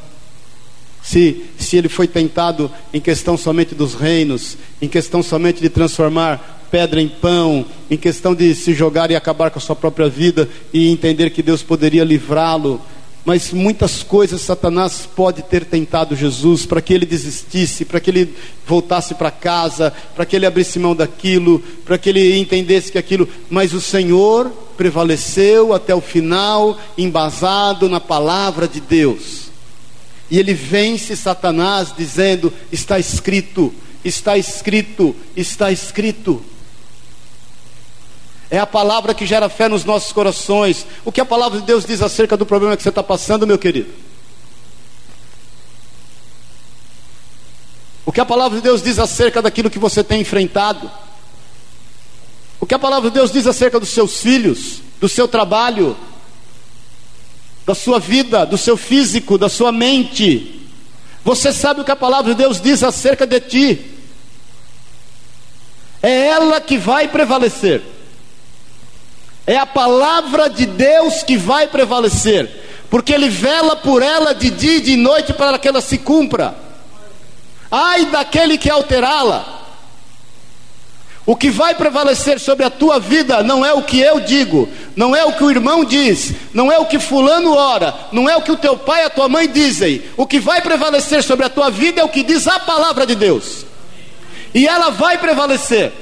Se, 1.02 1.44
se 1.58 1.76
ele 1.76 1.88
foi 1.88 2.06
tentado 2.06 2.70
em 2.92 3.00
questão 3.00 3.36
somente 3.36 3.74
dos 3.74 3.94
reinos, 3.94 4.56
em 4.80 4.88
questão 4.88 5.22
somente 5.22 5.60
de 5.60 5.68
transformar 5.68 6.60
pedra 6.70 7.02
em 7.02 7.08
pão, 7.08 7.66
em 7.90 7.98
questão 7.98 8.34
de 8.34 8.54
se 8.54 8.72
jogar 8.72 9.10
e 9.10 9.16
acabar 9.16 9.50
com 9.50 9.58
a 9.58 9.62
sua 9.62 9.76
própria 9.76 10.08
vida 10.08 10.48
e 10.72 10.90
entender 10.90 11.28
que 11.28 11.42
Deus 11.42 11.62
poderia 11.62 12.02
livrá-lo. 12.02 12.80
Mas 13.24 13.52
muitas 13.52 14.02
coisas 14.02 14.40
Satanás 14.40 15.06
pode 15.14 15.42
ter 15.42 15.64
tentado 15.64 16.16
Jesus 16.16 16.66
para 16.66 16.80
que 16.80 16.92
ele 16.92 17.06
desistisse, 17.06 17.84
para 17.84 18.00
que 18.00 18.10
ele 18.10 18.34
voltasse 18.66 19.14
para 19.14 19.30
casa, 19.30 19.92
para 20.14 20.24
que 20.24 20.34
ele 20.34 20.46
abrisse 20.46 20.78
mão 20.78 20.96
daquilo, 20.96 21.62
para 21.84 21.98
que 21.98 22.08
ele 22.08 22.38
entendesse 22.38 22.90
que 22.90 22.98
aquilo. 22.98 23.28
Mas 23.48 23.74
o 23.74 23.80
Senhor 23.80 24.50
prevaleceu 24.76 25.72
até 25.72 25.94
o 25.94 26.00
final, 26.00 26.80
embasado 26.96 27.88
na 27.88 28.00
palavra 28.00 28.66
de 28.66 28.80
Deus. 28.80 29.41
E 30.32 30.38
ele 30.38 30.54
vence 30.54 31.14
Satanás 31.14 31.92
dizendo: 31.94 32.50
Está 32.72 32.98
escrito, 32.98 33.70
está 34.02 34.38
escrito, 34.38 35.14
está 35.36 35.70
escrito. 35.70 36.42
É 38.50 38.58
a 38.58 38.66
palavra 38.66 39.12
que 39.12 39.26
gera 39.26 39.50
fé 39.50 39.68
nos 39.68 39.84
nossos 39.84 40.10
corações. 40.10 40.86
O 41.04 41.12
que 41.12 41.20
a 41.20 41.26
palavra 41.26 41.60
de 41.60 41.66
Deus 41.66 41.84
diz 41.84 42.00
acerca 42.00 42.34
do 42.34 42.46
problema 42.46 42.74
que 42.78 42.82
você 42.82 42.88
está 42.88 43.02
passando, 43.02 43.46
meu 43.46 43.58
querido? 43.58 43.92
O 48.06 48.10
que 48.10 48.20
a 48.20 48.24
palavra 48.24 48.56
de 48.56 48.62
Deus 48.62 48.82
diz 48.82 48.98
acerca 48.98 49.42
daquilo 49.42 49.68
que 49.68 49.78
você 49.78 50.02
tem 50.02 50.22
enfrentado? 50.22 50.90
O 52.58 52.64
que 52.64 52.74
a 52.74 52.78
palavra 52.78 53.10
de 53.10 53.14
Deus 53.14 53.30
diz 53.30 53.46
acerca 53.46 53.78
dos 53.78 53.90
seus 53.90 54.22
filhos, 54.22 54.80
do 54.98 55.10
seu 55.10 55.28
trabalho, 55.28 55.94
da 57.64 57.74
sua 57.74 57.98
vida, 57.98 58.44
do 58.44 58.58
seu 58.58 58.76
físico, 58.76 59.38
da 59.38 59.48
sua 59.48 59.70
mente? 59.70 60.60
Você 61.24 61.52
sabe 61.52 61.80
o 61.80 61.84
que 61.84 61.90
a 61.90 61.96
palavra 61.96 62.34
de 62.34 62.38
Deus 62.42 62.60
diz 62.60 62.82
acerca 62.82 63.26
de 63.26 63.40
ti? 63.40 63.92
É 66.02 66.26
ela 66.28 66.60
que 66.60 66.76
vai 66.76 67.06
prevalecer. 67.08 67.82
É 69.46 69.56
a 69.56 69.66
palavra 69.66 70.48
de 70.48 70.66
Deus 70.66 71.22
que 71.22 71.36
vai 71.36 71.68
prevalecer, 71.68 72.48
porque 72.90 73.12
Ele 73.12 73.28
vela 73.28 73.76
por 73.76 74.02
ela 74.02 74.34
de 74.34 74.50
dia 74.50 74.76
e 74.76 74.80
de 74.80 74.96
noite 74.96 75.32
para 75.32 75.58
que 75.58 75.68
ela 75.68 75.80
se 75.80 75.98
cumpra. 75.98 76.54
Ai 77.70 78.06
daquele 78.06 78.58
que 78.58 78.68
alterá-la. 78.68 79.61
O 81.24 81.36
que 81.36 81.50
vai 81.50 81.74
prevalecer 81.74 82.40
sobre 82.40 82.64
a 82.64 82.70
tua 82.70 82.98
vida 82.98 83.44
não 83.44 83.64
é 83.64 83.72
o 83.72 83.82
que 83.82 84.00
eu 84.00 84.18
digo, 84.18 84.68
não 84.96 85.14
é 85.14 85.24
o 85.24 85.32
que 85.32 85.44
o 85.44 85.50
irmão 85.50 85.84
diz, 85.84 86.32
não 86.52 86.70
é 86.70 86.78
o 86.78 86.86
que 86.86 86.98
fulano 86.98 87.54
ora, 87.54 87.94
não 88.10 88.28
é 88.28 88.36
o 88.36 88.42
que 88.42 88.50
o 88.50 88.56
teu 88.56 88.76
pai 88.76 89.02
e 89.02 89.06
a 89.06 89.10
tua 89.10 89.28
mãe 89.28 89.48
dizem. 89.48 90.02
O 90.16 90.26
que 90.26 90.40
vai 90.40 90.60
prevalecer 90.60 91.22
sobre 91.22 91.46
a 91.46 91.48
tua 91.48 91.70
vida 91.70 92.00
é 92.00 92.04
o 92.04 92.08
que 92.08 92.24
diz 92.24 92.48
a 92.48 92.58
palavra 92.58 93.06
de 93.06 93.14
Deus. 93.14 93.64
E 94.52 94.66
ela 94.66 94.90
vai 94.90 95.16
prevalecer. 95.16 95.92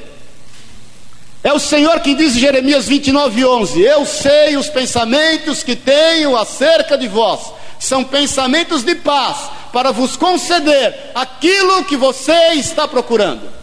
É 1.44 1.52
o 1.52 1.58
Senhor 1.58 2.00
que 2.00 2.14
diz 2.14 2.34
em 2.34 2.40
Jeremias 2.40 2.88
29, 2.88 3.44
11: 3.44 3.80
Eu 3.80 4.06
sei 4.06 4.56
os 4.56 4.68
pensamentos 4.68 5.62
que 5.62 5.76
tenho 5.76 6.34
acerca 6.34 6.96
de 6.96 7.08
vós, 7.08 7.40
são 7.78 8.02
pensamentos 8.02 8.82
de 8.82 8.94
paz, 8.94 9.50
para 9.70 9.90
vos 9.90 10.16
conceder 10.16 11.12
aquilo 11.14 11.84
que 11.84 11.96
você 11.96 12.54
está 12.54 12.88
procurando. 12.88 13.59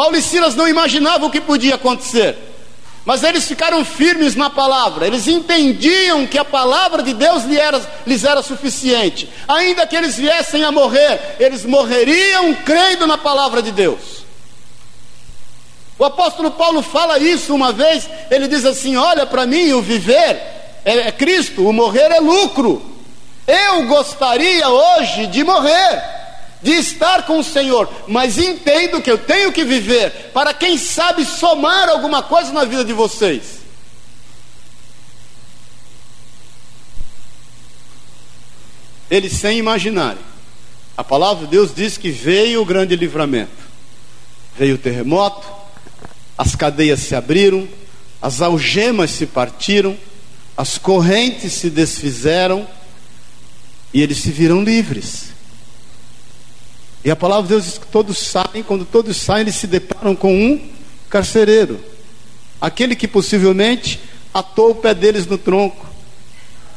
Paulo 0.00 0.16
e 0.16 0.22
Silas 0.22 0.54
não 0.54 0.66
imaginavam 0.66 1.28
o 1.28 1.30
que 1.30 1.42
podia 1.42 1.74
acontecer, 1.74 2.34
mas 3.04 3.22
eles 3.22 3.46
ficaram 3.46 3.84
firmes 3.84 4.34
na 4.34 4.48
palavra, 4.48 5.06
eles 5.06 5.28
entendiam 5.28 6.26
que 6.26 6.38
a 6.38 6.44
palavra 6.44 7.02
de 7.02 7.12
Deus 7.12 7.44
lhes 7.44 7.58
era, 7.58 7.82
lhes 8.06 8.24
era 8.24 8.40
suficiente, 8.40 9.28
ainda 9.46 9.86
que 9.86 9.94
eles 9.94 10.16
viessem 10.16 10.64
a 10.64 10.72
morrer, 10.72 11.36
eles 11.38 11.66
morreriam 11.66 12.54
crendo 12.64 13.06
na 13.06 13.18
palavra 13.18 13.60
de 13.60 13.72
Deus. 13.72 14.24
O 15.98 16.04
apóstolo 16.06 16.50
Paulo 16.52 16.80
fala 16.80 17.18
isso 17.18 17.54
uma 17.54 17.70
vez, 17.70 18.08
ele 18.30 18.48
diz 18.48 18.64
assim: 18.64 18.96
Olha, 18.96 19.26
para 19.26 19.44
mim 19.44 19.70
o 19.74 19.82
viver 19.82 20.40
é, 20.82 21.08
é 21.08 21.12
Cristo, 21.12 21.68
o 21.68 21.74
morrer 21.74 22.10
é 22.10 22.20
lucro. 22.20 22.80
Eu 23.46 23.86
gostaria 23.86 24.66
hoje 24.66 25.26
de 25.26 25.44
morrer, 25.44 26.19
de 26.62 26.72
estar 26.72 27.24
com 27.24 27.38
o 27.38 27.44
Senhor, 27.44 27.88
mas 28.06 28.38
entendo 28.38 29.00
que 29.00 29.10
eu 29.10 29.18
tenho 29.18 29.52
que 29.52 29.64
viver 29.64 30.30
para 30.32 30.52
quem 30.52 30.76
sabe 30.76 31.24
somar 31.24 31.88
alguma 31.88 32.22
coisa 32.22 32.52
na 32.52 32.64
vida 32.64 32.84
de 32.84 32.92
vocês. 32.92 33.60
Eles 39.10 39.32
sem 39.32 39.58
imaginarem. 39.58 40.22
A 40.96 41.02
palavra 41.02 41.44
de 41.44 41.50
Deus 41.50 41.74
diz 41.74 41.96
que 41.96 42.10
veio 42.10 42.62
o 42.62 42.64
grande 42.64 42.94
livramento. 42.94 43.50
Veio 44.56 44.74
o 44.74 44.78
terremoto, 44.78 45.46
as 46.36 46.54
cadeias 46.54 47.00
se 47.00 47.14
abriram, 47.14 47.66
as 48.20 48.40
algemas 48.42 49.10
se 49.10 49.26
partiram, 49.26 49.96
as 50.56 50.76
correntes 50.76 51.54
se 51.54 51.70
desfizeram 51.70 52.68
e 53.92 54.02
eles 54.02 54.18
se 54.18 54.30
viram 54.30 54.62
livres. 54.62 55.29
E 57.04 57.10
a 57.10 57.16
palavra 57.16 57.44
de 57.44 57.48
Deus 57.48 57.64
diz 57.64 57.78
que 57.78 57.86
todos 57.86 58.18
saem, 58.18 58.62
quando 58.62 58.84
todos 58.84 59.16
saem, 59.16 59.42
eles 59.42 59.56
se 59.56 59.66
deparam 59.66 60.14
com 60.14 60.34
um 60.34 60.70
carcereiro, 61.08 61.80
aquele 62.60 62.94
que 62.94 63.08
possivelmente 63.08 63.98
atou 64.32 64.70
o 64.70 64.74
pé 64.74 64.94
deles 64.94 65.26
no 65.26 65.38
tronco, 65.38 65.86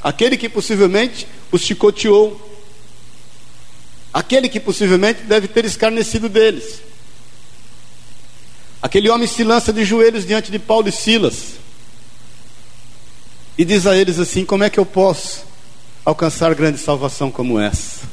aquele 0.01 0.37
que 0.37 0.47
possivelmente 0.47 1.27
os 1.51 1.61
chicoteou, 1.61 2.39
aquele 4.13 4.47
que 4.47 4.59
possivelmente 4.59 5.23
deve 5.23 5.47
ter 5.47 5.65
escarnecido 5.65 6.29
deles. 6.29 6.81
Aquele 8.81 9.09
homem 9.09 9.27
se 9.27 9.43
lança 9.43 9.71
de 9.71 9.85
joelhos 9.85 10.25
diante 10.25 10.51
de 10.51 10.59
Paulo 10.59 10.89
e 10.89 10.91
Silas 10.91 11.53
e 13.57 13.63
diz 13.63 13.85
a 13.85 13.95
eles 13.95 14.19
assim: 14.19 14.45
Como 14.45 14.63
é 14.63 14.69
que 14.69 14.79
eu 14.79 14.85
posso 14.85 15.45
alcançar 16.03 16.53
grande 16.53 16.79
salvação 16.79 17.31
como 17.31 17.59
essa? 17.59 18.12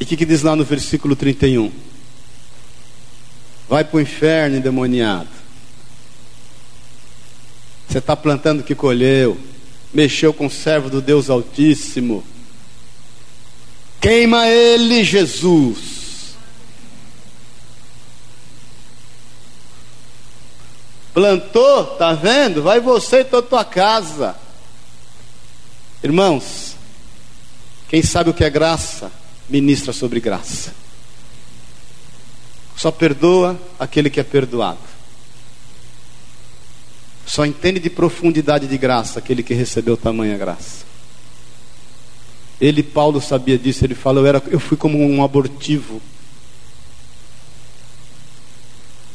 E 0.00 0.04
o 0.04 0.06
que, 0.06 0.16
que 0.16 0.24
diz 0.24 0.42
lá 0.42 0.56
no 0.56 0.64
versículo 0.64 1.14
31? 1.14 1.70
Vai 3.68 3.84
para 3.84 3.98
o 3.98 4.00
inferno 4.00 4.56
endemoniado. 4.56 5.28
Você 7.86 7.98
está 7.98 8.16
plantando 8.16 8.60
o 8.60 8.64
que 8.64 8.74
colheu, 8.74 9.38
mexeu 9.92 10.32
com 10.32 10.46
o 10.46 10.50
servo 10.50 10.88
do 10.88 11.02
Deus 11.02 11.28
Altíssimo. 11.28 12.24
Queima 14.00 14.48
ele, 14.48 15.04
Jesus. 15.04 16.34
Plantou, 21.12 21.84
tá 21.96 22.14
vendo? 22.14 22.62
Vai 22.62 22.80
você 22.80 23.20
e 23.20 23.24
toda 23.24 23.46
tua 23.46 23.64
casa. 23.64 24.36
Irmãos, 26.02 26.76
quem 27.88 28.02
sabe 28.02 28.30
o 28.30 28.34
que 28.34 28.44
é 28.44 28.48
graça, 28.48 29.12
ministra 29.50 29.92
sobre 29.92 30.20
graça. 30.20 30.72
Só 32.76 32.90
perdoa 32.90 33.60
aquele 33.78 34.08
que 34.08 34.20
é 34.20 34.22
perdoado. 34.22 34.78
Só 37.26 37.44
entende 37.44 37.78
de 37.78 37.90
profundidade 37.90 38.66
de 38.66 38.78
graça 38.78 39.18
aquele 39.18 39.42
que 39.42 39.54
recebeu 39.54 39.96
tamanha 39.96 40.36
graça. 40.38 40.84
Ele, 42.60 42.82
Paulo, 42.82 43.20
sabia 43.20 43.58
disso. 43.58 43.84
Ele 43.84 43.94
fala: 43.94 44.20
eu, 44.20 44.42
eu 44.52 44.60
fui 44.60 44.76
como 44.76 44.98
um 44.98 45.22
abortivo 45.22 46.00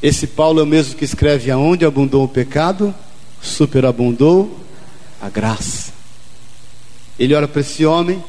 Esse 0.05 0.27
Paulo 0.27 0.59
é 0.59 0.63
o 0.63 0.67
mesmo 0.67 0.95
que 0.95 1.03
escreve: 1.03 1.49
Aonde 1.49 1.83
abundou 1.83 2.23
o 2.23 2.27
pecado, 2.27 2.93
superabundou 3.41 4.55
a 5.19 5.29
graça. 5.29 5.91
Ele 7.17 7.33
olha 7.33 7.47
para 7.47 7.61
esse 7.61 7.83
homem, 7.87 8.23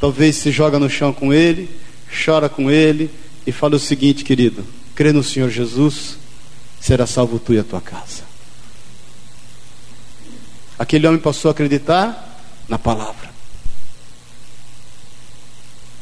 talvez 0.00 0.36
se 0.36 0.50
joga 0.50 0.78
no 0.78 0.88
chão 0.88 1.12
com 1.12 1.32
ele, 1.32 1.68
chora 2.24 2.48
com 2.48 2.70
ele 2.70 3.10
e 3.46 3.52
fala 3.52 3.76
o 3.76 3.80
seguinte, 3.80 4.24
querido: 4.24 4.64
crê 4.94 5.12
no 5.12 5.22
Senhor 5.22 5.50
Jesus, 5.50 6.18
será 6.80 7.06
salvo 7.06 7.38
tu 7.38 7.54
e 7.54 7.58
a 7.58 7.64
tua 7.64 7.80
casa. 7.80 8.24
Aquele 10.78 11.06
homem 11.06 11.20
passou 11.20 11.48
a 11.48 11.52
acreditar 11.52 12.40
na 12.68 12.78
palavra. 12.78 13.30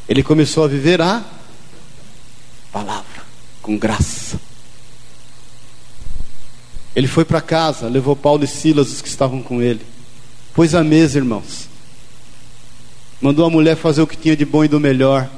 Ele 0.08 0.22
começou 0.22 0.64
a 0.64 0.68
viver 0.68 1.00
a 1.00 1.24
palavra 2.72 3.22
com 3.62 3.78
graça. 3.78 4.38
Ele 6.94 7.06
foi 7.08 7.24
para 7.24 7.40
casa, 7.40 7.88
levou 7.88 8.14
Paulo 8.14 8.44
e 8.44 8.46
Silas, 8.46 8.92
os 8.92 9.00
que 9.00 9.08
estavam 9.08 9.42
com 9.42 9.60
ele. 9.60 9.84
Pôs 10.52 10.74
a 10.74 10.84
mesa, 10.84 11.18
irmãos. 11.18 11.68
Mandou 13.20 13.44
a 13.46 13.50
mulher 13.50 13.76
fazer 13.76 14.02
o 14.02 14.06
que 14.06 14.16
tinha 14.16 14.36
de 14.36 14.44
bom 14.44 14.64
e 14.64 14.68
do 14.68 14.80
melhor, 14.80 15.30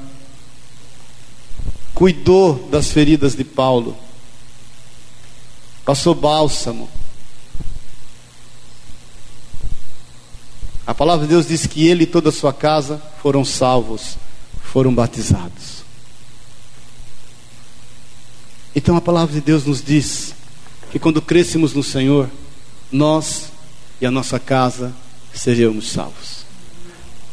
cuidou 1.93 2.67
das 2.69 2.91
feridas 2.91 3.35
de 3.35 3.43
Paulo, 3.43 3.97
passou 5.83 6.13
bálsamo. 6.13 6.89
A 10.85 10.93
palavra 10.93 11.25
de 11.25 11.33
Deus 11.33 11.47
diz 11.47 11.65
que 11.65 11.87
ele 11.87 12.03
e 12.03 12.07
toda 12.07 12.29
a 12.29 12.31
sua 12.31 12.53
casa 12.53 13.01
foram 13.21 13.43
salvos, 13.43 14.17
foram 14.61 14.93
batizados. 14.93 15.83
Então 18.75 18.95
a 18.95 19.01
palavra 19.01 19.33
de 19.33 19.41
Deus 19.41 19.65
nos 19.65 19.83
diz 19.83 20.35
que 20.91 20.99
quando 20.99 21.19
crescemos 21.19 21.73
no 21.73 21.83
Senhor, 21.83 22.29
nós 22.91 23.51
e 23.99 24.05
a 24.05 24.11
nossa 24.11 24.39
casa 24.39 24.93
seremos 25.33 25.89
salvos. 25.89 26.36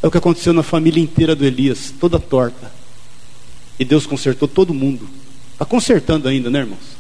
É 0.05 0.07
o 0.07 0.11
que 0.11 0.19
aconteceu 0.19 0.53
na 0.53 0.63
família 0.63 1.03
inteira 1.03 1.35
do 1.35 1.47
Elias, 1.47 1.91
toda 1.99 2.19
torta. 2.21 2.71
E 3.79 3.87
Deus 3.87 4.05
consertou 4.05 4.47
todo 4.47 4.75
mundo. 4.75 5.09
Está 5.55 5.65
consertando 5.65 6.29
ainda, 6.29 6.51
né, 6.51 6.59
irmãos? 6.59 6.95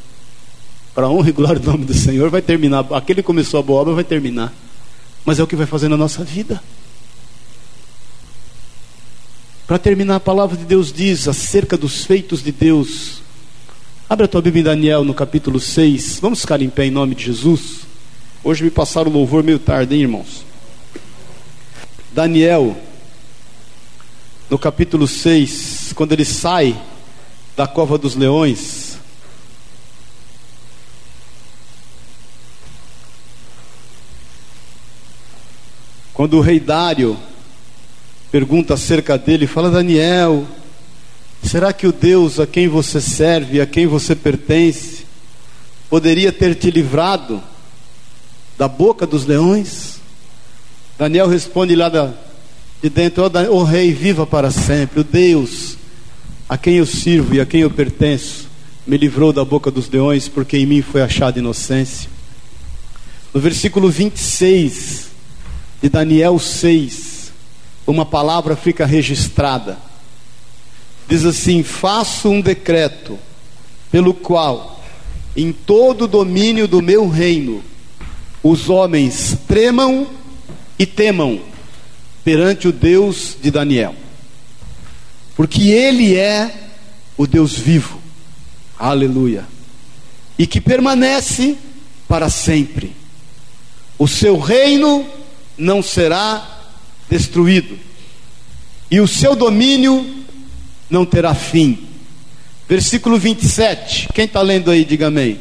Para 0.94 1.10
honra 1.10 1.28
e 1.28 1.32
glória 1.32 1.60
do 1.60 1.70
nome 1.70 1.84
do 1.84 1.92
Senhor, 1.92 2.30
vai 2.30 2.40
terminar. 2.40 2.86
Aquele 2.94 3.20
que 3.20 3.26
começou 3.26 3.60
a 3.60 3.62
boa 3.62 3.82
obra 3.82 3.92
vai 3.92 4.04
terminar. 4.04 4.54
Mas 5.22 5.38
é 5.38 5.42
o 5.42 5.46
que 5.46 5.54
vai 5.54 5.66
fazer 5.66 5.90
na 5.90 5.98
nossa 5.98 6.24
vida. 6.24 6.62
Para 9.66 9.78
terminar, 9.78 10.16
a 10.16 10.20
palavra 10.20 10.56
de 10.56 10.64
Deus 10.64 10.90
diz 10.90 11.28
acerca 11.28 11.76
dos 11.76 12.06
feitos 12.06 12.42
de 12.42 12.52
Deus. 12.52 13.20
Abre 14.08 14.24
a 14.24 14.28
tua 14.28 14.40
Bíblia 14.40 14.62
em 14.62 14.64
Daniel 14.64 15.04
no 15.04 15.12
capítulo 15.12 15.60
6. 15.60 16.20
Vamos 16.20 16.40
ficar 16.40 16.62
em 16.62 16.70
pé 16.70 16.86
em 16.86 16.90
nome 16.90 17.14
de 17.14 17.26
Jesus. 17.26 17.80
Hoje 18.42 18.64
me 18.64 18.70
passaram 18.70 19.10
o 19.10 19.12
louvor 19.14 19.42
meio 19.42 19.58
tarde, 19.58 19.94
hein, 19.94 20.00
irmãos? 20.00 20.42
Daniel, 22.10 22.74
no 24.50 24.58
capítulo 24.58 25.06
6, 25.08 25.92
quando 25.94 26.12
ele 26.12 26.24
sai 26.24 26.80
da 27.56 27.66
cova 27.66 27.96
dos 27.96 28.14
leões, 28.14 28.98
quando 36.12 36.38
o 36.38 36.40
rei 36.40 36.60
Dário 36.60 37.18
pergunta 38.30 38.74
acerca 38.74 39.18
dele, 39.18 39.46
fala: 39.46 39.70
Daniel, 39.70 40.46
será 41.42 41.72
que 41.72 41.86
o 41.86 41.92
Deus 41.92 42.38
a 42.38 42.46
quem 42.46 42.68
você 42.68 43.00
serve, 43.00 43.60
a 43.60 43.66
quem 43.66 43.86
você 43.86 44.14
pertence, 44.14 45.06
poderia 45.88 46.32
ter 46.32 46.54
te 46.54 46.70
livrado? 46.70 47.42
da 48.56 48.68
boca 48.68 49.06
dos 49.06 49.26
leões? 49.26 49.98
Daniel 50.98 51.26
responde 51.26 51.74
lá 51.74 51.88
da, 51.88 52.12
de 52.84 52.90
dentro: 52.90 53.24
oh, 53.50 53.62
rei, 53.62 53.94
viva 53.94 54.26
para 54.26 54.50
sempre. 54.50 55.00
O 55.00 55.04
Deus 55.04 55.78
a 56.46 56.58
quem 56.58 56.74
eu 56.74 56.84
sirvo 56.84 57.34
e 57.34 57.40
a 57.40 57.46
quem 57.46 57.62
eu 57.62 57.70
pertenço 57.70 58.46
me 58.86 58.98
livrou 58.98 59.32
da 59.32 59.42
boca 59.42 59.70
dos 59.70 59.88
leões, 59.88 60.28
porque 60.28 60.58
em 60.58 60.66
mim 60.66 60.82
foi 60.82 61.00
achada 61.00 61.38
inocência. 61.38 62.10
No 63.32 63.40
versículo 63.40 63.88
26 63.88 65.08
de 65.80 65.88
Daniel 65.88 66.38
6, 66.38 67.32
uma 67.86 68.04
palavra 68.04 68.54
fica 68.54 68.84
registrada. 68.84 69.78
Diz 71.08 71.24
assim: 71.24 71.62
Faço 71.62 72.28
um 72.28 72.42
decreto 72.42 73.18
pelo 73.90 74.12
qual, 74.12 74.84
em 75.34 75.52
todo 75.52 76.02
o 76.02 76.08
domínio 76.08 76.68
do 76.68 76.82
meu 76.82 77.08
reino, 77.08 77.64
os 78.42 78.68
homens 78.68 79.38
tremam 79.48 80.06
e 80.78 80.84
temam 80.84 81.53
perante 82.24 82.66
o 82.66 82.72
Deus 82.72 83.36
de 83.40 83.50
Daniel, 83.50 83.94
porque 85.36 85.68
Ele 85.68 86.16
é 86.16 86.70
o 87.16 87.26
Deus 87.26 87.52
vivo, 87.52 88.00
aleluia, 88.78 89.44
e 90.38 90.46
que 90.46 90.60
permanece 90.60 91.56
para 92.08 92.30
sempre. 92.30 92.96
O 93.98 94.08
seu 94.08 94.38
reino 94.38 95.06
não 95.56 95.82
será 95.82 96.62
destruído, 97.08 97.78
e 98.90 99.00
o 99.00 99.06
seu 99.06 99.36
domínio 99.36 100.24
não 100.88 101.04
terá 101.04 101.34
fim. 101.34 101.86
Versículo 102.66 103.18
27, 103.18 104.08
quem 104.14 104.24
está 104.24 104.40
lendo 104.40 104.70
aí, 104.70 104.84
diga 104.84 105.08
amém. 105.08 105.38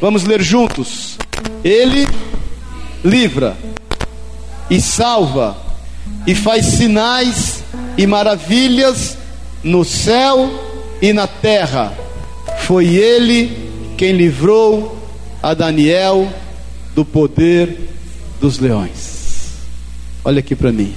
Vamos 0.00 0.24
ler 0.24 0.42
juntos. 0.42 1.16
Ele 1.62 2.06
livra 3.04 3.56
e 4.68 4.80
salva 4.80 5.67
e 6.26 6.34
faz 6.34 6.66
sinais 6.66 7.62
e 7.96 8.06
maravilhas 8.06 9.16
no 9.62 9.84
céu 9.84 10.50
e 11.00 11.12
na 11.12 11.26
terra. 11.26 11.92
Foi 12.60 12.86
ele 12.86 13.68
quem 13.96 14.12
livrou 14.12 14.96
a 15.42 15.54
Daniel 15.54 16.32
do 16.94 17.04
poder 17.04 17.88
dos 18.40 18.58
leões. 18.58 19.54
Olha 20.24 20.40
aqui 20.40 20.54
para 20.54 20.70
mim. 20.70 20.94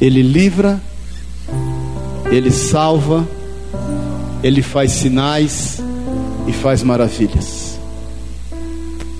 Ele 0.00 0.22
livra, 0.22 0.80
ele 2.30 2.50
salva, 2.50 3.28
ele 4.42 4.62
faz 4.62 4.92
sinais 4.92 5.80
e 6.46 6.52
faz 6.52 6.82
maravilhas. 6.82 7.78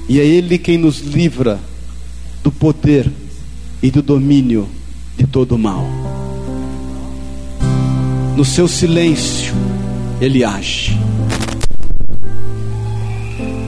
E 0.08 0.20
é 0.20 0.24
Ele 0.24 0.58
quem 0.58 0.76
nos 0.76 1.00
livra 1.00 1.60
do 2.42 2.50
poder 2.50 3.10
e 3.82 3.90
do 3.90 4.00
domínio 4.00 4.68
de 5.16 5.26
todo 5.26 5.56
o 5.56 5.58
mal. 5.58 5.84
No 8.36 8.44
seu 8.44 8.68
silêncio, 8.68 9.52
Ele 10.20 10.44
age. 10.44 10.98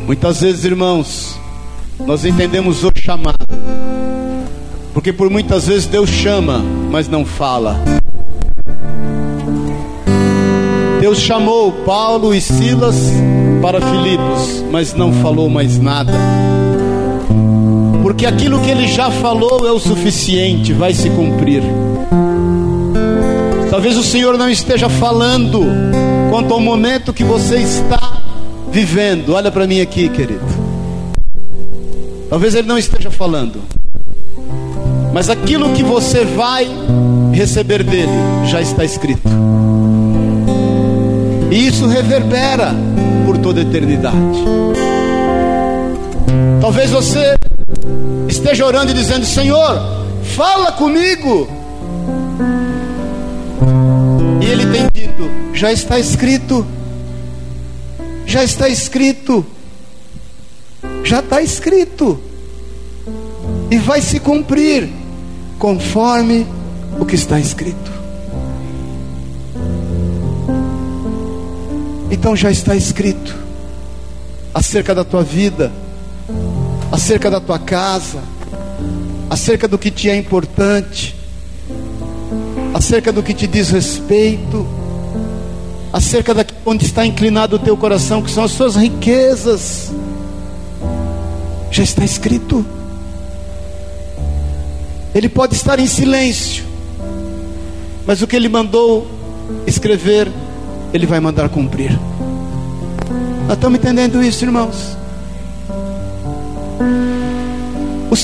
Muitas 0.06 0.40
vezes, 0.40 0.64
irmãos, 0.64 1.38
nós 2.06 2.24
entendemos 2.24 2.84
o 2.84 2.90
chamado, 2.96 3.46
porque 4.92 5.12
por 5.12 5.28
muitas 5.30 5.66
vezes 5.66 5.86
Deus 5.86 6.08
chama, 6.10 6.62
mas 6.90 7.08
não 7.08 7.24
fala. 7.24 7.82
Deus 11.00 11.18
chamou 11.18 11.72
Paulo 11.84 12.34
e 12.34 12.40
Silas 12.40 12.96
para 13.60 13.80
Filipos, 13.80 14.64
mas 14.70 14.94
não 14.94 15.12
falou 15.12 15.50
mais 15.50 15.78
nada. 15.78 16.12
Porque 18.24 18.36
aquilo 18.36 18.58
que 18.62 18.70
ele 18.70 18.88
já 18.88 19.10
falou 19.10 19.68
é 19.68 19.70
o 19.70 19.78
suficiente, 19.78 20.72
vai 20.72 20.94
se 20.94 21.10
cumprir. 21.10 21.62
Talvez 23.68 23.98
o 23.98 24.02
Senhor 24.02 24.38
não 24.38 24.48
esteja 24.48 24.88
falando 24.88 25.60
quanto 26.30 26.54
ao 26.54 26.58
momento 26.58 27.12
que 27.12 27.22
você 27.22 27.56
está 27.56 28.22
vivendo. 28.72 29.34
Olha 29.34 29.52
para 29.52 29.66
mim 29.66 29.82
aqui, 29.82 30.08
querido. 30.08 30.40
Talvez 32.30 32.54
ele 32.54 32.66
não 32.66 32.78
esteja 32.78 33.10
falando. 33.10 33.60
Mas 35.12 35.28
aquilo 35.28 35.74
que 35.74 35.82
você 35.82 36.24
vai 36.24 36.66
receber 37.30 37.82
dele 37.82 38.08
já 38.46 38.62
está 38.62 38.86
escrito. 38.86 39.28
E 41.50 41.66
isso 41.66 41.86
reverbera 41.86 42.74
por 43.26 43.36
toda 43.36 43.60
a 43.60 43.62
eternidade. 43.64 44.42
Talvez 46.62 46.90
você 46.90 47.36
esteja 48.28 48.66
orando 48.66 48.91
e 48.91 48.95
dizendo: 48.95 49.24
Senhor, 49.24 50.05
fala 50.37 50.72
comigo. 50.72 51.49
E 54.41 54.47
Ele 54.47 54.66
tem 54.66 54.89
dito: 54.93 55.30
já 55.53 55.72
está 55.72 55.99
escrito, 55.99 56.66
já 58.26 58.45
está 58.45 58.68
escrito, 58.68 59.45
já 61.03 61.20
está 61.20 61.41
escrito, 61.41 62.20
e 63.70 63.78
vai 63.78 64.01
se 64.01 64.20
cumprir 64.20 64.91
conforme 65.59 66.47
o 66.99 67.05
que 67.05 67.14
está 67.14 67.39
escrito. 67.39 67.93
Então 72.11 72.37
já 72.37 72.51
está 72.51 72.76
escrito 72.76 73.35
acerca 74.55 74.95
da 74.95 75.05
tua 75.05 75.22
vida, 75.22 75.72
acerca 76.91 77.30
da 77.30 77.41
tua 77.41 77.59
casa, 77.59 78.20
acerca 79.28 79.66
do 79.66 79.78
que 79.78 79.91
te 79.91 80.09
é 80.09 80.16
importante, 80.16 81.14
acerca 82.72 83.12
do 83.12 83.22
que 83.22 83.35
te 83.35 83.47
diz 83.47 83.70
respeito, 83.70 84.66
acerca 85.93 86.35
de 86.35 86.45
onde 86.66 86.85
está 86.85 87.07
inclinado 87.07 87.57
o 87.57 87.59
teu 87.59 87.76
coração, 87.76 88.22
que 88.22 88.30
são 88.30 88.45
as 88.45 88.51
suas 88.51 88.74
riquezas. 88.74 89.93
Já 91.70 91.82
está 91.82 92.05
escrito. 92.05 92.64
Ele 95.14 95.28
pode 95.28 95.55
estar 95.55 95.78
em 95.78 95.87
silêncio, 95.87 96.64
mas 98.07 98.22
o 98.22 98.26
que 98.26 98.35
ele 98.35 98.49
mandou 98.49 99.07
escrever, 99.66 100.30
ele 100.93 101.07
vai 101.07 101.20
mandar 101.20 101.49
cumprir. 101.49 101.99
Nós 103.47 103.57
estamos 103.57 103.78
entendendo 103.78 104.22
isso, 104.22 104.45
irmãos? 104.45 104.97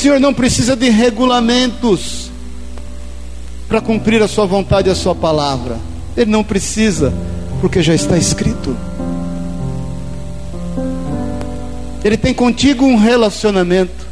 Senhor 0.01 0.19
não 0.19 0.33
precisa 0.33 0.75
de 0.75 0.89
regulamentos. 0.89 2.31
para 3.69 3.81
cumprir 3.81 4.21
a 4.21 4.27
sua 4.27 4.47
vontade 4.47 4.89
e 4.89 4.91
a 4.91 4.97
sua 4.97 5.15
palavra. 5.15 5.79
Ele 6.17 6.29
não 6.29 6.43
precisa, 6.43 7.15
porque 7.61 7.81
já 7.81 7.95
está 7.95 8.19
escrito. 8.19 8.77
Ele 12.03 12.17
tem 12.17 12.35
contigo 12.35 12.85
um 12.85 12.97
relacionamento. 12.97 14.09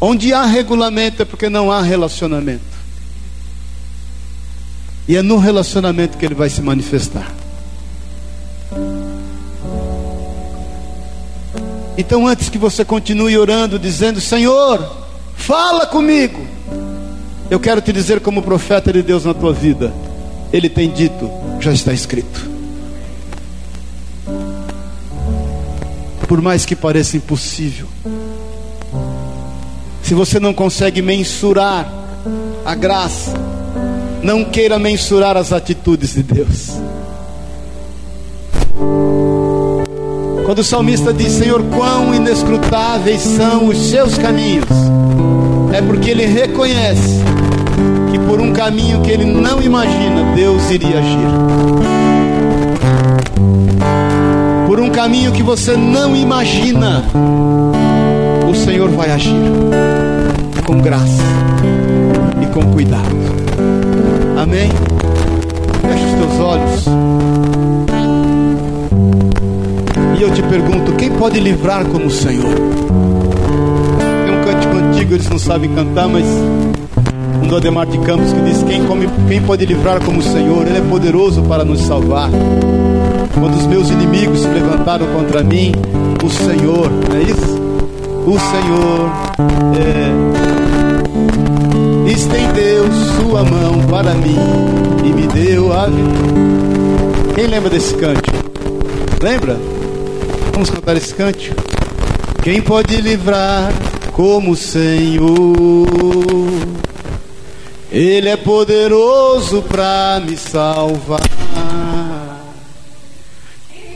Onde 0.00 0.32
há 0.32 0.44
regulamento 0.44 1.22
é 1.22 1.24
porque 1.24 1.48
não 1.48 1.72
há 1.72 1.82
relacionamento. 1.82 2.62
E 5.08 5.16
é 5.16 5.22
no 5.22 5.38
relacionamento 5.38 6.16
que 6.16 6.24
ele 6.24 6.34
vai 6.36 6.48
se 6.48 6.62
manifestar. 6.62 7.45
Então, 11.98 12.26
antes 12.26 12.48
que 12.48 12.58
você 12.58 12.84
continue 12.84 13.38
orando, 13.38 13.78
dizendo: 13.78 14.20
Senhor, 14.20 15.06
fala 15.34 15.86
comigo. 15.86 16.46
Eu 17.48 17.60
quero 17.60 17.80
te 17.80 17.92
dizer, 17.92 18.20
como 18.20 18.42
profeta 18.42 18.92
de 18.92 19.02
Deus 19.02 19.24
na 19.24 19.32
tua 19.32 19.52
vida, 19.52 19.92
Ele 20.52 20.68
tem 20.68 20.90
dito, 20.90 21.30
já 21.60 21.72
está 21.72 21.92
escrito. 21.92 22.50
Por 26.26 26.42
mais 26.42 26.66
que 26.66 26.74
pareça 26.74 27.16
impossível, 27.16 27.86
se 30.02 30.12
você 30.12 30.40
não 30.40 30.52
consegue 30.52 31.00
mensurar 31.00 31.88
a 32.64 32.74
graça, 32.74 33.32
não 34.24 34.44
queira 34.44 34.76
mensurar 34.76 35.36
as 35.36 35.52
atitudes 35.52 36.14
de 36.14 36.24
Deus. 36.24 36.72
Quando 40.46 40.60
o 40.60 40.64
salmista 40.64 41.12
diz: 41.12 41.32
Senhor, 41.32 41.60
quão 41.74 42.14
inescrutáveis 42.14 43.20
são 43.20 43.66
os 43.66 43.76
seus 43.90 44.16
caminhos, 44.16 44.68
é 45.72 45.82
porque 45.82 46.10
ele 46.10 46.24
reconhece 46.24 47.20
que 48.12 48.18
por 48.20 48.40
um 48.40 48.52
caminho 48.52 49.00
que 49.00 49.10
ele 49.10 49.24
não 49.24 49.60
imagina, 49.60 50.22
Deus 50.36 50.70
iria 50.70 51.00
agir. 51.00 51.18
Por 54.68 54.78
um 54.78 54.88
caminho 54.88 55.32
que 55.32 55.42
você 55.42 55.76
não 55.76 56.14
imagina, 56.14 57.02
o 58.48 58.54
Senhor 58.54 58.88
vai 58.90 59.10
agir 59.10 59.34
com 60.64 60.78
graça 60.78 61.24
e 62.40 62.46
com 62.54 62.70
cuidado. 62.72 63.16
Amém? 64.40 64.70
Feche 65.82 66.04
os 66.04 66.12
teus 66.12 66.40
olhos. 66.40 67.15
E 70.18 70.22
eu 70.22 70.30
te 70.30 70.42
pergunto: 70.42 70.92
quem 70.92 71.10
pode 71.10 71.38
livrar 71.38 71.84
como 71.84 72.06
o 72.06 72.10
Senhor? 72.10 72.54
Tem 74.24 74.34
um 74.34 74.44
cântico 74.44 74.76
antigo, 74.76 75.14
eles 75.14 75.28
não 75.28 75.38
sabem 75.38 75.70
cantar, 75.74 76.08
mas 76.08 76.24
um 77.42 77.46
do 77.46 77.56
Ademar 77.56 77.86
de 77.86 77.98
Campos 77.98 78.32
que 78.32 78.40
diz: 78.40 78.62
quem, 78.62 78.82
come, 78.86 79.06
quem 79.28 79.42
pode 79.42 79.66
livrar 79.66 80.02
como 80.02 80.20
o 80.20 80.22
Senhor? 80.22 80.66
Ele 80.66 80.78
é 80.78 80.80
poderoso 80.80 81.42
para 81.42 81.66
nos 81.66 81.82
salvar. 81.82 82.30
Quando 83.38 83.56
os 83.56 83.66
meus 83.66 83.90
inimigos 83.90 84.40
se 84.40 84.48
levantaram 84.48 85.06
contra 85.08 85.44
mim, 85.44 85.72
o 86.24 86.30
Senhor, 86.30 86.90
não 86.90 87.16
é 87.16 87.22
isso? 87.22 87.60
O 88.26 88.38
Senhor 88.40 89.10
é, 92.06 92.10
estendeu 92.10 92.86
sua 93.20 93.44
mão 93.44 93.86
para 93.90 94.14
mim 94.14 94.38
e 95.04 95.12
me 95.12 95.26
deu 95.26 95.70
a 95.74 95.86
vida. 95.86 97.34
Quem 97.34 97.46
lembra 97.48 97.68
desse 97.68 97.94
cântico? 97.94 98.34
Lembra? 99.22 99.75
Vamos 100.56 100.70
cantar 100.70 100.96
esse 100.96 101.14
cântico. 101.14 101.54
Quem 102.42 102.62
pode 102.62 102.96
livrar 103.02 103.70
como 104.12 104.52
o 104.52 104.56
Senhor? 104.56 105.86
Ele 107.92 108.30
é 108.30 108.38
poderoso 108.38 109.60
para 109.60 110.18
me 110.24 110.34
salvar. 110.34 111.20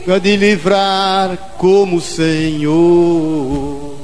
Pode 0.05 0.35
livrar 0.35 1.55
como 1.57 1.95
o 1.95 2.01
Senhor. 2.01 3.95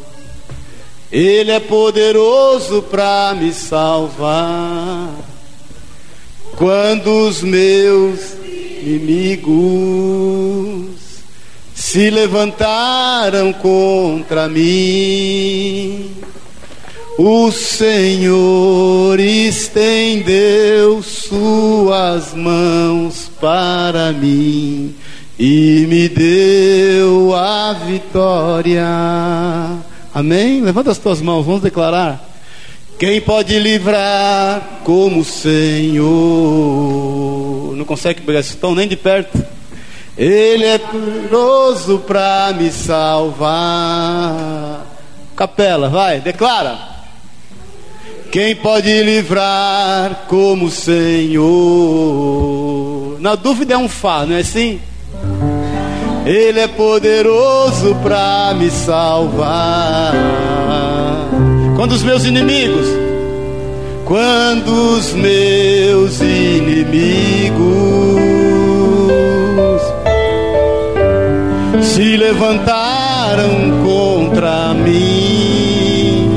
Ele 1.12 1.52
é 1.52 1.60
poderoso 1.60 2.82
para 2.82 3.36
me 3.40 3.54
salvar. 3.54 5.12
Quando 6.56 7.28
os 7.28 7.44
meus 7.44 8.34
inimigos 8.82 10.18
se 11.90 12.10
levantaram 12.10 13.54
contra 13.54 14.50
mim. 14.50 16.12
O 17.18 17.50
Senhor 17.50 19.18
estendeu 19.18 21.02
suas 21.02 22.34
mãos 22.34 23.32
para 23.40 24.12
mim 24.12 24.94
e 25.40 25.86
me 25.88 26.10
deu 26.10 27.34
a 27.34 27.72
vitória. 27.72 28.86
Amém? 30.14 30.60
Levanta 30.60 30.92
as 30.92 30.98
tuas 30.98 31.22
mãos, 31.22 31.46
vamos 31.46 31.62
declarar. 31.62 32.22
Quem 33.00 33.22
pode 33.22 33.58
livrar 33.58 34.82
como 34.84 35.22
o 35.22 35.26
Senhor? 35.26 36.04
Não 37.78 37.86
consegue 37.86 38.20
pegar 38.24 38.42
esse 38.42 38.58
tom 38.58 38.76
nem 38.76 38.90
de 38.90 38.98
perto. 38.98 39.57
Ele 40.18 40.66
é 40.66 40.80
poderoso 40.80 42.00
para 42.00 42.52
me 42.58 42.72
salvar. 42.72 43.48
Capela, 45.36 45.90
vai, 45.90 46.20
declara. 46.20 46.76
Quem 48.32 48.56
pode 48.56 49.04
livrar 49.04 50.26
como 50.28 50.66
o 50.66 50.72
Senhor? 50.72 51.48
Na 53.20 53.36
dúvida 53.36 53.76
é 53.76 53.78
um 53.78 53.88
Fá, 53.88 54.26
não 54.26 54.36
é 54.36 54.40
assim? 54.40 54.82
Ele 56.26 56.62
é 56.62 56.68
poderoso 56.68 57.96
para 58.02 58.56
me 58.56 58.72
salvar. 58.72 60.14
Quando 61.76 61.92
os 61.92 62.02
meus 62.02 62.26
inimigos, 62.26 62.88
quando 64.04 64.98
os 64.98 65.14
meus 65.14 66.20
inimigos 66.20 67.58
se 71.98 72.16
levantaram 72.16 73.84
contra 73.84 74.72
mim. 74.76 76.30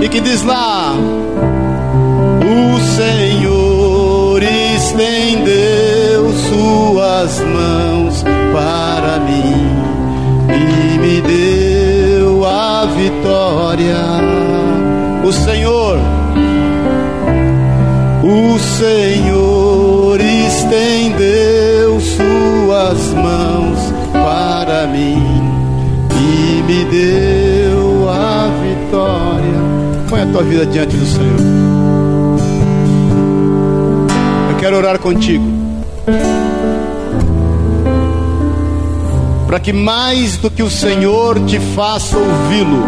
E 0.00 0.08
que 0.08 0.20
diz 0.20 0.44
lá: 0.44 0.94
O 2.46 2.78
Senhor 2.80 4.40
estendeu 4.44 6.32
suas 6.48 7.40
mãos 7.40 8.22
para 8.52 9.18
mim 9.18 9.66
e 10.54 10.98
me 10.98 11.20
deu 11.20 12.46
a 12.46 12.86
vitória. 12.96 13.98
O 15.24 15.32
Senhor, 15.32 15.98
o 18.22 18.56
Senhor 18.60 20.20
estendeu 20.20 22.00
suas 22.00 23.12
mãos 23.14 23.59
me 26.70 26.84
deu 26.84 28.08
a 28.08 28.46
vitória. 28.62 29.60
Põe 30.08 30.20
a 30.22 30.26
tua 30.26 30.42
vida 30.44 30.64
diante 30.66 30.96
do 30.96 31.04
Senhor. 31.04 31.40
Eu 34.50 34.56
quero 34.56 34.76
orar 34.76 35.00
contigo. 35.00 35.44
Para 39.48 39.58
que 39.58 39.72
mais 39.72 40.36
do 40.36 40.48
que 40.48 40.62
o 40.62 40.70
Senhor 40.70 41.44
te 41.44 41.58
faça 41.58 42.16
ouvi-lo, 42.16 42.84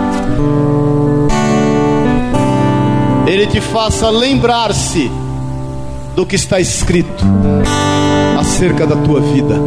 Ele 3.27 3.49
te 3.49 3.61
faça 3.61 4.09
lembrar-se 4.11 5.11
do 6.15 6.25
que 6.25 6.37
está 6.37 6.61
escrito 6.61 7.25
acerca 8.39 8.87
da 8.87 8.95
tua 8.95 9.21
vida. 9.21 9.61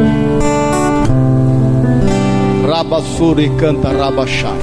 Rabassuri 2.66 3.50
canta 3.50 3.90
Rabachai. 3.90 4.58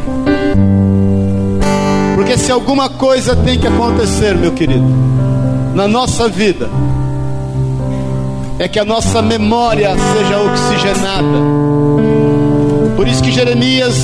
Porque 2.15 2.37
se 2.37 2.51
alguma 2.51 2.89
coisa 2.89 3.33
tem 3.35 3.57
que 3.57 3.65
acontecer, 3.65 4.35
meu 4.35 4.51
querido, 4.51 4.85
na 5.73 5.87
nossa 5.87 6.27
vida, 6.27 6.69
é 8.59 8.67
que 8.67 8.77
a 8.77 8.83
nossa 8.83 9.21
memória 9.21 9.89
seja 9.91 10.39
oxigenada. 10.41 11.37
Por 12.97 13.07
isso 13.07 13.23
que 13.23 13.31
Jeremias, 13.31 13.95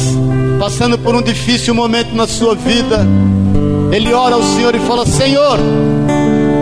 passando 0.60 0.98
por 0.98 1.14
um 1.14 1.22
difícil 1.22 1.76
momento 1.76 2.16
na 2.16 2.26
sua 2.26 2.56
vida, 2.56 3.06
ele 3.92 4.14
ora 4.14 4.36
ao 4.36 4.44
Senhor 4.44 4.74
e 4.76 4.80
fala: 4.80 5.06
Senhor, 5.06 5.60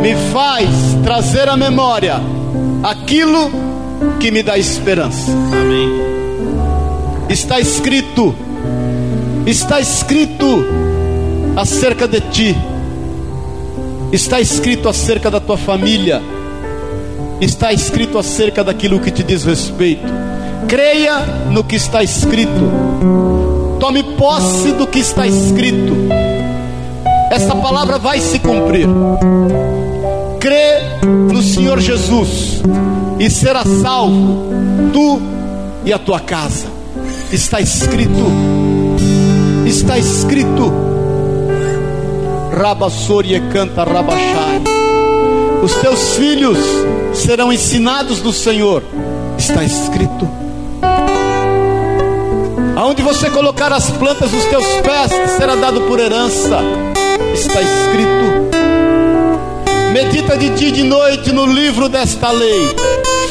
me 0.01 0.15
faz 0.33 0.69
trazer 1.03 1.47
à 1.47 1.55
memória 1.55 2.19
aquilo 2.83 3.51
que 4.19 4.31
me 4.31 4.41
dá 4.41 4.57
esperança. 4.57 5.31
Amém. 5.31 6.16
Está 7.29 7.59
escrito, 7.59 8.33
está 9.45 9.81
escrito 9.81 10.65
acerca 11.57 12.07
de 12.07 12.21
ti, 12.21 12.55
está 14.13 14.39
escrito 14.39 14.87
acerca 14.87 15.29
da 15.29 15.41
tua 15.41 15.57
família, 15.57 16.21
está 17.41 17.73
escrito 17.73 18.17
acerca 18.17 18.63
daquilo 18.63 19.01
que 19.01 19.11
te 19.11 19.23
diz 19.23 19.43
respeito. 19.43 20.07
Creia 20.69 21.19
no 21.51 21.65
que 21.65 21.75
está 21.75 22.01
escrito, 22.01 23.77
tome 23.77 24.03
posse 24.03 24.71
do 24.71 24.87
que 24.87 24.99
está 24.99 25.27
escrito. 25.27 25.97
Essa 27.29 27.55
palavra 27.57 27.99
vai 27.99 28.21
se 28.21 28.39
cumprir. 28.39 28.87
Crê 30.39 30.79
no 31.03 31.41
Senhor 31.41 31.81
Jesus 31.81 32.61
e 33.19 33.29
será 33.29 33.63
salvo, 33.65 34.49
tu 34.93 35.21
e 35.83 35.91
a 35.91 35.99
tua 35.99 36.21
casa. 36.21 36.76
Está 37.31 37.59
escrito, 37.59 38.25
está 39.65 39.97
escrito. 39.97 40.71
Rabassorie 42.57 43.41
canta 43.51 43.83
rabachai. 43.83 44.63
Os 45.61 45.73
teus 45.75 46.15
filhos 46.15 46.57
serão 47.13 47.51
ensinados 47.51 48.21
do 48.21 48.31
Senhor. 48.31 48.81
Está 49.37 49.61
escrito. 49.61 50.27
Aonde 52.77 53.01
você 53.01 53.29
colocar 53.29 53.73
as 53.73 53.89
plantas 53.89 54.31
dos 54.31 54.45
teus 54.45 54.65
pés, 54.81 55.11
será 55.37 55.55
dado 55.55 55.81
por 55.81 55.99
herança. 55.99 56.61
Está 57.33 57.61
escrito. 57.61 58.27
Medita 59.91 60.37
de 60.37 60.49
dia 60.51 60.69
e 60.69 60.71
de 60.71 60.83
noite 60.83 61.33
no 61.33 61.45
livro 61.45 61.89
desta 61.89 62.31
lei. 62.31 62.73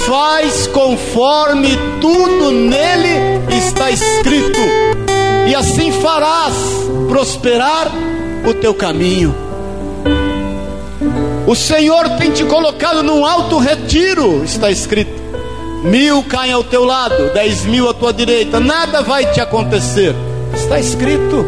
Faz 0.06 0.66
conforme 0.66 1.70
tudo 2.00 2.50
nele 2.50 3.35
está 3.86 3.90
escrito. 3.90 4.58
E 5.48 5.54
assim 5.54 5.92
farás 5.92 6.54
prosperar 7.08 7.88
o 8.44 8.54
teu 8.54 8.74
caminho. 8.74 9.34
O 11.46 11.54
Senhor 11.54 12.08
tem 12.18 12.32
te 12.32 12.44
colocado 12.44 13.02
num 13.02 13.24
alto 13.24 13.58
retiro, 13.58 14.42
está 14.44 14.70
escrito. 14.70 15.24
Mil 15.84 16.24
caem 16.24 16.52
ao 16.52 16.64
teu 16.64 16.84
lado, 16.84 17.32
dez 17.32 17.64
mil 17.64 17.88
à 17.88 17.94
tua 17.94 18.12
direita, 18.12 18.58
nada 18.58 19.02
vai 19.02 19.26
te 19.26 19.40
acontecer. 19.40 20.14
Está 20.52 20.80
escrito. 20.80 21.44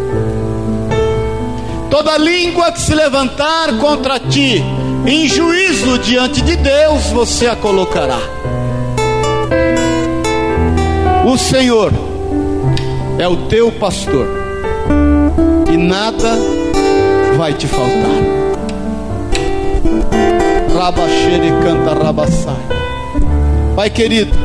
Toda 1.91 2.16
língua 2.18 2.70
que 2.70 2.80
se 2.80 2.95
levantar 2.95 3.78
contra 3.78 4.20
ti, 4.20 4.62
em 5.07 5.26
juízo 5.26 5.99
diante 5.99 6.43
de 6.43 6.55
Deus, 6.55 7.07
você 7.07 7.49
a 7.49 7.57
colocará. 7.57 8.20
O 11.26 11.36
Senhor 11.36 12.07
é 13.19 13.27
o 13.27 13.37
teu 13.49 13.73
pastor, 13.73 14.27
e 15.73 15.77
nada 15.77 16.37
vai 17.37 17.53
te 17.53 17.66
faltar. 17.66 18.39
Rabaxere 20.73 21.51
canta 21.62 22.05
rabassai. 22.05 22.55
Pai 23.75 23.91
querido, 23.91 24.37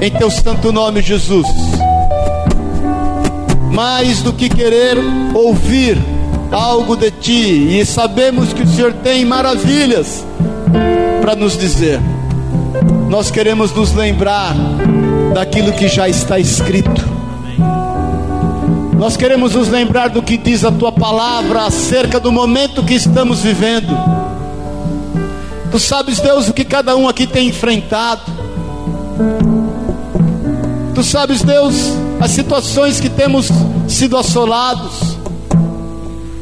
em 0.00 0.10
teu 0.10 0.30
santo 0.30 0.70
nome, 0.70 1.00
Jesus, 1.00 1.46
mais 3.72 4.20
do 4.22 4.32
que 4.32 4.48
querer 4.50 4.98
ouvir 5.34 5.96
algo 6.52 6.96
de 6.96 7.10
ti, 7.10 7.78
e 7.78 7.86
sabemos 7.86 8.52
que 8.52 8.62
o 8.62 8.66
Senhor 8.66 8.92
tem 8.92 9.24
maravilhas 9.24 10.24
para 11.22 11.34
nos 11.34 11.56
dizer, 11.56 11.98
nós 13.08 13.30
queremos 13.30 13.74
nos 13.74 13.94
lembrar 13.94 14.54
daquilo 15.34 15.72
que 15.72 15.88
já 15.88 16.08
está 16.08 16.38
escrito 16.38 17.05
nós 18.98 19.14
queremos 19.14 19.54
nos 19.54 19.68
lembrar 19.68 20.08
do 20.08 20.22
que 20.22 20.38
diz 20.38 20.64
a 20.64 20.72
tua 20.72 20.90
palavra 20.90 21.66
acerca 21.66 22.18
do 22.18 22.32
momento 22.32 22.82
que 22.82 22.94
estamos 22.94 23.40
vivendo. 23.40 23.94
Tu 25.70 25.78
sabes, 25.78 26.18
Deus, 26.18 26.48
o 26.48 26.54
que 26.54 26.64
cada 26.64 26.96
um 26.96 27.06
aqui 27.06 27.26
tem 27.26 27.48
enfrentado. 27.48 28.22
Tu 30.94 31.04
sabes, 31.04 31.42
Deus, 31.42 31.74
as 32.18 32.30
situações 32.30 32.98
que 32.98 33.10
temos 33.10 33.50
sido 33.86 34.16
assolados. 34.16 35.18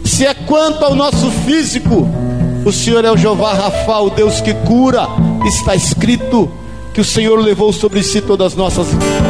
Se 0.05 0.24
é 0.24 0.32
quanto 0.32 0.84
ao 0.84 0.94
nosso 0.94 1.28
físico, 1.44 2.09
o 2.64 2.70
Senhor 2.70 3.05
é 3.05 3.11
o 3.11 3.16
Jeová 3.16 3.52
Rafa, 3.52 3.98
o 3.98 4.11
Deus 4.11 4.40
que 4.40 4.55
cura. 4.55 5.09
Está 5.44 5.74
escrito 5.74 6.48
que 6.92 7.00
o 7.00 7.05
Senhor 7.05 7.36
levou 7.40 7.72
sobre 7.72 8.00
si 8.05 8.20
todas 8.20 8.52
as 8.52 8.57
nossas 8.57 8.86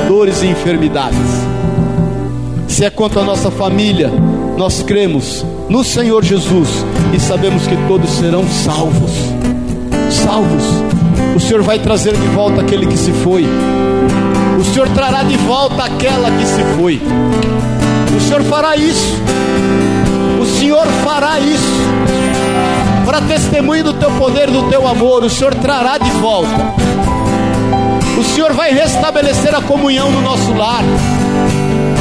dores 0.06 0.42
e 0.42 0.46
enfermidades 0.46 1.54
se 2.68 2.84
é 2.84 2.90
quanto 2.90 3.20
a 3.20 3.24
nossa 3.24 3.50
família, 3.50 4.10
nós 4.56 4.82
cremos 4.82 5.44
no 5.68 5.84
Senhor 5.84 6.24
Jesus 6.24 6.68
e 7.12 7.20
sabemos 7.20 7.66
que 7.66 7.76
todos 7.88 8.10
serão 8.10 8.44
salvos. 8.48 9.12
Salvos. 10.10 10.64
O 11.36 11.40
Senhor 11.40 11.62
vai 11.62 11.78
trazer 11.78 12.14
de 12.14 12.26
volta 12.28 12.60
aquele 12.60 12.86
que 12.86 12.96
se 12.96 13.12
foi. 13.12 13.46
O 14.58 14.64
Senhor 14.64 14.88
trará 14.90 15.22
de 15.22 15.36
volta 15.38 15.84
aquela 15.84 16.30
que 16.30 16.46
se 16.46 16.62
foi. 16.76 17.00
O 18.16 18.20
Senhor 18.20 18.42
fará 18.42 18.76
isso. 18.76 19.14
O 20.40 20.46
Senhor 20.46 20.86
fará 21.04 21.38
isso. 21.40 21.84
Para 23.04 23.20
testemunho 23.22 23.84
do 23.84 23.94
teu 23.94 24.10
poder, 24.12 24.50
do 24.50 24.68
teu 24.68 24.86
amor, 24.86 25.22
o 25.24 25.30
Senhor 25.30 25.54
trará 25.54 25.98
de 25.98 26.10
volta. 26.12 26.74
O 28.18 28.24
Senhor 28.24 28.52
vai 28.52 28.72
restabelecer 28.72 29.54
a 29.54 29.60
comunhão 29.60 30.10
no 30.10 30.22
nosso 30.22 30.52
lar 30.54 30.82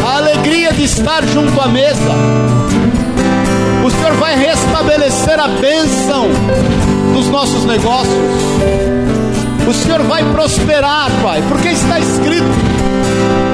a 0.03 0.17
alegria 0.17 0.73
de 0.73 0.83
estar 0.83 1.25
junto 1.25 1.59
à 1.61 1.67
mesa. 1.67 2.11
O 3.83 3.89
Senhor 3.89 4.13
vai 4.13 4.35
restabelecer 4.35 5.39
a 5.39 5.47
bênção 5.47 6.27
dos 7.13 7.27
nossos 7.29 7.63
negócios. 7.65 8.13
O 9.67 9.73
Senhor 9.73 10.01
vai 10.03 10.23
prosperar, 10.31 11.09
Pai, 11.21 11.41
porque 11.47 11.69
está 11.69 11.99
escrito: 11.99 12.45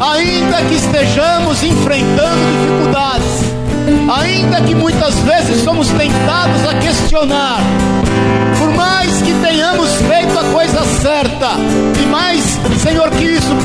ainda 0.02 0.58
que 0.64 0.76
estejamos 0.76 1.64
enfrentando 1.64 2.40
dificuldades, 2.52 4.20
ainda 4.20 4.62
que 4.62 4.74
muitas 4.74 5.16
vezes 5.20 5.64
somos 5.64 5.88
tentados 5.90 6.66
a 6.68 6.74
questionar, 6.80 7.60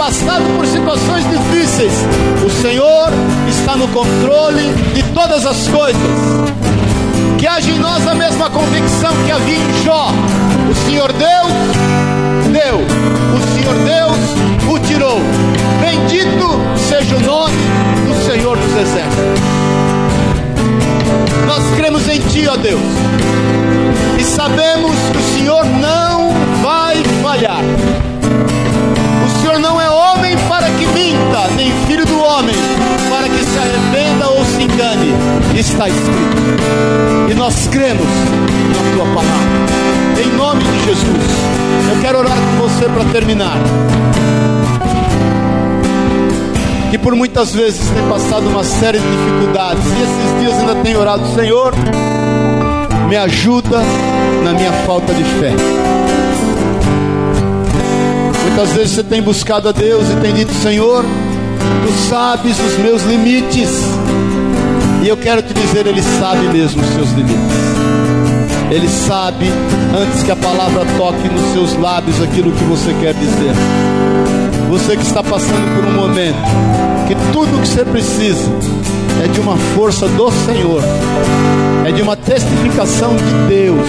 passado 0.05 0.45
por 0.55 0.67
situações 0.67 1.25
difíceis, 1.31 1.91
o 2.45 2.51
Senhor 2.61 3.09
está 3.49 3.75
no 3.75 3.89
controle 3.89 4.71
de 4.93 5.03
todas 5.15 5.47
as 5.47 5.67
coisas. 5.69 6.03
Que 7.39 7.47
haja 7.47 7.71
em 7.71 7.79
nós 7.79 8.07
a 8.07 8.15
mesma 8.15 8.51
convicção 8.51 9.11
que 9.25 9.33
havia 9.33 9.57
em 9.57 9.83
Jó: 9.83 10.11
o 10.71 10.75
Senhor 10.87 11.11
Deus 11.11 11.53
deu, 12.53 12.77
o 13.35 13.55
Senhor 13.55 13.75
Deus 13.77 14.75
o 14.75 14.79
tirou. 14.81 15.21
Bendito 15.81 16.61
seja 16.87 17.17
o 17.17 17.21
nome 17.21 17.57
do 18.07 18.31
Senhor 18.31 18.59
dos 18.59 18.77
Exércitos. 18.77 19.41
Nós 21.47 21.63
cremos 21.77 22.07
em 22.11 22.21
Ti, 22.21 22.47
ó 22.47 22.57
Deus, 22.57 22.83
e 24.19 24.23
sabemos 24.23 24.95
que 25.13 25.17
o 25.17 25.39
Senhor 25.39 25.65
não 25.65 26.31
vai 26.63 27.03
falhar. 27.23 27.63
Filho 31.87 32.07
do 32.07 32.19
homem 32.19 32.55
para 33.11 33.29
que 33.29 33.45
se 33.45 33.59
arrependa 33.59 34.29
ou 34.29 34.45
se 34.45 34.63
engane. 34.63 35.13
Está 35.59 35.89
escrito. 35.89 37.31
E 37.31 37.35
nós 37.35 37.69
cremos 37.69 38.07
na 38.07 38.97
Tua 38.97 39.07
palavra. 39.15 40.23
Em 40.23 40.37
nome 40.37 40.63
de 40.65 40.85
Jesus. 40.85 41.55
Eu 41.91 42.01
quero 42.01 42.19
orar 42.19 42.37
com 42.37 42.69
você 42.69 42.87
para 42.87 43.05
terminar 43.13 43.59
que 46.95 46.99
por 46.99 47.17
muitas 47.17 47.53
vezes 47.53 47.91
tem 47.91 48.09
passado 48.09 48.49
uma 48.49 48.63
série 48.63 49.01
de 49.01 49.05
dificuldades 49.05 49.83
e 49.85 50.03
esses 50.03 50.41
dias 50.41 50.61
ainda 50.61 50.77
tem 50.77 50.97
orado, 50.97 51.27
Senhor, 51.35 51.75
me 53.09 53.17
ajuda 53.17 53.81
na 54.45 54.53
minha 54.53 54.73
falta 54.87 55.13
de 55.13 55.25
fé. 55.25 55.53
Muitas 58.45 58.73
vezes 58.75 58.93
você 58.93 59.03
tem 59.03 59.21
buscado 59.21 59.69
a 59.69 59.73
Deus 59.73 60.09
e 60.09 60.15
tem 60.21 60.35
dito, 60.35 60.55
Senhor, 60.55 61.05
tu 61.85 61.93
sabes 62.09 62.59
os 62.59 62.79
meus 62.79 63.03
limites. 63.03 63.71
E 65.03 65.09
eu 65.09 65.17
quero 65.17 65.43
te 65.43 65.53
dizer, 65.53 65.87
Ele 65.87 66.03
sabe 66.03 66.47
mesmo 66.49 66.83
os 66.83 66.89
seus 66.95 67.11
limites. 67.11 67.75
Ele 68.71 68.89
sabe, 68.89 69.47
antes 69.97 70.23
que 70.23 70.31
a 70.31 70.37
palavra 70.37 70.85
toque 70.97 71.29
nos 71.29 71.53
seus 71.53 71.79
lábios, 71.79 72.21
aquilo 72.23 72.51
que 72.53 72.65
você 72.65 72.95
quer 73.01 73.15
dizer. 73.15 73.53
Você 74.71 74.97
que 74.97 75.03
está 75.03 75.23
passando 75.23 75.75
por 75.77 75.85
um 75.85 75.93
momento 75.93 76.39
que 77.07 77.15
tudo 77.33 77.57
o 77.57 77.61
que 77.61 77.69
você 77.69 77.85
precisa 77.85 78.51
é 79.23 79.29
de 79.29 79.41
uma 79.41 79.57
força 79.75 80.09
do 80.09 80.31
Senhor, 80.31 80.83
é 81.87 81.93
de 81.93 82.03
uma 82.03 82.17
testificação 82.17 83.15
de 83.15 83.49
Deus. 83.49 83.87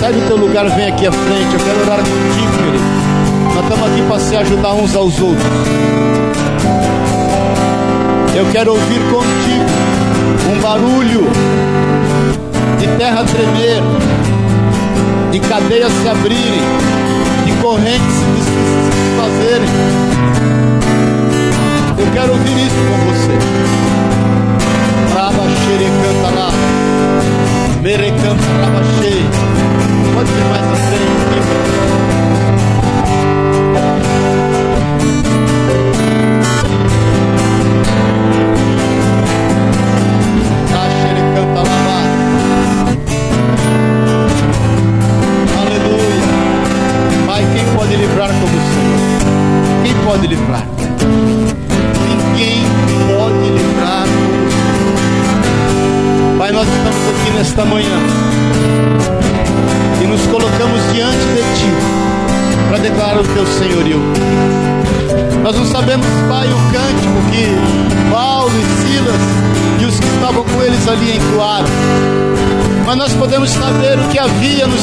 Sai 0.00 0.12
do 0.12 0.26
teu 0.26 0.36
lugar, 0.36 0.68
vem 0.70 0.86
aqui 0.86 1.06
à 1.06 1.12
frente. 1.12 1.54
Eu 1.54 1.60
quero 1.60 1.80
orar 1.82 1.98
contigo, 1.98 2.64
querido. 2.64 3.11
Nós 3.54 3.64
estamos 3.64 3.86
aqui 3.86 4.02
para 4.08 4.20
se 4.20 4.36
ajudar 4.36 4.72
uns 4.74 4.94
aos 4.94 5.20
outros. 5.20 5.46
Eu 8.34 8.46
quero 8.50 8.72
ouvir 8.72 9.00
contigo. 9.10 9.92
um 10.50 10.60
barulho 10.60 11.30
de 12.78 12.86
terra 12.98 13.24
tremer, 13.24 13.82
de 15.30 15.40
cadeias 15.40 15.92
se 15.92 16.08
abrirem, 16.08 16.60
de 17.44 17.52
correntes 17.62 18.14
se 18.14 18.24
desfazerem. 18.36 19.68
Eu 21.98 22.06
quero 22.12 22.32
ouvir 22.32 22.66
isso 22.66 22.74
com 22.88 22.96
você. 23.06 23.36
Raba 25.14 25.44
canta 26.02 26.40
lá. 26.40 26.50
Merecanta 27.82 28.44
raba 28.60 28.82
cheia. 28.98 29.31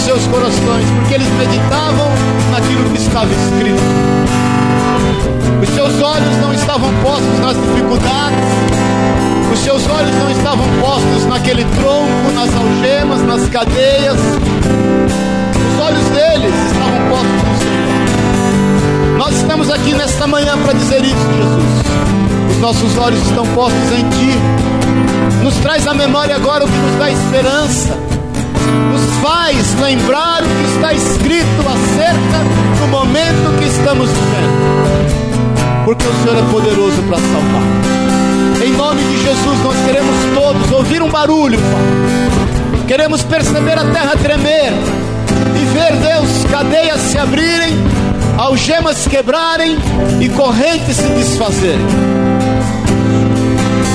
Seus 0.10 0.26
corações, 0.26 0.89
porque 0.97 1.14
eles 1.14 1.28
meditavam 1.38 2.10
naquilo 2.49 2.89
que 2.89 2.97
estava 2.97 3.30
escrito. 3.32 3.80
Os 5.62 5.70
seus 5.70 6.01
olhos 6.01 6.38
não 6.41 6.51
estavam 6.51 6.91
postos 7.03 7.39
nas 7.39 7.55
dificuldades, 7.55 8.39
os 9.53 9.60
seus 9.60 9.88
olhos 9.88 10.16
não 10.16 10.32
estavam 10.32 10.66
postos 10.82 11.26
naquele 11.28 11.64
tronco, 11.64 12.32
nas 12.34 12.49
algemas, 12.55 13.22
nas 13.22 13.47
cadeias. 13.49 14.18
Os 14.18 15.80
olhos 15.80 16.05
deles 16.05 16.55
estavam 16.72 17.10
postos 17.10 17.43
no 17.45 17.60
Senhor. 17.60 19.18
Nós 19.20 19.36
estamos 19.36 19.70
aqui 19.70 19.93
nesta 19.93 20.26
manhã 20.26 20.57
para 20.57 20.74
dizer 20.74 21.03
isso, 21.03 21.28
Jesus. 21.38 22.55
Os 22.55 22.57
nossos 22.57 22.97
olhos 22.97 23.22
estão 23.28 23.45
postos 23.53 23.91
em 23.91 24.10
Ti. 24.10 24.39
Nos 25.43 25.53
traz 25.57 25.86
à 25.86 25.93
memória 25.93 26.36
agora 26.36 26.66
o 26.66 26.68
que 26.68 26.78
nos 26.78 26.97
dá 26.97 27.12
esperança. 27.12 28.09
O 36.10 36.24
Senhor 36.24 36.38
é 36.38 36.51
poderoso 36.51 37.01
para 37.03 37.18
salvar. 37.18 38.64
Em 38.66 38.72
nome 38.74 39.01
de 39.01 39.24
Jesus, 39.24 39.64
nós 39.64 39.76
queremos 39.86 40.16
todos 40.34 40.72
ouvir 40.72 41.01
um 41.01 41.10
barulho, 41.10 41.60
Pai. 41.60 42.86
Queremos 42.88 43.24
perceber 43.24 43.78
a 43.78 43.86
terra 43.86 44.16
tremer 44.18 44.74
e 45.55 45.66
ver, 45.66 45.95
Deus, 45.97 46.45
cadeias 46.51 46.99
se 47.01 47.18
abrirem, 47.18 47.78
algemas 48.38 49.07
quebrarem 49.07 49.78
e 50.20 50.30
correntes 50.30 50.97
se 50.97 51.07
desfazerem. 51.10 51.86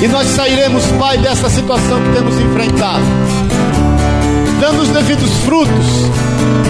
E 0.00 0.08
nós 0.08 0.28
sairemos, 0.28 0.84
Pai, 0.98 1.18
dessa 1.18 1.48
situação 1.50 2.00
que 2.02 2.12
temos 2.16 2.38
enfrentado, 2.38 3.04
dando 4.60 4.82
os 4.82 4.88
devidos 4.88 5.30
frutos, 5.44 6.10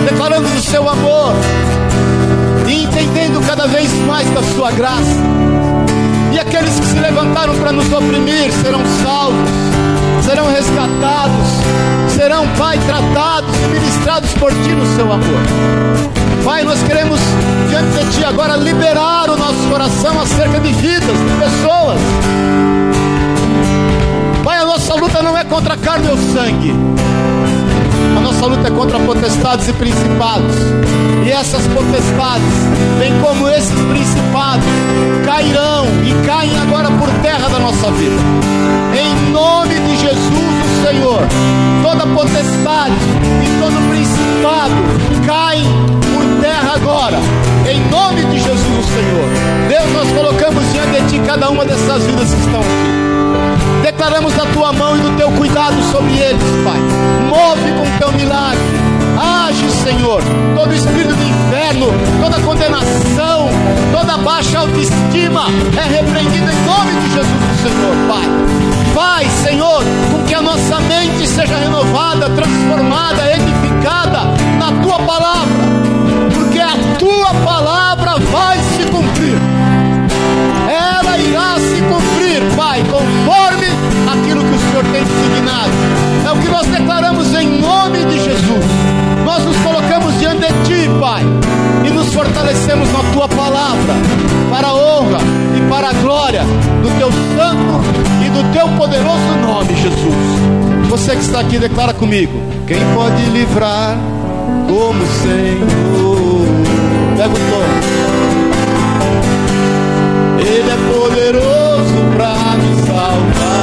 declarando 0.09 0.49
o 0.49 0.61
seu 0.61 0.89
amor, 0.89 1.35
e 2.69 2.85
entendendo 2.85 3.45
cada 3.47 3.67
vez 3.67 3.93
mais 4.07 4.29
da 4.31 4.43
sua 4.43 4.71
graça. 4.73 5.21
E 6.33 6.39
aqueles 6.39 6.79
que 6.79 6.87
se 6.87 6.99
levantaram 6.99 7.55
para 7.55 7.73
nos 7.73 7.93
oprimir 7.93 8.51
serão 8.53 8.81
salvos, 9.03 9.51
serão 10.25 10.47
resgatados, 10.49 11.49
serão, 12.17 12.47
Pai, 12.59 12.79
tratados 12.79 13.55
e 13.57 13.69
ministrados 13.69 14.33
por 14.35 14.51
Ti 14.51 14.71
no 14.71 14.97
seu 14.97 15.13
amor. 15.13 15.41
Pai, 16.45 16.63
nós 16.65 16.83
queremos 16.83 17.21
diante 17.69 18.05
de 18.05 18.17
Ti 18.17 18.25
agora 18.25 18.57
liberar 18.57 19.31
o 19.31 19.37
nosso 19.37 19.69
coração 19.71 20.21
acerca 20.21 20.61
de 20.61 20.73
vidas, 20.73 21.17
de 21.17 21.39
pessoas. 21.39 22.01
Pai, 24.43 24.59
a 24.59 24.65
nossa 24.65 24.95
luta 24.95 25.23
não 25.23 25.37
é 25.37 25.45
contra 25.45 25.77
carne 25.77 26.09
ou 26.09 26.17
sangue 26.17 26.75
a 28.17 28.21
nossa 28.21 28.47
luta 28.47 28.69
é 28.69 28.71
contra 28.71 28.99
potestades 29.01 29.69
e 29.69 29.73
principados. 29.73 30.55
E 31.25 31.31
essas 31.31 31.67
potestades, 31.69 32.53
bem 32.99 33.13
como 33.21 33.49
esses 33.49 33.71
principados, 33.71 34.67
cairão 35.25 35.87
e 36.05 36.27
caem 36.27 36.57
agora 36.61 36.91
por 36.91 37.09
terra 37.23 37.49
da 37.49 37.59
nossa 37.59 37.91
vida. 37.93 38.17
Em 38.95 39.33
nome 39.33 39.75
de 39.75 39.97
Jesus, 39.97 40.55
o 40.65 40.87
Senhor, 40.87 41.21
toda 41.83 42.07
potestade 42.07 42.95
e 43.43 43.61
todo 43.61 43.89
principado 43.89 44.75
caem 45.27 45.65
por 46.13 46.43
terra 46.43 46.75
agora. 46.75 47.19
Em 47.69 47.81
nome 47.91 48.25
de 48.27 48.39
Jesus, 48.39 48.61
o 48.61 48.83
Senhor. 48.83 49.69
Deus, 49.69 49.93
nós 49.93 50.13
colocamos 50.13 50.63
diante 50.73 51.03
de 51.03 51.09
Ti 51.09 51.23
cada 51.27 51.49
uma 51.51 51.65
dessas 51.65 52.05
vidas 52.05 52.33
que 52.33 52.41
estão 52.41 52.61
aqui. 52.61 53.34
Declaramos 53.83 54.33
da 54.35 54.47
tua 54.47 54.73
mão 54.73 54.97
e 54.97 55.01
do 55.01 55.17
teu 55.17 55.31
cuidado 55.33 55.77
sobre 55.93 56.13
eles, 56.19 56.43
Pai. 56.65 56.79
Move 57.29 57.73
com 57.73 57.99
teu 57.99 58.13
milagre. 58.13 58.61
Age, 59.17 59.71
Senhor. 59.71 60.23
Todo 60.55 60.75
espírito 60.75 61.15
do 61.15 61.23
inferno, 61.23 61.87
toda 62.21 62.41
condenação, 62.41 63.49
toda 63.93 64.17
baixa 64.19 64.59
autoestima 64.59 65.47
é 65.77 65.97
repreendida 65.97 66.53
em 66.53 66.65
nome 66.65 66.93
de 67.01 67.15
Jesus, 67.15 67.61
Senhor, 67.63 67.97
Pai. 68.09 68.75
Vai, 68.95 69.29
Senhor, 69.43 69.83
com 70.13 70.25
que 70.25 70.35
a 70.35 70.41
nossa 70.41 70.81
mente 70.81 71.27
seja 71.27 71.57
renovada, 71.57 72.31
transformada, 72.31 73.33
edificada 73.33 74.21
na 74.59 74.71
tua 74.83 74.99
palavra, 75.01 75.53
porque 76.33 76.61
a 76.61 76.75
tua 76.99 77.35
palavra 77.45 78.19
vai 78.31 78.59
se 78.59 78.85
cumprir. 78.85 79.37
Ela 80.69 81.19
irá 81.19 81.57
se 81.59 81.83
cumprir, 81.83 82.57
Pai, 82.57 82.85
conforme 82.91 83.54
aquilo 84.13 84.43
que 84.45 84.55
o 84.55 84.59
Senhor 84.59 84.85
tem 84.93 85.05
designado. 85.05 85.71
É 86.27 86.33
o 86.33 86.37
que 86.37 86.49
nós 86.49 86.67
declaramos 86.67 87.35
em 87.35 87.61
nome 87.61 88.05
de 88.05 88.19
Jesus. 88.23 88.65
Nós 89.25 89.45
nos 89.45 89.57
colocamos 89.59 90.19
diante 90.19 90.41
de 90.41 90.53
Ti, 90.65 90.91
Pai, 91.01 91.23
e 91.85 91.91
nos 91.91 92.13
fortalecemos 92.13 92.91
na 92.93 93.03
Tua 93.13 93.29
palavra, 93.29 93.95
para 94.51 94.69
a 94.69 94.75
honra 94.75 95.19
e 95.57 95.71
para 95.71 95.89
a 95.89 95.93
glória 95.95 96.43
do 96.83 96.99
Teu 96.99 97.11
santo 97.11 97.81
e 98.25 98.29
do 98.31 98.53
Teu 98.53 98.69
poderoso 98.77 99.37
nome, 99.47 99.75
Jesus. 99.75 100.55
Você 100.89 101.17
que 101.17 101.23
está 101.23 101.41
aqui, 101.41 101.59
declara 101.59 101.93
comigo: 101.95 102.33
Quem 102.67 102.79
pode 102.95 103.23
livrar 103.31 103.97
como 104.69 105.05
Senhor? 105.23 106.15
Pega 107.17 107.33
o 107.33 107.39
tom. 107.51 107.65
Ele 110.41 110.71
é 110.71 110.77
poderoso 110.93 111.99
para 112.17 112.57
me 112.57 112.75
salvar. 112.87 113.54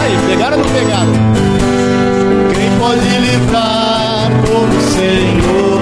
Aí, 0.00 0.18
pegaram. 0.28 0.58
Ou 0.58 0.64
não 0.64 0.70
pegaram? 0.72 1.12
Quem 2.54 2.70
pode 2.78 3.08
livrar 3.18 4.30
como 4.46 4.76
o 4.76 4.82
Senhor? 4.82 5.80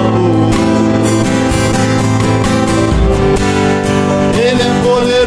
Ele 4.39 4.61
é 4.61 4.71
poderoso 4.83 5.26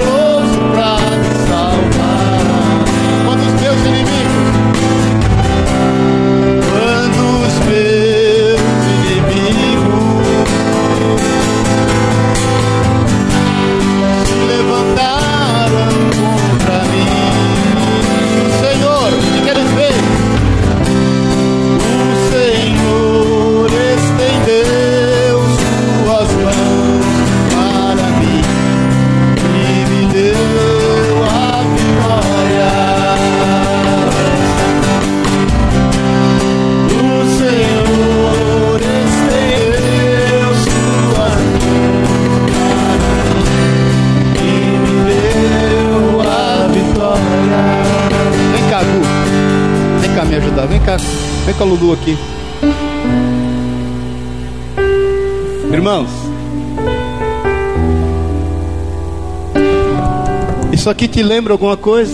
isso 60.91 60.93
aqui 60.93 61.07
te 61.07 61.22
lembra 61.22 61.53
alguma 61.53 61.76
coisa? 61.76 62.12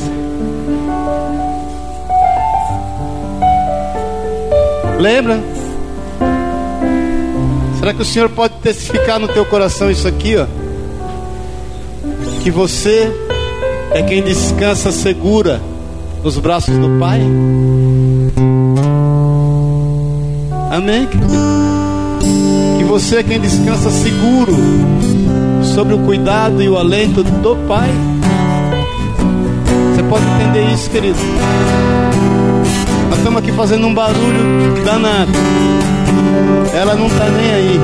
Lembra? 5.01 5.41
Será 7.79 7.95
que 7.95 8.03
o 8.03 8.05
Senhor 8.05 8.29
pode 8.29 8.55
testificar 8.63 9.19
no 9.19 9.29
teu 9.29 9.47
coração 9.47 9.91
isso 9.91 10.07
aqui, 10.07 10.37
ó? 10.37 10.47
Que 12.43 12.51
você 12.51 13.11
é 13.93 14.03
quem 14.03 14.23
descansa 14.23 14.93
segura 14.93 15.61
nos 16.23 16.39
braços 16.39 16.77
do 16.77 16.99
Pai? 16.99 17.23
Amém? 20.71 21.09
Que 22.77 22.85
você 22.85 23.17
é 23.17 23.23
quem 23.23 23.41
descansa 23.41 23.91
seguro 23.91 24.55
sobre 25.75 25.95
o 25.95 25.99
cuidado 26.01 26.63
e 26.63 26.69
o 26.69 26.77
alento 26.77 27.23
do 27.23 27.57
Pai. 27.67 28.16
Pode 30.09 30.25
entender 30.25 30.73
isso, 30.73 30.89
querido? 30.91 31.19
Nós 33.09 33.19
estamos 33.19 33.39
aqui 33.39 33.53
fazendo 33.53 33.87
um 33.87 33.95
barulho 33.95 34.85
danado. 34.85 35.33
Ela 36.75 36.95
não 36.95 37.07
está 37.07 37.25
nem 37.25 37.55
aí. 37.55 37.81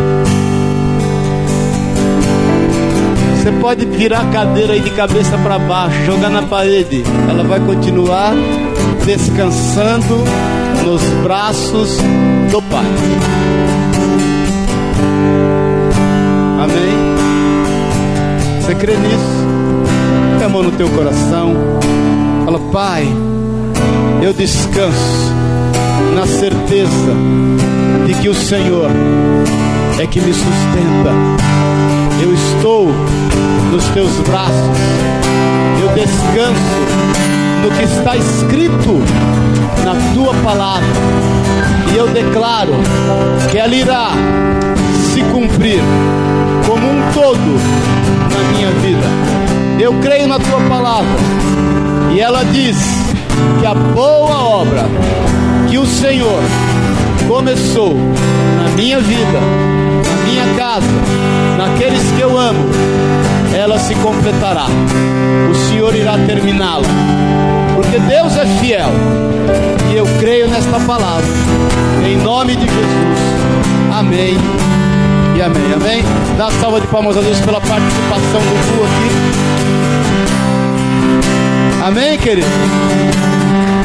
Você 3.36 3.50
pode 3.52 3.84
virar 3.86 4.20
a 4.20 4.26
cadeira 4.26 4.74
aí 4.74 4.80
de 4.80 4.90
cabeça 4.90 5.36
para 5.38 5.58
baixo, 5.58 6.04
jogar 6.04 6.30
na 6.30 6.42
parede. 6.42 7.02
Ela 7.28 7.42
vai 7.42 7.58
continuar 7.58 8.32
descansando 9.04 10.22
nos 10.84 11.02
braços 11.24 11.96
do 12.52 12.62
Pai. 12.62 12.84
Amém? 16.62 17.12
Você 18.60 18.74
crê 18.76 18.94
nisso? 18.96 19.42
Põe 20.36 20.44
a 20.44 20.48
mão 20.48 20.62
no 20.62 20.72
teu 20.72 20.88
coração. 20.90 21.54
Fala, 22.52 22.70
Pai, 22.70 23.08
eu 24.20 24.34
descanso 24.34 25.32
na 26.14 26.26
certeza 26.26 27.14
de 28.06 28.12
que 28.12 28.28
o 28.28 28.34
Senhor 28.34 28.90
é 29.98 30.06
que 30.06 30.20
me 30.20 30.34
sustenta. 30.34 31.12
Eu 32.22 32.34
estou 32.34 32.88
nos 33.70 33.82
teus 33.94 34.10
braços. 34.28 34.52
Eu 35.80 35.94
descanso 35.94 36.60
no 37.62 37.70
que 37.70 37.84
está 37.84 38.18
escrito 38.18 39.00
na 39.82 39.94
tua 40.12 40.34
palavra. 40.44 40.86
E 41.90 41.96
eu 41.96 42.06
declaro 42.08 42.74
que 43.50 43.56
ela 43.56 43.74
irá 43.74 44.10
se 45.14 45.22
cumprir 45.32 45.80
como 46.66 46.86
um 46.86 47.12
todo 47.14 47.58
na 48.30 48.52
minha 48.52 48.70
vida. 48.82 49.06
Eu 49.80 49.94
creio 50.02 50.28
na 50.28 50.38
tua 50.38 50.60
palavra. 50.68 51.16
E 52.14 52.20
ela 52.20 52.44
diz 52.44 52.76
que 53.58 53.66
a 53.66 53.74
boa 53.74 54.38
obra 54.44 54.84
que 55.70 55.78
o 55.78 55.86
Senhor 55.86 56.42
começou 57.26 57.94
na 57.94 58.68
minha 58.76 59.00
vida, 59.00 59.40
na 59.40 60.30
minha 60.30 60.54
casa, 60.56 60.86
naqueles 61.56 62.02
que 62.12 62.20
eu 62.20 62.38
amo, 62.38 62.68
ela 63.54 63.78
se 63.78 63.94
completará. 63.96 64.66
O 65.50 65.54
Senhor 65.54 65.94
irá 65.94 66.18
terminá-la. 66.26 66.86
Porque 67.74 67.98
Deus 67.98 68.36
é 68.36 68.46
fiel. 68.60 68.90
E 69.92 69.96
eu 69.96 70.06
creio 70.20 70.48
nesta 70.48 70.78
palavra. 70.80 71.26
Em 72.06 72.16
nome 72.18 72.56
de 72.56 72.66
Jesus. 72.66 73.32
Amém. 73.90 74.36
E 75.36 75.42
amém. 75.42 75.72
Amém. 75.74 76.04
Dá 76.36 76.50
salva 76.60 76.80
de 76.80 76.86
palmas 76.88 77.16
a 77.16 77.20
Deus 77.20 77.40
pela 77.40 77.60
participação 77.60 78.40
do 78.40 78.76
Tu 78.76 78.84
aqui. 78.84 79.32
Amém, 81.82 82.16
querido. 82.16 82.46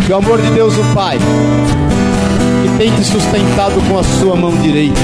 Que 0.05 0.13
o 0.13 0.17
amor 0.17 0.39
de 0.39 0.51
Deus, 0.51 0.77
o 0.77 0.83
Pai, 0.93 1.17
que 1.17 2.77
tem 2.77 2.91
te 2.91 3.03
sustentado 3.03 3.81
com 3.89 3.97
a 3.97 4.03
sua 4.03 4.35
mão 4.35 4.55
direita, 4.57 5.01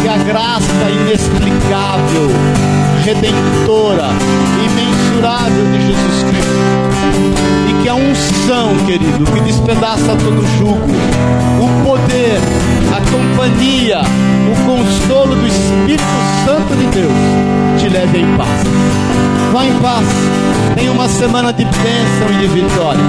que 0.00 0.08
a 0.08 0.16
graça 0.18 0.88
inexplicável, 0.88 2.30
redentora, 3.04 4.10
imensurável 4.64 5.64
de 5.72 5.86
Jesus 5.86 6.22
Cristo, 6.22 6.54
e 7.68 7.82
que 7.82 7.83
a 7.94 7.96
unção, 7.96 8.74
querido, 8.86 9.24
que 9.24 9.40
despedaça 9.42 10.16
todo 10.16 10.44
jugo, 10.58 10.90
o 11.60 11.84
poder, 11.84 12.40
a 12.92 13.00
companhia, 13.08 14.00
o 14.00 14.66
consolo 14.66 15.36
do 15.36 15.46
Espírito 15.46 16.02
Santo 16.44 16.74
de 16.74 16.86
Deus, 16.86 17.12
te 17.80 17.88
leve 17.88 18.18
em 18.18 18.36
paz. 18.36 18.64
Vá 19.52 19.64
em 19.64 19.78
paz. 19.78 20.06
Tenha 20.74 20.90
uma 20.90 21.08
semana 21.08 21.52
de 21.52 21.64
bênção 21.64 22.26
e 22.32 22.38
de 22.40 22.46
vitória. 22.48 23.00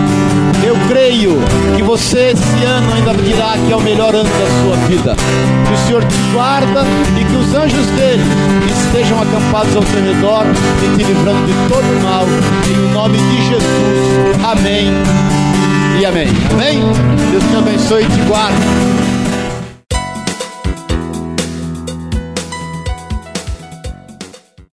Eu 0.64 0.76
creio 0.88 1.40
que 1.76 1.82
você 1.82 2.34
esse 2.34 2.64
ano 2.64 2.94
ainda 2.94 3.14
dirá 3.16 3.56
que 3.66 3.74
é 3.74 3.76
o 3.76 3.82
melhor 3.82 4.14
ano 4.14 4.30
da 4.30 4.48
sua 4.62 4.88
vida. 4.88 5.16
Que 5.16 5.74
o 5.74 5.88
Senhor 5.88 6.04
te 6.06 6.16
guarda 6.32 6.84
e 7.20 7.26
que 7.26 7.36
os 7.36 7.56
anjos 7.56 7.86
dele 7.98 8.24
estejam 8.70 9.20
acampados 9.20 9.76
ao 9.76 9.82
teu 9.84 10.04
redor 10.04 10.46
e 10.84 10.98
te 10.98 11.04
livrando 11.04 11.48
de 11.48 11.54
todo 11.68 12.04
mal. 12.04 12.26
Em 12.70 12.94
nome 12.94 13.18
de 13.18 13.38
Jesus. 13.48 14.44
Amém. 14.76 14.92
E 16.02 16.06
amém. 16.06 16.28
Amém? 16.52 16.82
Deus 17.32 17.44
te 17.46 17.56
abençoe 17.56 18.04
e 18.04 18.10
te 18.10 18.22
guarde. 18.28 19.05